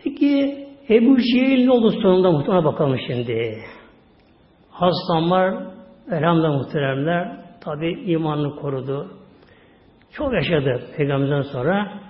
Peki 0.05 0.66
Ebu 0.91 1.16
Cehil 1.16 1.64
ne 1.64 1.73
oldu 1.73 1.91
sonunda 1.91 2.33
muhtemelen 2.33 2.64
bakalım 2.64 2.99
şimdi. 3.07 3.64
Hastam 4.71 5.31
var, 5.31 5.66
elhamdülillah 6.12 6.57
muhteremler, 6.57 7.47
tabi 7.69 8.03
imanını 8.12 8.57
korudu. 8.57 9.11
Çok 10.12 10.35
yaşadı 10.35 10.87
peygamberden 10.97 11.43
sonra. 11.43 12.01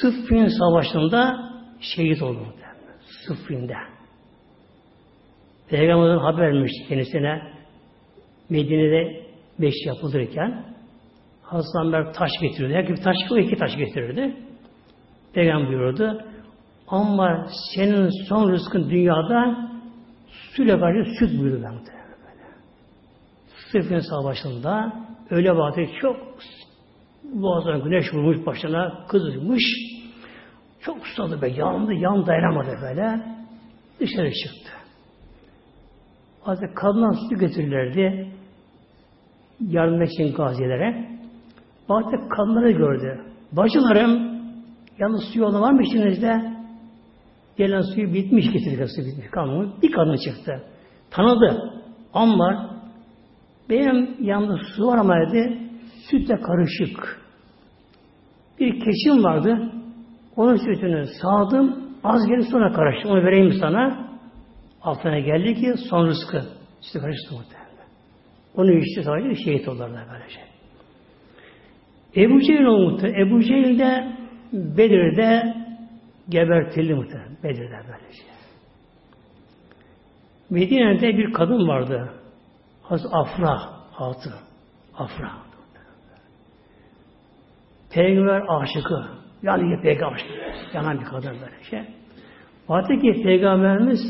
Sıffin 0.00 0.46
Savaşı'nda 0.46 1.50
şehit 1.80 2.22
oldu. 2.22 2.46
Sıffin'de. 3.26 3.74
Peygamber'den 5.70 6.18
haber 6.18 6.42
vermişti 6.42 6.88
kendisine 6.88 7.42
Medine'de 8.50 9.26
beş 9.58 9.74
yapılırken 9.86 10.64
Hasan 11.42 11.92
Berk 11.92 12.14
taş 12.14 12.30
getiriyordu. 12.40 12.74
Herkes 12.74 13.04
taş 13.04 13.16
o 13.30 13.38
iki 13.38 13.56
taş 13.56 13.76
getirirdi. 13.76 14.36
Peygamber 15.34 15.68
buyurdu. 15.68 16.24
Ama 16.88 17.46
senin 17.74 18.10
son 18.28 18.52
rızkın 18.52 18.90
dünyada 18.90 19.70
süle 20.56 20.80
karşı 20.80 21.10
süt 21.18 21.40
buyurdu 21.40 21.62
ben 21.64 21.74
böyle. 21.74 22.01
Sıfın 23.72 23.98
savaşında 23.98 24.92
öyle 25.30 25.56
vakti 25.56 25.90
çok 26.00 26.16
boğazına 27.24 27.78
güneş 27.78 28.14
vurmuş 28.14 28.46
başına 28.46 29.06
kızmış. 29.08 29.62
Çok 30.80 31.06
susadı 31.06 31.42
be 31.42 31.48
yandı 31.48 31.92
yan 31.92 32.26
dayanamadı 32.26 32.78
böyle. 32.82 33.20
Dışarı 34.00 34.32
çıktı. 34.32 34.72
Hazreti 36.42 36.74
kadından 36.74 37.28
su 37.28 37.38
getirirlerdi 37.38 38.32
yardım 39.60 40.02
için 40.02 40.34
gazilere. 40.34 41.08
Baktı 41.88 42.16
kadınları 42.36 42.70
gördü. 42.70 43.20
Bacılarım 43.52 44.40
yalnız 44.98 45.24
suyu 45.32 45.44
olan 45.44 45.62
var 45.62 45.72
mı 45.72 45.82
içinizde? 45.82 46.52
Gelen 47.56 47.80
suyu 47.80 48.14
bitmiş 48.14 48.52
getirdi 48.52 48.86
su 48.96 49.02
bitmiş. 49.02 49.30
Kalmamış. 49.30 49.82
Bir 49.82 49.92
kadın 49.92 50.16
çıktı. 50.16 50.62
Tanıdı. 51.10 51.72
Ama 52.14 52.71
benim 53.70 54.16
yanımda 54.20 54.56
su 54.76 54.86
var 54.86 54.98
ama 54.98 55.14
dedi 55.20 55.58
sütle 56.10 56.40
karışık. 56.40 57.22
Bir 58.60 58.80
keçim 58.80 59.24
vardı. 59.24 59.72
Onun 60.36 60.56
sütünü 60.56 61.06
sağdım. 61.22 61.82
Az 62.04 62.26
gelip 62.26 62.44
sonra 62.50 62.72
karıştı. 62.72 63.08
Onu 63.08 63.24
vereyim 63.24 63.52
sana. 63.60 64.08
Altına 64.82 65.18
geldi 65.18 65.54
ki 65.54 65.74
son 65.90 66.06
rızkı. 66.06 66.42
Sütü 66.80 67.00
karıştı 67.00 67.34
muhtemelen. 67.34 67.88
Onu 68.56 68.72
içti 68.72 69.02
sadece 69.02 69.44
şehit 69.44 69.68
olurlar 69.68 70.06
böylece. 70.12 70.40
Ebu 72.16 72.40
Cehil 72.40 72.64
olmuştu. 72.64 73.06
Ebu 73.06 73.42
Cehil 73.42 73.78
de 73.78 74.12
Bedir'de 74.52 75.54
gebertildi 76.28 76.94
muhtemelen. 76.94 77.36
Bedir'de 77.44 77.80
böylece. 77.88 78.22
Medine'de 80.50 81.18
bir 81.18 81.32
kadın 81.32 81.68
vardı. 81.68 82.21
Hazreti 82.92 83.16
Afra 83.16 83.60
altı. 83.98 84.30
Afra. 84.98 85.30
Peygamber 87.90 88.42
aşıkı. 88.48 89.04
Yani 89.42 89.82
peygamber 89.82 90.14
aşıkı. 90.14 90.76
Yanan 90.76 91.00
bir 91.00 91.04
kadın 91.04 91.30
böyle 91.30 91.64
şey. 91.70 91.82
Baktı 92.68 92.98
ki 92.98 93.22
peygamberimiz 93.22 94.00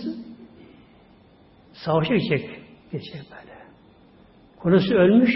savaşa 1.72 2.14
gidecek. 2.14 2.50
Geçecek 2.92 3.22
böyle. 3.30 3.58
Konusu 4.58 4.94
ölmüş. 4.94 5.30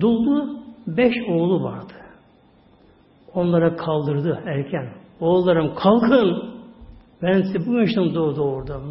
Duldu. 0.00 0.60
Beş 0.86 1.14
oğlu 1.28 1.64
vardı. 1.64 1.94
Onlara 3.34 3.76
kaldırdı 3.76 4.42
erken. 4.46 4.92
Oğullarım 5.20 5.74
kalkın. 5.74 6.54
Ben 7.22 7.42
size 7.42 7.66
bu 7.66 7.80
yaştan 7.80 8.14
doğdu 8.14 8.42
oradan. 8.42 8.82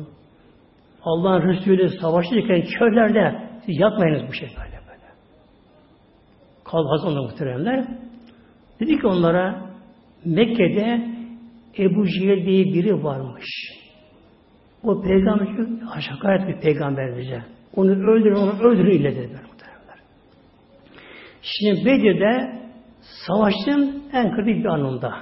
Allah'ın 1.03 1.41
Resulü 1.41 1.89
savaşırken 1.89 2.61
çöllerde 2.79 3.46
siz 3.67 3.79
yatmayınız 3.79 4.27
bu 4.27 4.33
şey 4.33 4.49
böyle 4.49 4.79
böyle. 4.87 5.07
Kalbaz 6.63 7.05
onda 7.05 7.21
muhteremler. 7.21 7.87
Dedi 8.79 8.99
ki 8.99 9.07
onlara 9.07 9.61
Mekke'de 10.25 11.07
Ebu 11.77 12.05
Cehil 12.05 12.45
diye 12.45 12.65
biri 12.65 13.03
varmış. 13.03 13.45
O 14.83 15.01
peygamber 15.01 15.47
hakaret 16.09 16.47
bir 16.47 16.61
peygamber 16.61 17.17
bize. 17.17 17.43
Onu 17.75 17.91
öldürün, 17.91 18.35
onu 18.35 18.51
öldürün 18.51 18.91
ille 18.91 19.15
dedi 19.15 19.39
muhteremler. 19.47 19.99
Şimdi 21.41 21.85
Bedir'de 21.85 22.59
savaşın 23.27 24.03
en 24.13 24.35
kritik 24.35 24.63
bir 24.63 24.69
anında. 24.69 25.13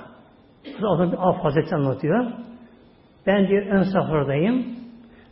Adam 0.83 1.11
bir 1.11 1.29
Af 1.29 1.43
Hazreti 1.43 1.75
anlatıyor. 1.75 2.31
Ben 3.27 3.47
diyor 3.47 3.65
ön 3.65 3.83
safhadayım. 3.83 4.65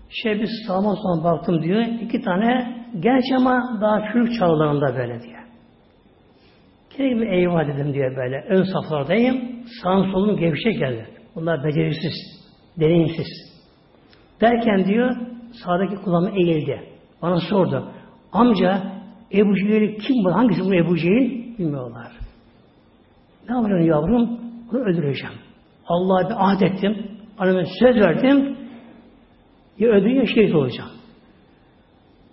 Şey 0.10 0.40
bir 0.40 0.50
sağma 0.68 0.96
sola 0.96 1.24
baktım 1.24 1.64
diyor. 1.64 1.82
iki 2.02 2.22
tane 2.22 2.83
genç 3.00 3.24
ama 3.38 3.78
daha 3.82 4.14
çocuk 4.14 4.40
çağlarında 4.40 4.96
böyle 4.96 5.22
diyor. 5.22 5.44
Kendime 6.90 7.36
eyvah 7.36 7.68
dedim 7.68 7.94
diyor 7.94 8.16
böyle. 8.16 8.46
Ön 8.50 8.64
saflardayım. 8.64 9.42
Sağım 9.84 10.12
solum 10.12 10.38
gevşek 10.38 10.80
geldi. 10.80 11.08
Bunlar 11.36 11.64
becerisiz, 11.64 12.14
deneyimsiz. 12.80 13.28
Derken 14.42 14.86
diyor 14.86 15.16
sağdaki 15.66 15.96
kulağıma 15.96 16.30
eğildi. 16.30 16.82
Bana 17.22 17.40
sordu. 17.40 17.92
Amca 18.32 18.84
Ebu 19.34 19.56
Cehil 19.56 20.00
kim 20.00 20.16
bu? 20.26 20.34
Hangisi 20.34 20.62
bu 20.62 20.76
Ebu 20.76 20.98
Cehil? 20.98 21.58
Bilmiyorlar. 21.58 22.12
Ne 23.50 23.56
yapıyorsun 23.56 23.88
yavrum? 23.88 24.40
Onu 24.72 24.80
öldüreceğim. 24.80 25.36
Allah'a 25.88 26.30
bir 26.30 26.36
ahd 26.50 26.62
ettim. 26.62 27.08
Anneme 27.38 27.66
söz 27.80 27.96
verdim. 27.96 28.58
Ya 29.80 29.90
öldürün 29.90 30.16
ya 30.16 30.26
şehit 30.26 30.56
olacağım. 30.56 30.90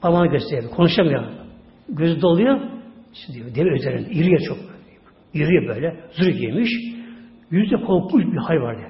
Parmağını 0.01 0.26
gösteriyor. 0.26 0.70
Konuşamıyor. 0.70 1.24
Gözü 1.88 2.22
doluyor. 2.22 2.61
Şimdi 3.12 3.55
deve 3.55 3.68
üzerinde. 3.68 4.11
İriye 4.11 4.38
çok. 4.38 4.59
İriye 5.34 5.68
böyle. 5.68 6.01
Zırh 6.12 6.38
giymiş. 6.38 6.70
Yüzde 7.51 7.76
korkmuş 7.76 8.24
bir 8.24 8.36
hay 8.36 8.61
var 8.61 8.76
diye. 8.76 8.88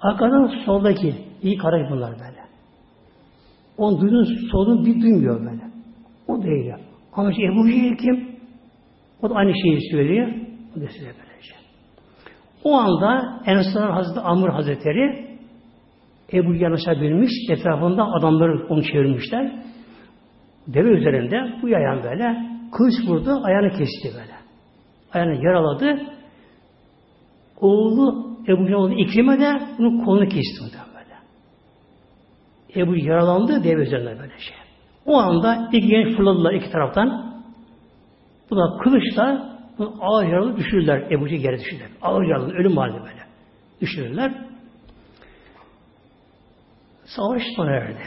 Arkadan 0.00 0.52
soldaki 0.64 1.14
iyi 1.42 1.56
kara 1.58 1.90
bunlar 1.90 2.12
böyle. 2.12 2.42
Onu 3.76 4.00
duyduğun 4.00 4.48
solun 4.50 4.86
bir 4.86 5.02
duymuyor 5.02 5.40
böyle. 5.40 5.62
O 6.28 6.42
değil. 6.42 6.72
Ama 7.12 7.30
işte 7.30 7.42
Ebu 7.44 7.68
Cehil 7.68 7.96
kim? 7.96 8.28
O 9.22 9.30
da 9.30 9.34
aynı 9.34 9.52
şeyi 9.62 9.90
söylüyor. 9.90 10.28
O 10.76 10.80
da 10.80 10.86
size 10.86 11.06
böylece. 11.06 11.54
O 12.64 12.76
anda 12.76 13.42
Ensar 13.46 13.90
Hazreti 13.90 14.20
Amr 14.20 14.48
Hazretleri 14.48 15.32
Ebu 16.32 16.54
yanaşabilmiş, 16.54 17.30
etrafında 17.50 18.04
adamları 18.04 18.66
onu 18.68 18.82
çevirmişler. 18.82 19.52
Deve 20.66 20.88
üzerinde 20.88 21.62
bu 21.62 21.68
yayan 21.68 22.02
böyle 22.02 22.36
kılıç 22.72 22.94
vurdu, 23.08 23.40
ayağını 23.44 23.70
kesti 23.70 24.18
böyle. 24.20 24.32
Ayağını 25.12 25.44
yaraladı. 25.44 26.02
Oğlu 27.60 28.36
Ebu 28.48 28.66
Cehil 28.66 29.06
İkrime 29.06 29.40
de 29.40 29.60
bunun 29.78 30.04
kolunu 30.04 30.28
kesti 30.28 30.60
böyle. 30.94 31.14
Ebu 32.76 32.96
yaralandı 32.96 33.64
deve 33.64 33.82
üzerinde 33.82 34.18
böyle 34.18 34.38
şey. 34.38 34.56
O 35.06 35.16
anda 35.16 35.68
iki 35.72 35.86
genç 35.86 36.16
fırladılar 36.16 36.52
iki 36.52 36.70
taraftan. 36.70 37.32
Bu 38.50 38.56
da 38.56 38.78
kılıçla 38.84 39.56
bunu 39.78 39.94
ağır 40.00 40.26
yaralı 40.26 40.56
düşürürler. 40.56 41.10
Ebu 41.10 41.28
Cehil 41.28 41.42
geri 41.42 41.58
düşürürler. 41.58 41.88
Ağır 42.02 42.24
yaralı, 42.24 42.52
ölüm 42.52 42.76
halinde 42.76 43.00
böyle. 43.00 43.22
Düşürürler. 43.80 44.32
Savaş 47.04 47.42
sona 47.56 47.70
erdi. 47.70 48.02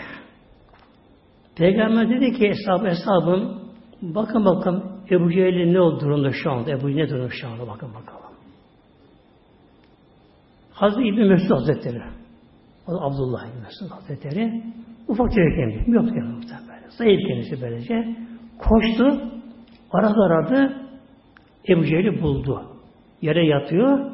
Peygamber 1.58 2.10
dedi 2.10 2.34
ki 2.34 2.50
hesap 2.50 2.86
hesabım 2.86 3.62
bakın 4.02 4.46
bakın 4.46 4.84
Ebu 5.12 5.32
Cehil'in 5.32 5.74
ne 5.74 6.00
durumda 6.00 6.32
şu 6.32 6.52
anda? 6.52 6.72
Ebu 6.72 6.82
Cehil 6.82 6.96
ne 6.96 7.10
durumda 7.10 7.30
şu 7.30 7.48
anda? 7.48 7.68
Bakın 7.68 7.90
bakalım. 7.94 8.36
Hazreti 10.72 11.08
İbni 11.08 11.26
Mesud 11.26 11.50
Hazretleri 11.50 12.02
o 12.88 12.94
da 12.94 13.02
Abdullah 13.02 13.46
İbni 13.46 13.62
Mesud 13.62 13.92
Hazretleri 13.92 14.64
ufak 15.08 15.30
tefek 15.30 15.60
emri. 15.60 15.92
Yok 15.92 16.04
muhtemelen. 16.04 16.90
Zayıf 16.90 17.28
kendisi 17.28 17.62
böylece. 17.62 18.16
Koştu. 18.60 19.22
Aradı 19.92 20.22
aradı 20.24 20.76
Ebu 21.70 21.86
Cehil'i 21.86 22.22
buldu. 22.22 22.62
Yere 23.22 23.46
yatıyor. 23.46 24.12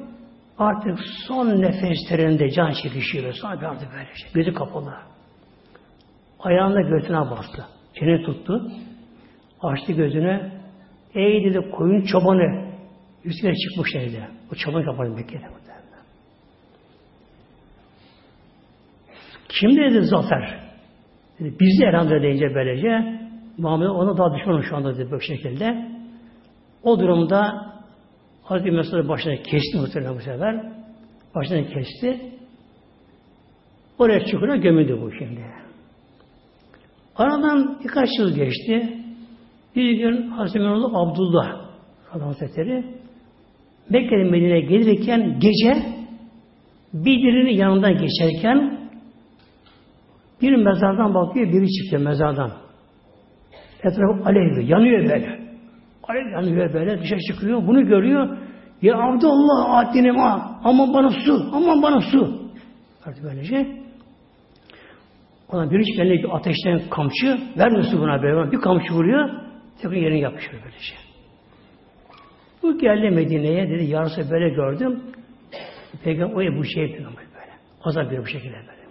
Artık 0.57 0.99
son 1.27 1.47
nefeslerinde 1.47 2.49
can 2.49 2.71
çekişiyor. 2.83 3.33
Sonra 3.33 3.61
bir 3.61 3.65
artık 3.65 3.91
böyle 3.91 4.05
şey. 4.05 4.31
Gözü 4.33 4.53
kapalı. 4.53 4.93
Ayağında 6.41 6.81
göğsüne 6.81 7.17
bastı. 7.17 7.65
Çene 7.99 8.23
tuttu. 8.23 8.71
Açtı 9.61 9.93
gözünü. 9.93 10.51
Ey 11.15 11.43
dedi 11.43 11.71
koyun 11.71 12.01
çobanı. 12.01 12.71
Üstüne 13.25 13.53
çıkmış 13.55 13.95
evde. 13.95 14.27
O 14.51 14.55
çoban 14.55 14.83
kapalı 14.83 15.09
Mekke'de. 15.09 15.45
Kim 19.49 19.77
dedi 19.77 20.01
zafer? 20.01 20.59
Dedi, 21.39 21.55
biz 21.59 21.81
de 21.81 21.85
elhamdülillah 21.85 22.23
deyince 22.23 22.55
böylece 22.55 23.19
Muhammed 23.57 23.87
ona 23.87 24.17
daha 24.17 24.35
düşmanım 24.35 24.63
şu 24.63 24.75
anda 24.75 24.97
dedi 24.97 25.11
bu 25.11 25.21
şekilde. 25.21 25.87
O 26.83 26.99
durumda 26.99 27.71
Hazreti 28.43 28.71
Mesud'u 28.71 29.07
başına 29.09 29.35
kesti 29.35 29.77
muhtemelen 29.77 30.15
bu 30.15 30.19
sefer. 30.19 30.71
Başına 31.35 31.63
kesti. 31.63 32.21
Oraya 33.99 34.25
çukura 34.25 34.55
gömüldü 34.55 35.01
bu 35.01 35.11
şimdi. 35.11 35.41
Aradan 37.15 37.79
birkaç 37.83 38.09
yıl 38.19 38.35
geçti. 38.35 38.97
Bir 39.75 39.91
gün 39.97 40.27
Hazreti 40.27 40.65
Abdullah 40.93 41.61
Hazretleri 42.09 42.85
Mekke'den 43.89 44.31
Medine'ye 44.31 44.61
gelirken 44.61 45.39
gece 45.39 45.83
birinin 46.93 47.57
yanından 47.57 47.93
geçerken 47.97 48.77
bir 50.41 50.55
mezardan 50.55 51.13
bakıyor, 51.13 51.53
biri 51.53 51.67
çıkıyor 51.71 52.01
mezardan. 52.01 52.51
Etrafı 53.83 54.29
alevli, 54.29 54.71
yanıyor 54.71 54.99
böyle. 54.99 55.39
Alev 56.03 56.31
yanıyor 56.31 56.73
böyle, 56.73 57.01
dışarı 57.01 57.19
çıkıyor, 57.19 57.67
bunu 57.67 57.87
görüyor. 57.87 58.37
Ya 58.81 58.97
Abdullah 58.97 59.69
addinim 59.69 60.15
ha, 60.15 60.59
aman 60.63 60.93
bana 60.93 61.09
su, 61.09 61.49
aman 61.53 61.81
bana 61.81 62.01
su. 62.01 62.41
Artık 63.05 63.23
böylece. 63.23 63.80
Ona 65.51 65.71
bir 65.71 65.79
hiç 65.79 65.99
bir 65.99 66.35
ateşten 66.35 66.89
kamçı, 66.89 67.39
vermiyor 67.57 67.83
su 67.83 67.99
buna 67.99 68.21
böyle. 68.21 68.51
Bir 68.51 68.61
kamçı 68.61 68.93
vuruyor, 68.93 69.29
tekrar 69.81 69.97
yerini 69.97 70.19
yapışıyor 70.19 70.61
böylece. 70.63 70.93
Bu 72.63 72.77
geldi 72.77 73.09
Medine'ye 73.09 73.69
dedi, 73.69 73.83
yarısı 73.83 74.31
böyle 74.31 74.49
gördüm. 74.49 75.03
Peygamber 76.03 76.47
o 76.47 76.57
bu 76.57 76.65
şey 76.65 76.83
böyle. 76.83 77.51
Azap 77.83 78.11
bir 78.11 78.17
bu 78.17 78.25
şekilde 78.25 78.53
böyle. 78.53 78.81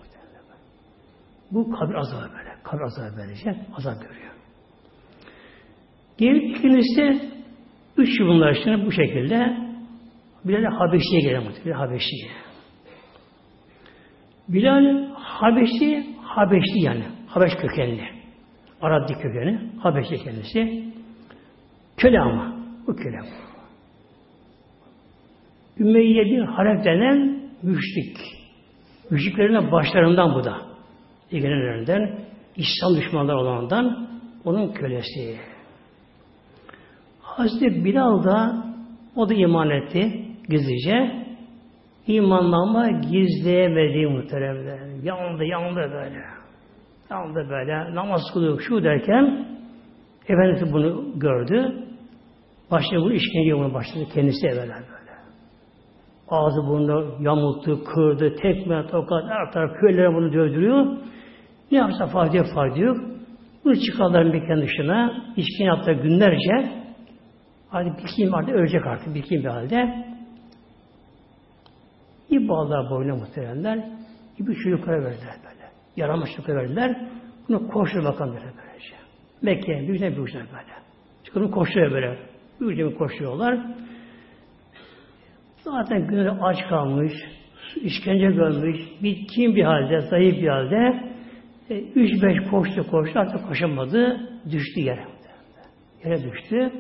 Bu 1.51 1.71
kabir 1.71 1.95
azabı 1.95 2.33
böyle. 2.39 2.51
Kabir 2.63 2.83
azabı 2.83 3.17
böylece 3.19 3.57
azap 3.77 4.03
görüyor. 4.03 4.31
Gelip 6.19 6.57
ikincisi 6.57 7.31
üç 7.97 8.21
yıl 8.21 8.27
bunlar 8.27 8.87
bu 8.87 8.93
şekilde 8.93 9.57
Bilal 10.45 10.65
Habeşi'ye 10.65 11.21
gelen 11.21 11.43
Bilal 11.65 11.75
Habeşi'ye. 11.75 12.31
Bilal 14.49 15.09
Habeşi 15.15 16.10
Habeşli 16.37 16.81
yani. 16.81 17.05
Habeş 17.27 17.53
kökenli. 17.55 18.09
Araplı 18.83 19.15
kökeni. 19.15 19.61
Habeşli 19.79 20.25
kendisi. 20.25 20.85
Köle 21.97 22.21
ama. 22.21 22.55
Bu 22.87 22.97
köle. 22.97 23.19
Ümeyye 25.79 26.25
bir 26.25 26.41
Halep 26.41 26.85
denen 26.85 27.43
müşrik. 27.63 28.17
Müşriklerin 29.11 29.73
başlarından 29.73 30.35
bu 30.35 30.45
da. 30.45 30.57
İlgilenenlerinden, 31.31 32.25
İslam 32.57 32.97
düşmanları 32.97 33.39
olanından 33.39 34.09
onun 34.45 34.73
kölesi. 34.73 35.37
Hazreti 37.21 37.85
Bilal 37.85 38.25
da 38.25 38.65
o 39.17 39.29
da 39.29 39.35
iman 39.35 39.71
etti 39.71 40.27
gizlice. 40.49 41.27
İmanlanma 42.07 42.91
gizleyemediği 42.91 44.07
muhteremler. 44.07 44.90
Yandı, 45.03 45.45
yandı 45.45 45.91
böyle. 45.93 46.25
Yandı 47.11 47.47
böyle. 47.51 47.95
Namaz 47.95 48.21
kılıyor 48.33 48.61
şu 48.69 48.85
derken 48.85 49.47
Efendimiz 50.29 50.73
bunu 50.73 51.19
gördü. 51.19 51.85
Başladı 52.71 53.01
bunu 53.01 53.13
işkence 53.13 53.57
bunu 53.57 53.75
başladı. 53.75 54.05
Kendisi 54.15 54.47
evvela 54.47 54.75
böyle. 54.75 55.11
Ağzı 56.29 56.67
burnu 56.69 57.17
yamulttu, 57.21 57.85
kırdı, 57.85 58.35
tekme, 58.35 58.87
tokat, 58.87 59.25
her 59.29 59.53
taraf 59.53 59.71
köylere 59.81 60.15
bunu 60.15 60.33
dövdürüyor. 60.33 60.87
Ne 61.73 61.79
yapsa 61.79 62.29
yok, 62.33 62.47
fayda 62.55 62.79
yok. 62.79 62.97
Bunu 63.65 63.77
çıkarlar 63.77 64.23
mekan 64.23 64.63
dışına. 64.63 65.25
İçkin 65.37 65.65
yaptığı 65.65 65.93
günlerce 65.93 66.73
hadi 67.71 67.93
bir 67.99 68.09
kim 68.17 68.35
artık 68.35 68.55
ölecek 68.55 68.87
artık 68.87 69.15
bir 69.15 69.23
kim 69.23 69.43
bir 69.43 69.49
halde. 69.49 70.07
İyi 72.31 72.49
bağlar 72.49 72.91
boyuna 72.91 73.17
muhteremler. 73.17 74.00
İbi 74.41 74.55
çocuklara 74.55 75.05
verdiler 75.05 75.35
böyle. 75.45 75.71
Yaramış 75.97 76.31
çocuklara 76.31 76.59
verdiler. 76.59 76.97
Bunu 77.49 77.69
koştur 77.69 78.05
bakalım 78.05 78.35
böyle 78.35 78.47
böylece. 78.47 78.95
Mekke'ye 79.43 79.89
bir 79.89 80.19
ucuna 80.19 80.41
böyle. 80.41 80.73
Çıkıp 81.25 81.55
koşuyor 81.55 81.93
böyle. 81.93 82.19
Ucuna 82.61 82.95
koşuyorlar. 82.95 83.59
Zaten 85.65 86.07
günleri 86.07 86.31
aç 86.31 86.59
kalmış, 86.69 87.13
işkence 87.77 88.27
görmüş, 88.27 88.77
bitkin 89.03 89.57
bir 89.57 89.65
halde, 89.65 90.01
zayıf 90.01 90.37
bir 90.37 90.49
halde 90.49 91.11
e, 91.71 91.81
üç 91.81 92.23
beş 92.23 92.51
koştu 92.51 92.91
koştu 92.91 93.19
artık 93.19 93.49
koşamadı. 93.49 94.21
Düştü 94.51 94.81
yere. 94.81 95.05
Yere 96.05 96.23
düştü. 96.23 96.73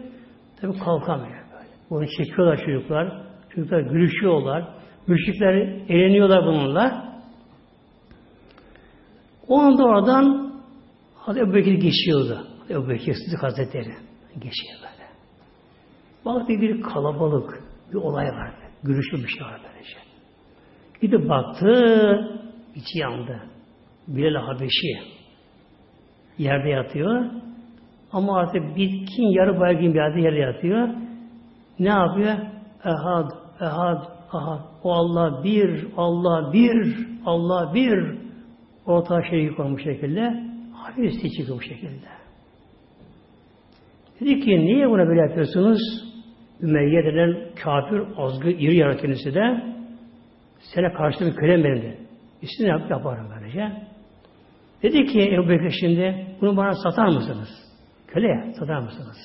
Tabi 0.61 0.79
kalkamıyor 0.79 1.45
böyle. 1.53 1.69
Bunu 1.91 2.07
çekiyorlar 2.07 2.57
çocuklar. 2.57 3.23
Çocuklar 3.55 3.81
gülüşüyorlar. 3.81 4.65
Müşrikler 5.07 5.55
eğleniyorlar 5.89 6.45
bununla. 6.47 7.10
O 9.51 9.59
anda 9.59 9.85
oradan 9.85 10.53
Hazreti 11.15 11.47
Ebu 11.47 11.55
Bekir 11.55 11.73
geçiyordu. 11.73 12.47
Ebu 12.71 12.89
Bekir 12.89 13.15
Sıddık 13.15 13.43
Hazretleri 13.43 13.95
geçiyor 14.35 14.79
böyle. 14.83 15.09
Baktı 16.25 16.49
bir 16.49 16.83
kalabalık, 16.83 17.65
bir 17.93 17.97
olay 17.97 18.27
vardı. 18.27 18.57
Gülüşlü 18.83 19.19
bir 19.19 19.29
şey 19.29 19.43
var 19.43 19.61
böylece. 19.65 19.97
Gidip 21.01 21.29
baktı, 21.29 21.73
içi 22.75 22.99
yandı. 22.99 23.43
Bilal 24.09 24.41
Habeşi 24.41 24.99
yerde 26.39 26.69
yatıyor. 26.69 27.25
Ama 28.13 28.39
artık 28.39 28.77
bitkin 28.77 29.29
yarı 29.29 29.61
baygın 29.61 29.95
bir 29.95 29.99
yerde 29.99 30.21
yerde 30.21 30.39
yatıyor. 30.39 30.89
Ne 31.79 31.89
yapıyor? 31.89 32.37
Ehad, 32.85 33.31
ehad, 33.61 34.03
ahad. 34.33 34.61
O 34.85 34.93
Allah 34.93 35.45
bir, 35.45 35.87
Allah 35.97 36.53
bir, 36.53 37.07
Allah 37.27 37.75
bir. 37.75 38.20
Orta 38.87 39.23
şerik 39.23 39.61
olmuş 39.61 39.85
şekilde. 39.85 40.45
Hafif 40.73 41.13
çıkıyor 41.13 41.59
bu 41.59 41.63
şekilde. 41.63 42.07
Dedi 44.21 44.41
ki 44.41 44.51
niye 44.51 44.91
buna 44.91 45.07
böyle 45.09 45.21
yapıyorsunuz? 45.21 45.81
Ümeyye 46.63 47.05
denen 47.05 47.55
kafir, 47.63 48.03
azgı, 48.17 48.51
iri 48.51 48.77
yaratıcısı 48.77 49.35
de 49.35 49.75
sana 50.75 50.93
karşı 50.93 51.27
bir 51.27 51.35
köle 51.35 51.65
benim 51.65 51.83
de. 51.83 51.99
İstediğini 52.43 52.71
yap, 52.71 52.91
yaparım 52.91 53.27
böylece. 53.37 53.73
Dedi 54.83 55.07
ki 55.07 55.21
Ebu 55.35 55.49
Bekir 55.49 55.77
şimdi 55.81 56.27
bunu 56.41 56.57
bana 56.57 56.75
satar 56.75 57.07
mısınız? 57.07 57.49
Köle 58.07 58.53
satar 58.59 58.79
mısınız? 58.79 59.17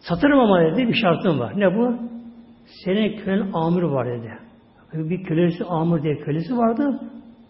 Satırım 0.00 0.40
ama 0.40 0.60
dedi 0.60 0.88
bir 0.88 0.94
şartım 0.94 1.38
var. 1.38 1.52
Ne 1.56 1.76
bu? 1.76 1.98
Senin 2.84 3.16
kölen 3.16 3.50
amir 3.52 3.82
var 3.82 4.08
dedi. 4.08 4.49
Bir 4.94 5.24
kölesi 5.24 5.64
amir 5.64 6.02
diye 6.02 6.16
kölesi 6.16 6.56
vardı. 6.56 7.00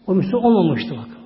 O 0.07 0.15
Müslüman 0.15 0.45
olmamıştı 0.45 0.91
bakın. 0.91 1.21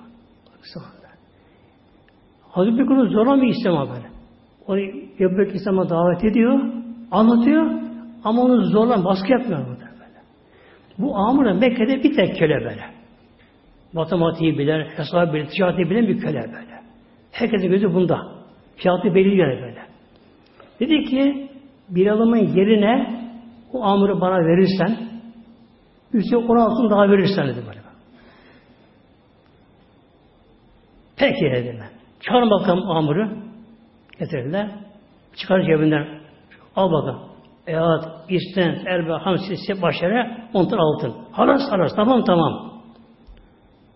Hazreti 2.42 2.78
Bekir'in 2.78 3.08
zorlamıyor 3.08 3.54
İslam'a 3.54 3.88
böyle. 3.88 4.06
Onu 4.66 4.80
Ebu 5.20 5.38
Bekir 5.38 5.54
İslam'a 5.54 5.90
davet 5.90 6.24
ediyor, 6.24 6.60
anlatıyor 7.10 7.70
ama 8.24 8.42
onu 8.42 8.64
zorlan, 8.64 9.04
baskı 9.04 9.32
yapmıyor 9.32 9.66
burada 9.66 9.80
böyle. 9.80 10.20
Bu 10.98 11.16
amir 11.16 11.52
Mekke'de 11.52 12.02
bir 12.02 12.16
tek 12.16 12.38
köle 12.38 12.54
böyle 12.54 12.94
matematiği 13.94 14.58
bilen, 14.58 14.86
hesabı 14.96 15.32
bilen, 15.32 15.46
ticareti 15.46 15.90
bilen 15.90 16.08
bir 16.08 16.18
köle 16.18 16.40
böyle. 16.40 16.80
Herkesin 17.32 17.68
gözü 17.68 17.94
bunda. 17.94 18.18
Fiyatı 18.76 19.14
belli 19.14 19.36
yani 19.36 19.62
böyle. 19.62 19.82
Dedi 20.80 21.04
ki 21.04 21.48
bir 21.88 22.06
alımın 22.06 22.36
yerine 22.36 23.20
o 23.72 23.82
amuru 23.82 24.20
bana 24.20 24.38
verirsen 24.38 25.03
üstüne 26.14 26.38
on 26.38 26.56
altın 26.56 26.90
daha 26.90 27.10
verirsen 27.10 27.48
dedi 27.48 27.60
böyle. 27.66 27.80
Peki 31.16 31.44
dedim 31.44 31.78
ben. 31.80 31.90
Çağırın 32.20 32.50
bakalım 32.50 32.90
amuru. 32.90 33.28
Getirdiler. 34.18 34.70
Çıkar 35.36 35.62
cebinden. 35.62 36.20
Al 36.76 36.92
bakalım. 36.92 37.20
Ehat, 37.66 38.04
isten, 38.28 38.82
erbe, 38.86 39.12
hamsi, 39.12 39.82
başarı, 39.82 40.48
on 40.54 40.64
altın. 40.64 41.14
Haras 41.32 41.62
haras. 41.70 41.92
Tamam 41.96 42.24
tamam. 42.24 42.82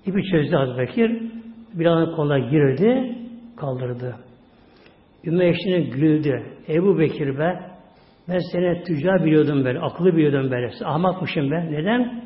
İpi 0.07 0.23
çözdü 0.31 0.57
Hazreti 0.57 0.79
Bekir. 0.79 1.23
Bilal'ın 1.75 2.17
koluna 2.17 2.39
girdi, 2.39 3.19
kaldırdı. 3.57 4.17
Ümmü 5.25 5.45
eşine 5.45 5.81
güldü. 5.81 6.43
Ebu 6.69 6.99
Bekir 6.99 7.39
be 7.39 7.78
ben 8.29 8.39
seni 8.53 8.85
tüccar 8.85 9.25
biliyordum 9.25 9.65
böyle, 9.65 9.81
akıllı 9.81 10.17
biliyordum 10.17 10.51
böyle. 10.51 10.71
Ahmakmışım 10.85 11.51
ben. 11.51 11.73
Neden? 11.73 12.23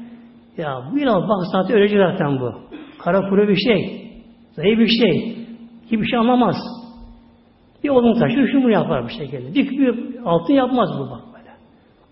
Ya 0.57 0.80
biraz 0.96 1.28
bak 1.28 1.46
zaten 1.53 1.76
ölecek 1.76 1.98
zaten 1.98 2.40
bu. 2.40 2.55
Kara 2.98 3.28
kuru 3.28 3.48
bir 3.48 3.57
şey. 3.57 4.11
Zayıf 4.53 4.78
bir 4.78 4.88
şey. 4.88 5.36
Hiçbir 5.84 6.07
şey 6.07 6.18
anlamaz. 6.18 6.57
Bir 7.84 7.88
odun 7.88 8.20
taşı 8.20 8.46
şunu 8.53 8.70
yapar 8.70 9.05
bir 9.05 9.12
şekilde. 9.12 9.55
Dik 9.55 9.70
bir 9.70 10.16
altın 10.24 10.55
yapmaz 10.55 10.88
bu 10.98 11.11
bak 11.11 11.20
böyle. 11.34 11.50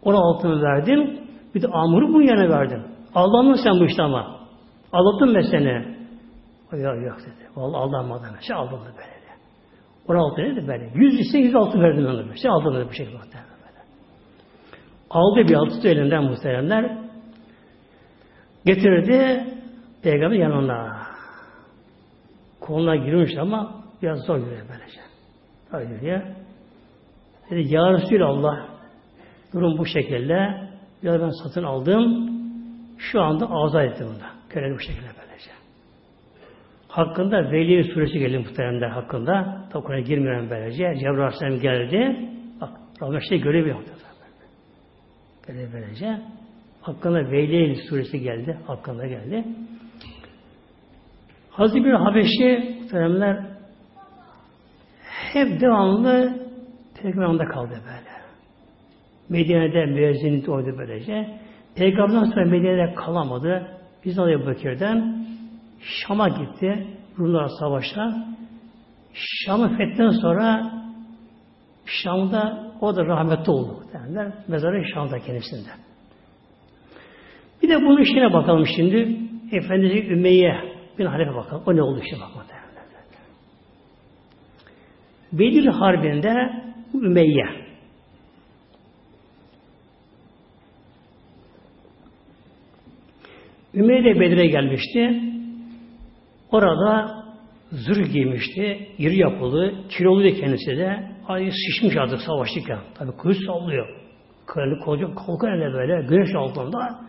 Ona 0.02 0.18
altını 0.18 0.62
verdin. 0.62 1.20
Bir 1.54 1.62
de 1.62 1.66
amuru 1.66 2.08
bunun 2.08 2.22
yerine 2.22 2.48
verdin. 2.48 2.82
Allah'ın 3.14 3.54
sen 3.54 3.80
bu 3.80 3.84
işte 3.84 4.02
ama. 4.02 4.40
Aldattın 4.92 5.34
ben 5.34 5.42
seni. 5.50 6.00
Yok 6.72 7.02
yok 7.02 7.18
dedi. 7.20 7.50
Vallahi 7.56 7.80
aldanmadım. 7.80 8.36
Şey 8.46 8.56
aldım 8.56 8.80
da 8.80 8.84
böyle. 8.96 9.20
Ona 10.08 10.18
altı 10.18 10.42
dedi 10.42 10.68
böyle. 10.68 10.90
Yüz 10.94 11.20
ise 11.20 11.38
yüz 11.38 11.54
altı 11.54 11.80
verdim 11.80 12.06
ona. 12.06 12.36
Şey 12.36 12.50
aldım 12.50 12.74
da 12.74 12.90
bir 12.90 12.96
şey 12.96 13.06
böyle. 13.06 13.50
Aldı 15.10 15.48
bir 15.48 15.54
altı 15.54 15.88
elinden 15.88 16.24
muhteremler. 16.24 16.98
Getirdi 18.66 19.44
peygamber 20.02 20.36
yanına. 20.36 21.06
Koluna 22.60 22.96
girmiş 22.96 23.36
ama 23.40 23.84
biraz 24.02 24.18
zor 24.18 24.38
yürüyor 24.38 24.66
böylece. 24.68 25.00
Zor 25.70 25.80
yürüyor. 25.80 26.22
Dedi 27.50 27.74
Ya 27.74 27.92
Resulallah 27.92 28.66
durum 29.52 29.78
bu 29.78 29.86
şekilde. 29.86 30.34
Ya 31.02 31.20
ben 31.20 31.30
satın 31.42 31.62
aldım. 31.62 32.30
Şu 32.98 33.20
anda 33.22 33.50
azat 33.50 33.84
ettim 33.84 34.06
bunu. 34.06 34.28
Köle 34.48 34.74
bu 34.74 34.80
şekilde 34.80 35.06
böylece. 35.20 35.50
Hakkında 36.88 37.52
Veli 37.52 37.84
suresi 37.84 38.18
geldi 38.18 38.38
muhteremler 38.38 38.88
hakkında. 38.88 39.64
Tabi 39.72 39.84
Kur'an'a 39.84 40.00
girmiyorum 40.00 40.50
böylece. 40.50 40.94
Cebrail 41.00 41.20
Aleyhisselam 41.20 41.60
geldi. 41.60 42.28
Bak 42.60 42.70
Rabbim 43.02 43.20
şey 43.28 43.40
görevi 43.40 43.68
yoktu. 43.68 43.92
Böyle 45.50 45.72
böylece. 45.72 46.20
Hakkında 46.80 47.30
Veyleyn 47.30 47.74
suresi 47.88 48.20
geldi. 48.20 48.58
Hakkında 48.66 49.06
geldi. 49.06 49.44
Hazreti 51.50 51.84
bir 51.84 51.92
Habeşi 51.92 52.78
muhteremler 52.80 53.46
hep 55.32 55.60
devamlı 55.60 56.38
Peygamber'de 57.02 57.44
kaldı 57.44 57.70
böyle. 57.70 58.10
Medine'de 59.28 59.86
müezzinlik 59.86 60.48
oydu 60.48 60.74
böylece. 60.78 61.38
Peygamber'den 61.74 62.24
sonra 62.24 62.44
Medine'de 62.44 62.94
kalamadı. 62.94 63.78
Biz 64.04 64.18
Ebu 64.18 64.46
Bekir'den 64.46 65.26
Şam'a 65.80 66.28
gitti. 66.28 66.86
Rumlar 67.18 67.48
savaşa. 67.60 68.14
Şam'ı 69.12 69.76
fetten 69.76 70.10
sonra 70.10 70.72
Şam'da 71.86 72.69
o 72.80 72.96
da 72.96 73.06
rahmetli 73.06 73.52
oldu. 73.52 73.84
Derler. 73.92 74.32
Mezarı 74.48 74.84
Şam'da 74.94 75.18
kendisinde. 75.18 75.68
Bir 77.62 77.68
de 77.68 77.76
bunun 77.76 78.02
işine 78.02 78.32
bakalım 78.32 78.66
şimdi. 78.76 79.16
Efendisi 79.52 80.08
Ümeyye 80.08 80.54
bin 80.98 81.06
Halife 81.06 81.34
bakalım. 81.34 81.62
O 81.66 81.76
ne 81.76 81.82
oldu 81.82 82.00
işte 82.04 82.16
derler. 82.16 82.60
Bedir 85.32 85.66
Harbi'nde 85.66 86.50
Ümeyye 86.94 87.46
Ümeyye 93.74 94.04
de 94.04 94.20
Bedir'e 94.20 94.46
gelmişti. 94.46 95.22
Orada 96.50 97.20
zırh 97.72 98.12
giymişti. 98.12 98.88
iri 98.98 99.18
yapılı, 99.18 99.74
kiloluydu 99.88 100.40
kendisi 100.40 100.76
de. 100.76 101.10
Ay 101.30 101.50
şişmiş 101.50 101.96
artık 101.96 102.20
savaştıkken. 102.20 102.78
Tabi 102.94 103.16
kılıç 103.16 103.36
sallıyor. 103.46 103.88
Kralı 104.46 104.78
koca 104.84 105.06
kalkan 105.14 105.50
ele 105.50 105.72
böyle 105.72 106.06
güneş 106.06 106.34
altında 106.34 107.00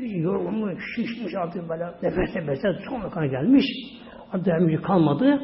yorulmuş, 0.00 0.82
şişmiş 0.96 1.34
artık 1.34 1.68
böyle 1.68 1.84
nefes 2.02 2.34
nefese 2.34 2.68
son 2.88 3.10
kan 3.10 3.30
gelmiş. 3.30 3.64
Dermiş 4.44 4.82
kalmadı. 4.86 5.40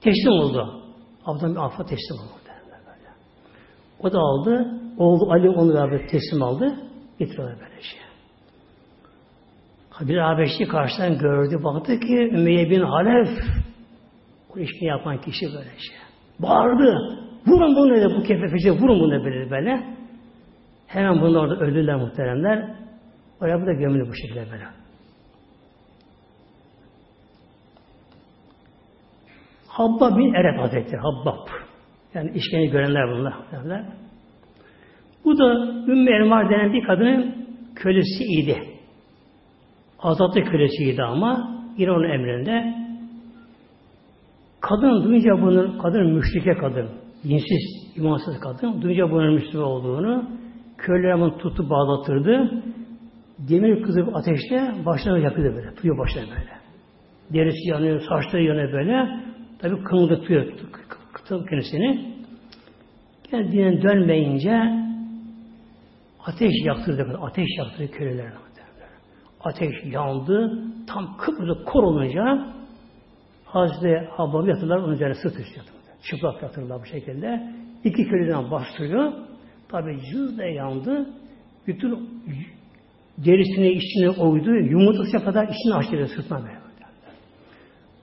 Teslim 0.00 0.32
oldu. 0.32 0.82
Abdan 1.24 1.54
bir 1.54 1.60
affa 1.60 1.84
teslim 1.84 2.18
oldu. 2.18 2.40
Böyle. 2.46 3.10
O 4.00 4.12
da 4.12 4.18
aldı. 4.18 4.80
Oğlu 4.98 5.32
Ali 5.32 5.50
onu 5.50 5.74
beraber 5.74 6.08
teslim 6.08 6.42
aldı. 6.42 6.74
Getiriyorlar 7.18 7.56
böyle 7.60 7.82
şey. 7.82 8.00
Bir 10.08 10.18
Habeşli 10.18 10.68
karşıdan 10.68 11.18
gördü. 11.18 11.64
Baktı 11.64 12.00
ki 12.00 12.30
Ümeyye 12.32 12.70
bin 12.70 12.80
Halef 12.80 13.28
bu 14.54 14.58
işini 14.58 14.88
yapan 14.88 15.20
kişi 15.20 15.46
böyle 15.46 15.70
şey. 15.70 15.96
Bağırdı. 16.38 17.23
Vurun 17.46 17.76
bunu 17.76 17.94
dedi 17.94 18.14
bu 18.16 18.22
kefefece, 18.22 18.70
vurun 18.70 19.00
bunu 19.00 19.24
böyle 19.24 19.50
böyle. 19.50 19.82
Hemen 20.86 21.20
bunlar 21.20 21.40
orada 21.40 21.56
öldüler 21.64 21.96
muhteremler. 21.96 22.74
Oraya 23.40 23.62
bu 23.62 23.66
da 23.66 23.72
gömülü 23.72 24.08
bu 24.08 24.14
şekilde 24.14 24.50
böyle. 24.52 24.64
Habbab 29.68 30.16
bin 30.18 30.34
Eret 30.34 30.60
Hazretleri, 30.60 31.00
Habbab. 31.00 31.48
Yani 32.14 32.30
işkence 32.34 32.66
görenler 32.66 33.10
bunlar. 33.10 33.34
Derler. 33.52 33.84
Bu 35.24 35.38
da 35.38 35.54
Ümmü 35.92 36.10
Elmar 36.10 36.50
denen 36.50 36.72
bir 36.72 36.86
kadının 36.86 37.46
kölesiydi. 37.74 38.62
Azatlı 39.98 40.44
kölesiydi 40.44 41.02
ama 41.02 41.60
yine 41.78 41.90
onun 41.90 42.10
emrinde. 42.10 42.74
Kadın 44.60 45.04
duyunca 45.04 45.42
bunu, 45.42 45.78
kadın 45.78 46.12
müşrike 46.12 46.54
kadın, 46.54 46.90
dinsiz, 47.24 47.96
imansız 47.96 48.40
kadın, 48.40 48.82
duyunca 48.82 49.10
bunun 49.10 49.34
Müslüman 49.34 49.66
olduğunu, 49.66 50.30
köylere 50.78 51.20
bunu 51.20 51.38
tutup 51.38 51.70
bağlatırdı. 51.70 52.62
Demir 53.38 53.82
kızıp 53.82 54.16
ateşte 54.16 54.74
başına 54.86 55.18
yakıyordu 55.18 55.56
böyle, 55.56 55.74
tutuyor 55.74 55.98
başına 55.98 56.22
böyle. 56.22 56.54
Derisi 57.32 57.70
yanıyor, 57.70 58.00
saçları 58.00 58.42
yanıyor 58.42 58.72
böyle. 58.72 59.20
Tabi 59.58 59.84
kımıldatıyor 59.84 60.46
kendisini. 61.50 62.14
Kendine 63.30 63.82
dönmeyince 63.82 64.84
ateş 66.26 66.52
yaktırdı. 66.64 67.18
Ateş 67.22 67.48
yaktırdı 67.58 67.90
kölelerine. 67.90 68.34
Ateş 69.40 69.74
yandı. 69.84 70.62
Tam 70.86 71.16
kıpırdı 71.16 71.64
kor 71.64 72.04
Hazreti 73.44 74.08
Habbab'ı 74.10 74.48
yatırlar 74.48 74.76
onun 74.76 74.92
üzerine 74.92 75.14
sırt 75.14 75.40
üstü. 75.40 75.73
Çıplak 76.10 76.42
yatırlar 76.42 76.80
bu 76.80 76.86
şekilde. 76.86 77.52
İki 77.84 78.08
köleden 78.08 78.50
bastırıyor. 78.50 79.12
Tabi 79.68 80.00
cız 80.12 80.38
da 80.38 80.44
yandı. 80.44 81.10
Bütün 81.66 82.10
derisini 83.18 83.68
içine 83.68 84.10
oydu. 84.10 84.54
Yumurtası 84.54 85.24
kadar 85.24 85.48
içine 85.48 85.74
açtı 85.74 86.14
sırtına 86.16 86.38
böyle. 86.38 86.64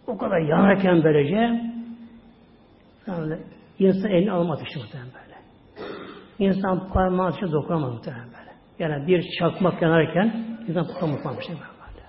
O 0.07 0.17
kadar 0.17 0.39
yanarken 0.39 1.03
böylece 1.03 1.61
yani 3.07 3.37
insan 3.79 4.11
elini 4.11 4.31
alma 4.31 4.53
ateşi 4.53 4.79
muhtemelen 4.79 5.09
böyle. 5.13 5.37
İnsan 6.39 6.89
parmağı 6.93 7.27
ateşe 7.27 7.51
dokunamaz 7.51 7.93
muhtemelen 7.93 8.27
böyle. 8.27 8.51
Yani 8.79 9.07
bir 9.07 9.25
çakmak 9.39 9.81
yanarken 9.81 10.45
insan 10.67 10.87
tutamaz 10.87 11.43
şey 11.47 11.55
böyle. 11.55 12.01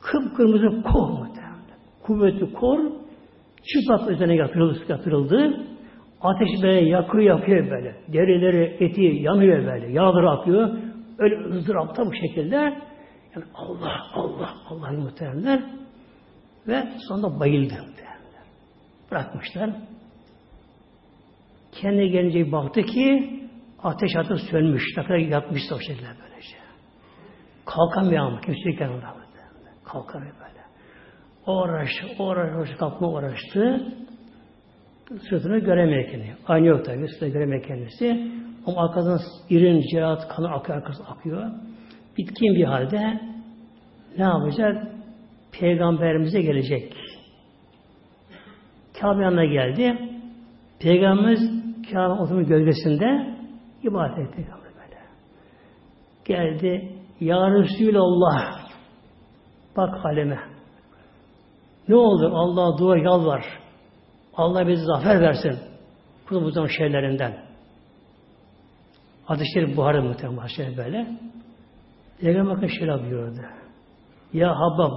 Kıpkırmızı 0.00 0.82
kor 0.82 1.08
muhtemelen. 1.08 1.52
Kuvvetli 2.02 2.52
kor 2.52 3.01
çıplak 3.64 4.10
üzerine 4.10 4.34
yatırıldı, 4.34 4.78
yatırıldı. 4.88 5.66
Ateş 6.20 6.48
böyle 6.62 6.88
yakıyor 6.88 7.38
yakıyor 7.38 7.70
böyle. 7.70 7.96
Derileri, 8.08 8.76
eti 8.80 9.02
yanıyor 9.02 9.66
böyle. 9.66 9.92
Yağları 9.92 10.30
akıyor. 10.30 10.78
Öyle 11.18 11.36
ızdırapta 11.44 12.06
bu 12.06 12.14
şekilde. 12.14 12.56
Yani 12.56 13.44
Allah, 13.54 13.96
Allah, 14.14 14.54
Allah'ın 14.68 15.00
muhteremler. 15.00 15.62
Ve 16.68 16.88
sonunda 17.08 17.40
bayıldı 17.40 17.74
muhteremler. 17.74 18.46
Bırakmışlar. 19.10 19.70
Kendine 21.72 22.06
gelince 22.06 22.52
baktı 22.52 22.82
ki 22.82 23.40
ateş 23.82 24.16
artık 24.16 24.40
sönmüş. 24.40 24.82
Ne 24.96 25.02
kadar 25.02 25.16
yatmışsa 25.16 25.74
o 25.74 25.78
şekilde 25.78 26.08
böylece. 26.22 26.56
Kalkamıyor 27.64 28.26
ama 28.26 28.40
kimse 28.40 28.88
orada. 28.88 29.14
Kalkamıyor. 29.84 30.41
O 31.46 31.62
uğraştı, 31.62 32.06
o 32.18 32.26
uğraştı, 32.26 32.76
kalkma 32.76 33.08
uğraştı. 33.08 33.86
Sırtını 35.28 35.58
göremiyor 35.58 36.10
kendini. 36.10 36.34
Aynı 36.46 36.66
yok 36.66 36.84
tabi, 36.84 37.08
sırtını 37.08 37.28
göremiyor 37.28 37.62
kendisi. 37.62 38.32
Ama 38.66 38.82
arkadan 38.82 39.20
irin, 39.50 39.80
cihat, 39.92 40.28
kanı 40.28 40.48
akıyor, 40.48 40.78
arkası 40.78 41.04
akıyor. 41.04 41.50
Bitkin 42.18 42.54
bir 42.54 42.64
halde 42.64 43.20
ne 44.18 44.24
yapacak? 44.24 44.86
Peygamberimize 45.52 46.42
gelecek. 46.42 46.94
Kabe 49.00 49.22
yanına 49.22 49.44
geldi. 49.44 49.98
Peygamberimiz 50.80 51.62
Kabe 51.92 52.12
oturumun 52.12 52.46
gölgesinde 52.46 53.36
ibadet 53.82 54.18
etti. 54.18 54.46
Böyle. 54.48 54.98
Geldi. 56.24 56.98
Ya 57.20 57.50
Resulallah 57.50 58.68
bak 59.76 60.04
halime. 60.04 60.51
Ne 61.88 61.96
oldu? 61.96 62.30
Allah 62.34 62.78
dua 62.78 62.98
yalvar. 62.98 63.44
Allah 64.34 64.68
bize 64.68 64.84
zafer 64.84 65.20
versin. 65.20 65.58
kutubuzdan 66.26 66.66
şeylerinden. 66.66 67.44
Ateşleri 69.28 69.76
buharı 69.76 70.02
muhtemelen 70.02 70.76
böyle. 70.76 71.06
Peygamber 72.20 72.56
bakın 72.56 72.66
şöyle 72.66 73.04
buyurdu. 73.04 73.40
Ya 74.32 74.54
Habab 74.56 74.92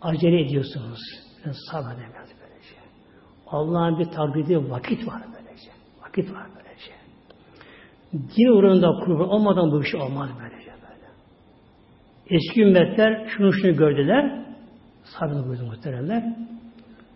acele 0.00 0.40
ediyorsunuz. 0.40 0.98
Sabredin 1.70 2.10
biraz 2.14 2.28
böylece. 2.40 2.74
Allah'ın 3.46 3.98
bir 3.98 4.04
takdiri 4.04 4.70
vakit 4.70 5.06
var 5.06 5.22
böylece. 5.34 5.70
Vakit 6.02 6.32
var 6.32 6.46
böylece. 6.56 6.92
Din 8.12 8.48
uğrunda 8.48 9.04
kurban 9.04 9.28
olmadan 9.28 9.72
bu 9.72 9.82
iş 9.82 9.94
olmaz 9.94 10.30
böylece 10.40 10.70
böyle. 10.70 11.06
Eski 12.30 12.62
ümmetler 12.62 13.28
şunu 13.28 13.52
şunu 13.52 13.76
gördüler. 13.76 14.45
Sabredin 15.06 15.48
buyurdu 15.48 15.66
muhteremler. 15.66 16.36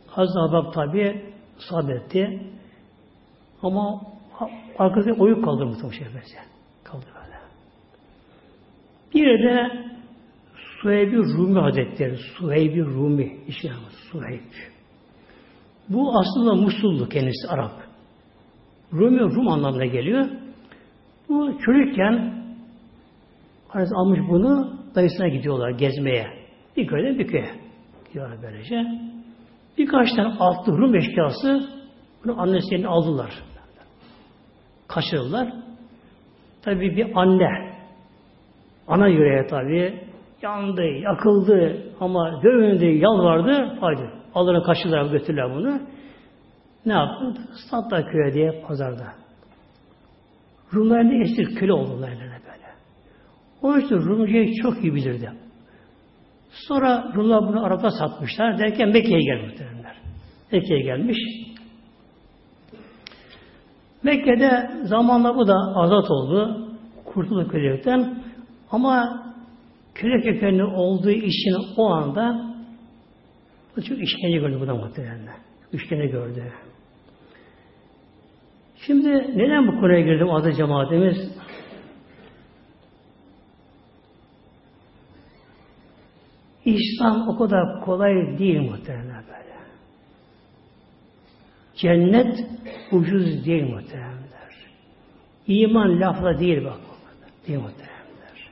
Hazreti 0.06 0.38
Habab 0.38 0.72
tabi 0.72 1.24
sabretti. 1.58 2.42
Ama 3.62 4.02
arkasında 4.78 5.14
oyuk 5.14 5.44
kaldı 5.44 5.66
muhtemelen 5.66 5.98
şey 5.98 6.38
Kaldı 6.84 7.06
böyle. 7.14 7.38
Bir 9.14 9.44
de 9.44 9.70
Suheyb-i 10.82 11.16
Rumi 11.16 11.60
Hazretleri, 11.60 12.16
Suheyb-i 12.16 12.84
Rumi, 12.84 13.38
işte 13.48 13.68
Suheyb. 14.12 14.40
Bu 15.88 16.18
aslında 16.18 16.54
Musullu 16.54 17.08
kendisi 17.08 17.48
Arap. 17.48 17.72
Rumi 18.92 19.20
Rum 19.20 19.48
anlamına 19.48 19.86
geliyor. 19.86 20.26
Bu 21.28 21.58
çocukken 21.58 22.44
annesi 23.70 23.94
almış 23.94 24.20
bunu 24.28 24.80
dayısına 24.94 25.28
gidiyorlar 25.28 25.70
gezmeye. 25.70 26.26
Bir 26.76 26.86
köyden 26.86 27.18
bir 27.18 27.26
köye 27.26 27.59
gidiyorlar 28.10 28.38
böylece. 28.42 28.84
Birkaç 29.78 30.08
tane 30.16 30.34
altı 30.38 30.72
Rum 30.72 30.94
eşkıyası 30.94 31.68
bunu 32.24 32.40
annesi 32.40 32.86
aldılar. 32.86 33.30
Kaçırdılar. 34.88 35.52
Tabi 36.62 36.96
bir 36.96 37.20
anne 37.20 37.76
ana 38.88 39.08
yüreğe 39.08 39.46
tabi 39.46 40.04
yandı, 40.42 40.82
yakıldı 40.82 41.86
ama 42.00 42.42
dövündü, 42.42 42.84
yalvardı. 42.84 43.78
Haydi. 43.80 44.10
Alırı 44.34 44.62
kaçırdılar, 44.62 45.12
götürdüler 45.12 45.54
bunu. 45.54 45.80
Ne 46.86 46.92
yaptı? 46.92 47.34
Sattı 47.70 48.06
köye 48.12 48.34
diye 48.34 48.64
pazarda. 48.68 49.06
Rumlarında 50.74 51.14
esir 51.14 51.56
köle 51.56 51.72
oldular 51.72 52.10
böyle. 52.10 52.40
O 53.62 53.78
işte 53.78 53.94
Rumcayı 53.94 54.54
çok 54.62 54.84
iyi 54.84 54.94
bilirdi. 54.94 55.32
Sonra 56.52 57.12
Rumlar 57.14 57.48
bunu 57.48 57.64
Arap'a 57.64 57.90
satmışlar 57.90 58.58
derken 58.58 58.88
Mekke'ye 58.88 59.22
gelmişler. 59.22 59.68
Mekke'ye 60.52 60.80
gelmiş. 60.80 61.18
Mekke'de 64.02 64.70
zamanla 64.84 65.36
bu 65.36 65.48
da 65.48 65.54
azat 65.74 66.10
oldu. 66.10 66.68
Kurtuldu 67.04 67.48
kölelikten. 67.48 68.22
Ama 68.70 69.22
köle 69.94 70.20
kökenli 70.20 70.64
olduğu 70.64 71.10
için 71.10 71.56
o 71.76 71.86
anda 71.86 72.50
çok 73.74 74.02
işkence 74.02 74.38
gördü 74.38 74.58
bu 74.60 74.66
da 74.66 74.74
muhtemelen. 74.74 75.28
İşkence 75.72 76.06
gördü. 76.06 76.52
Şimdi 78.86 79.08
neden 79.36 79.66
bu 79.66 79.80
konuya 79.80 80.00
girdim 80.00 80.30
adı 80.30 80.52
cemaatimiz? 80.52 81.16
İslam 86.74 87.28
o 87.28 87.38
kadar 87.38 87.80
kolay 87.80 88.38
değil 88.38 88.60
muhtemelen 88.60 89.24
böyle. 89.28 89.56
Cennet 91.74 92.46
ucuz 92.92 93.46
değil 93.46 93.62
muhtemelenler. 93.62 94.54
İman 95.46 96.00
lafla 96.00 96.38
değil 96.38 96.64
bak. 96.64 96.80
Değil 97.48 97.58
muhtemelenler. 97.58 98.50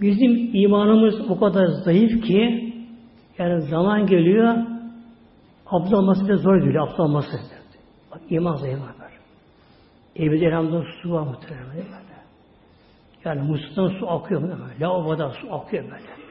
Bizim 0.00 0.50
imanımız 0.54 1.30
o 1.30 1.40
kadar 1.40 1.66
zayıf 1.66 2.24
ki 2.24 2.74
yani 3.38 3.62
zaman 3.62 4.06
geliyor 4.06 4.56
abdest 5.66 5.94
alması 5.94 6.28
da 6.28 6.36
zor 6.36 6.56
geliyor 6.56 6.84
abdest 6.84 7.00
alması. 7.00 7.36
Bak 8.10 8.20
iman 8.30 8.56
zayıf 8.56 8.80
var. 8.80 8.94
Evde 10.16 10.46
elhamdülillah 10.46 10.84
su 11.02 11.12
var 11.12 11.22
muhtemelen. 11.22 11.84
Yani 13.24 13.42
musluktan 13.42 13.88
su 13.88 14.10
akıyor. 14.10 14.42
Lavaboda 14.80 15.30
su 15.30 15.54
akıyor 15.54 15.84
böyle. 15.84 16.23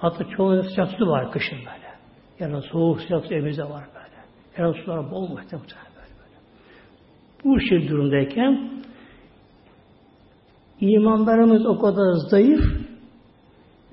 Hatta 0.00 0.24
çoğunun 0.36 0.62
sıcak 0.62 0.88
su 0.98 1.06
var 1.06 1.32
kışın 1.32 1.58
böyle. 1.58 1.90
Yani 2.38 2.62
soğuk 2.62 3.00
sıcak 3.00 3.26
su 3.26 3.34
evimizde 3.34 3.64
var 3.64 3.84
böyle. 3.94 4.16
Yani 4.58 4.84
sular 4.84 5.10
bol 5.10 5.28
muhtemelen 5.28 5.68
böyle, 5.96 6.14
böyle. 6.20 6.36
Bu 7.44 7.60
şey 7.60 7.88
durumdayken 7.88 8.70
imanlarımız 10.80 11.66
o 11.66 11.78
kadar 11.78 12.12
zayıf 12.30 12.60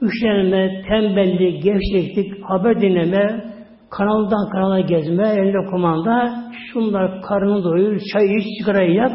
üşenme, 0.02 0.84
tembellik, 0.88 1.64
gevşeklik, 1.64 2.44
haber 2.44 2.82
dinleme, 2.82 3.54
kanaldan 3.90 4.50
kanala 4.50 4.80
gezme, 4.80 5.30
elinde 5.30 5.70
kumanda, 5.72 6.44
şunlar 6.74 7.22
karnını 7.22 7.64
doyur, 7.64 8.02
çay 8.14 8.38
iç, 8.38 8.46
sigarayı 8.60 8.94
yap, 8.94 9.12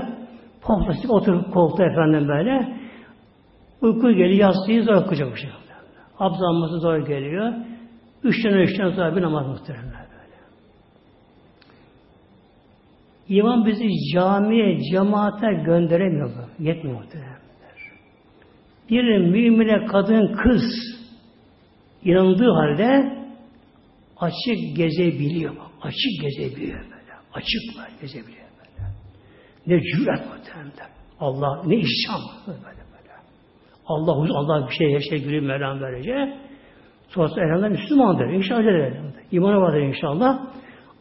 poflastik 0.62 1.10
otur 1.10 1.50
koltuğa 1.52 1.86
efendim 1.86 2.28
böyle. 2.28 2.76
Uyku 3.82 4.12
geliyor, 4.12 4.38
yastığı 4.38 4.82
zor 4.82 5.02
okuyacak 5.02 5.32
bir 5.32 5.40
şey. 5.40 5.50
Abzanması 6.22 6.80
zor 6.80 7.06
geliyor. 7.06 7.52
Üçten 8.22 8.52
üçten 8.52 8.90
sonra 8.90 9.16
bir 9.16 9.22
namaz 9.22 9.46
muhteremler 9.46 10.06
böyle. 10.12 10.36
İmam 13.28 13.66
bizi 13.66 13.88
camiye, 14.14 14.78
cemaate 14.92 15.46
gönderemiyor. 15.66 16.30
Yetmiyor 16.58 17.00
muhteremler. 17.00 17.42
Bir 18.90 19.18
mümine 19.18 19.86
kadın 19.86 20.34
kız 20.34 20.62
inandığı 22.04 22.50
halde 22.50 23.18
açık 24.16 24.76
gezebiliyor. 24.76 25.56
Açık 25.82 26.22
gezebiliyor 26.22 26.80
böyle. 26.80 27.12
Açık 27.34 27.78
var 27.78 27.90
gezebiliyor 28.00 28.46
böyle. 28.58 28.88
Ne 29.66 29.82
cüret 29.82 30.26
muhtemelen. 30.26 30.72
Allah 31.20 31.62
ne 31.66 31.76
böyle 32.46 32.58
böyle. 32.64 32.81
Allah 33.86 34.12
Allah 34.12 34.68
bir 34.68 34.74
şey 34.74 34.94
her 34.94 35.00
şey 35.00 35.24
gülüyor 35.24 35.42
Mevlam 35.42 35.80
böylece. 35.80 36.38
Sonrası 37.08 37.40
elhamdülillah 37.40 37.70
Müslümandır. 37.70 38.26
İnşallah 38.26 38.60
elhamdülillah. 38.60 39.32
İmanı 39.32 39.60
vardır 39.60 39.80
inşallah. 39.80 40.40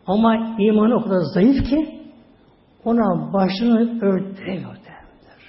Ama 0.08 0.56
imanı 0.60 0.96
o 0.96 1.04
kadar 1.04 1.20
zayıf 1.34 1.70
ki 1.70 2.02
ona 2.86 3.34
başını 3.34 4.06
örtüremiyor 4.06 4.76
derler. 4.76 5.42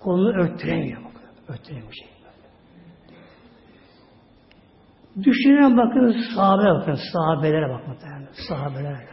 Kolunu 0.00 0.42
örtüremiyor. 0.42 1.00
Örtüremiyor 1.48 1.92
şey 1.92 2.08
böyle. 2.24 2.46
Düşünün 5.24 5.76
bakın 5.76 6.16
sahabe 6.34 6.80
bakın. 6.80 6.98
Sahabelere 7.12 7.68
bakın. 7.68 7.96
Sahabelere 8.48 9.10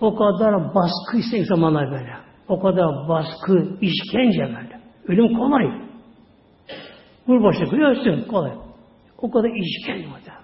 O 0.00 0.16
kadar 0.16 0.74
baskı 0.74 1.16
ise 1.16 1.44
zamanlar 1.44 1.90
böyle. 1.90 2.12
O 2.48 2.60
kadar 2.60 3.08
baskı, 3.08 3.68
işkence 3.80 4.40
böyle. 4.40 4.65
Ölüm 5.08 5.38
kolay. 5.38 5.66
Vur 7.28 7.42
başına 7.42 7.68
kıyıyorsun 7.70 8.28
kolay. 8.28 8.52
O 9.18 9.30
kadar 9.30 9.48
işkence 9.48 10.08
böyle. 10.08 10.36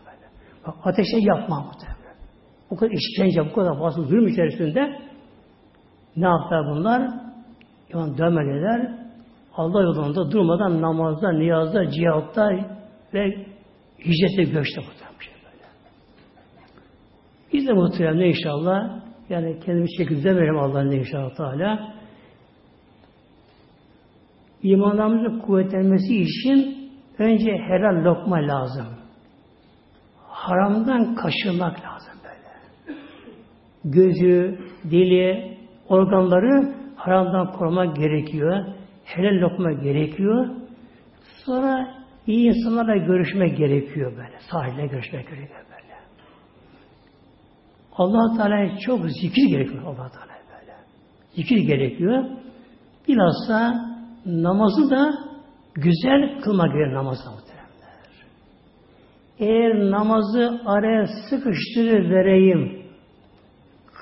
Bak 0.67 0.75
ateşe 0.85 1.17
yapma 1.21 1.61
muhtemelen. 1.61 2.17
O 2.71 2.77
kadar 2.77 2.91
işkence, 2.91 3.51
bu 3.51 3.55
kadar 3.55 3.81
baskı 3.81 4.03
zulüm 4.03 4.27
içerisinde 4.27 5.01
ne 6.17 6.27
yaptılar 6.27 6.67
bunlar? 6.71 7.11
Yani 7.95 8.19
dönmeliler. 8.19 9.03
Allah 9.57 9.83
yolunda 9.83 10.31
durmadan 10.31 10.83
namazda, 10.83 11.33
niyazda, 11.33 11.91
cihatta 11.91 12.51
ve 13.15 13.47
hicrete 13.99 14.43
göçte 14.43 14.81
muhtemelen 14.81 15.19
şey. 15.21 15.35
Biz 17.53 17.69
de 17.69 17.73
muhtemelen 17.73 18.25
inşallah 18.25 19.01
yani 19.29 19.61
kendimiz 19.61 19.91
şekilde 19.99 20.25
demeyelim 20.25 20.59
Allah'ın 20.59 20.91
inşallah 20.91 21.35
Teala 21.35 21.92
imanlarımızın 24.63 25.39
kuvvetlenmesi 25.39 26.23
için 26.23 26.89
önce 27.19 27.53
helal 27.53 28.05
lokma 28.05 28.37
lazım. 28.37 28.87
Haramdan 30.29 31.15
kaşınmak 31.15 31.77
lazım 31.85 32.15
böyle. 32.25 32.99
Gözü, 33.85 34.59
dili, 34.91 35.59
organları 35.89 36.75
haramdan 36.97 37.53
korumak 37.53 37.97
gerekiyor. 37.97 38.65
Helal 39.05 39.41
lokma 39.41 39.73
gerekiyor. 39.73 40.47
Sonra 41.45 41.95
iyi 42.27 42.49
insanlarla 42.49 42.97
görüşmek 42.97 43.57
gerekiyor 43.57 44.13
böyle. 44.17 44.39
Sahile 44.51 44.87
görüşmek 44.87 45.29
gerekiyor 45.29 45.65
böyle. 45.71 45.95
allah 47.97 48.37
Teala 48.37 48.79
çok 48.79 49.01
zikir 49.11 49.49
gerekiyor 49.49 49.83
allah 49.83 50.09
Teala 50.09 50.33
böyle. 50.53 50.73
Zikir 51.35 51.59
gerekiyor. 51.59 52.25
Bilhassa 53.09 53.92
namazı 54.27 54.91
da 54.91 55.13
güzel 55.75 56.41
kılmak 56.41 56.73
gerekiyor 56.73 56.95
namazı 56.95 57.31
muhteremler. 57.31 57.63
Eğer 59.39 59.91
namazı 59.91 60.61
araya 60.67 61.07
sıkıştırır 61.07 62.11
vereyim, 62.11 62.83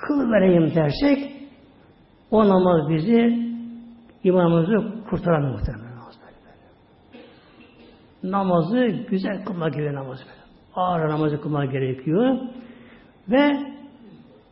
kıl 0.07 0.31
vereyim 0.31 0.75
dersek 0.75 1.31
o 2.31 2.49
namaz 2.49 2.89
bizi 2.89 3.51
imanımızı 4.23 5.03
kurtaramıyor 5.09 5.51
muhtemelen. 5.51 5.91
Namaz. 5.91 6.19
Namazı 8.23 8.85
güzel 9.09 9.45
kılmak 9.45 9.73
gerekiyor 9.73 10.03
namazı. 10.03 10.23
Ağır 10.75 11.09
namazı 11.09 11.41
kılmak 11.41 11.71
gerekiyor. 11.71 12.37
Ve 13.29 13.51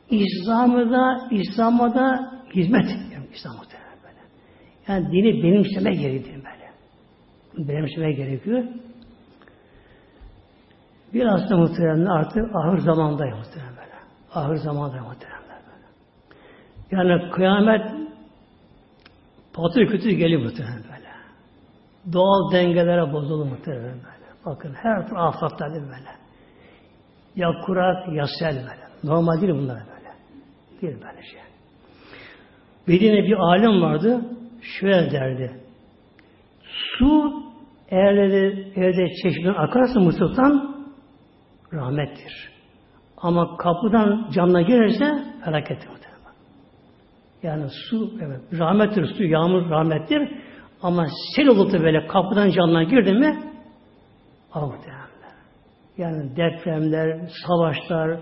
İslam'ı 0.09 0.91
da 0.91 1.28
İslam'a 1.32 1.93
da 1.95 2.34
hizmet 2.55 2.86
İslam'a. 3.34 3.68
Yani 4.89 5.11
dini 5.11 5.43
benimseme 5.43 5.95
gerekiyor 5.95 6.35
böyle. 6.35 7.69
Benimseme 7.69 8.11
gerekiyor. 8.11 8.63
Biraz 11.13 11.49
da 11.49 11.57
muhtemelen 11.57 12.05
artık 12.05 12.55
ahır 12.55 12.77
zamandayım 12.77 13.37
muhtemelen 13.37 13.75
böyle. 13.75 13.95
Ahır 14.33 14.55
zamandayım 14.55 15.05
muhtemelen 15.05 15.39
böyle. 15.41 15.85
Yani 16.91 17.31
kıyamet 17.31 17.91
patır 19.53 19.87
kütür 19.87 20.11
geliyor 20.11 20.41
muhtemelen 20.41 20.83
böyle. 20.83 21.09
Doğal 22.13 22.51
dengelere 22.51 23.13
bozulur 23.13 23.45
muhtemelen 23.45 23.83
böyle. 23.83 24.29
Bakın 24.45 24.73
her 24.73 24.97
afakta 25.15 25.69
değil 25.73 25.83
böyle. 25.83 26.09
Ya 27.35 27.61
kurak 27.65 28.13
ya 28.13 28.25
sel 28.39 28.55
böyle. 28.55 28.89
Normal 29.03 29.41
değil 29.41 29.53
bunlar 29.53 29.77
böyle. 29.77 30.09
Değil 30.81 31.03
böyle 31.03 31.23
şey. 31.23 31.41
Medine'de 32.87 33.27
bir 33.27 33.37
alim 33.37 33.81
vardı. 33.81 34.21
Şöyle 34.62 35.12
derdi. 35.12 35.51
Su 36.97 37.43
eğer 37.89 38.18
dedi, 38.18 38.74
evde 38.76 39.07
çeşmeden 39.24 39.53
akarsa 39.53 39.99
musluktan 39.99 40.76
rahmettir. 41.74 42.49
Ama 43.18 43.57
kapıdan 43.57 44.30
camına 44.32 44.62
girerse 44.62 45.24
felakettir. 45.45 45.89
Yani 47.43 47.66
su, 47.70 48.12
evet, 48.22 48.41
rahmettir, 48.60 49.05
su, 49.05 49.24
yağmur 49.24 49.70
rahmettir. 49.70 50.30
Ama 50.82 51.07
sel 51.36 51.47
olup 51.47 51.74
böyle 51.74 52.07
kapıdan 52.07 52.49
camına 52.49 52.84
girdi 52.84 53.14
mi 53.14 53.39
Allah 54.53 54.76
Yani 55.97 56.36
depremler, 56.36 57.30
savaşlar, 57.47 58.20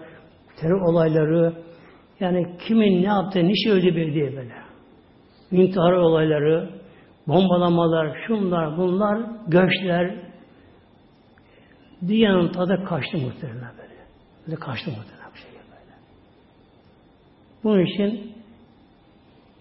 terör 0.60 0.82
olayları, 0.82 1.54
yani 2.20 2.58
kimin 2.68 3.04
ne 3.04 3.08
yaptığı, 3.08 3.44
ne 3.44 3.56
şey 3.56 3.72
öldü 3.72 4.14
diye 4.14 4.36
böyle. 4.36 4.67
İntihar 5.52 5.92
olayları, 5.92 6.70
bombalamalar, 7.28 8.18
şunlar, 8.28 8.78
bunlar, 8.78 9.22
göçler, 9.48 10.16
dünyanın 12.08 12.52
tadı 12.52 12.84
kaçtı 12.84 13.18
muhtemelen 13.18 13.72
böyle. 13.78 13.96
Böyle 14.48 14.60
kaçtı 14.60 14.92
muhtemelen 14.92 15.34
bir 15.34 15.40
şey 15.40 15.52
böyle. 15.52 15.96
Bunun 17.64 17.86
için 17.86 18.34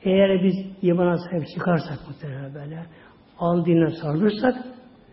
eğer 0.03 0.45
biz 0.45 0.55
imana 0.83 1.19
sahip 1.19 1.49
çıkarsak 1.55 2.09
muhtemelen 2.09 2.55
böyle, 2.55 2.87
an 3.39 3.65
dinle 3.65 3.91
sarılırsak 3.91 4.55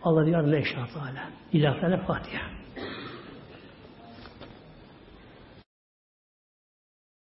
Allah 0.04 0.26
bir 0.26 0.32
yardım 0.32 0.54
inşallah. 0.54 1.30
İlahi 1.54 2.06
Fatiha. 2.08 2.63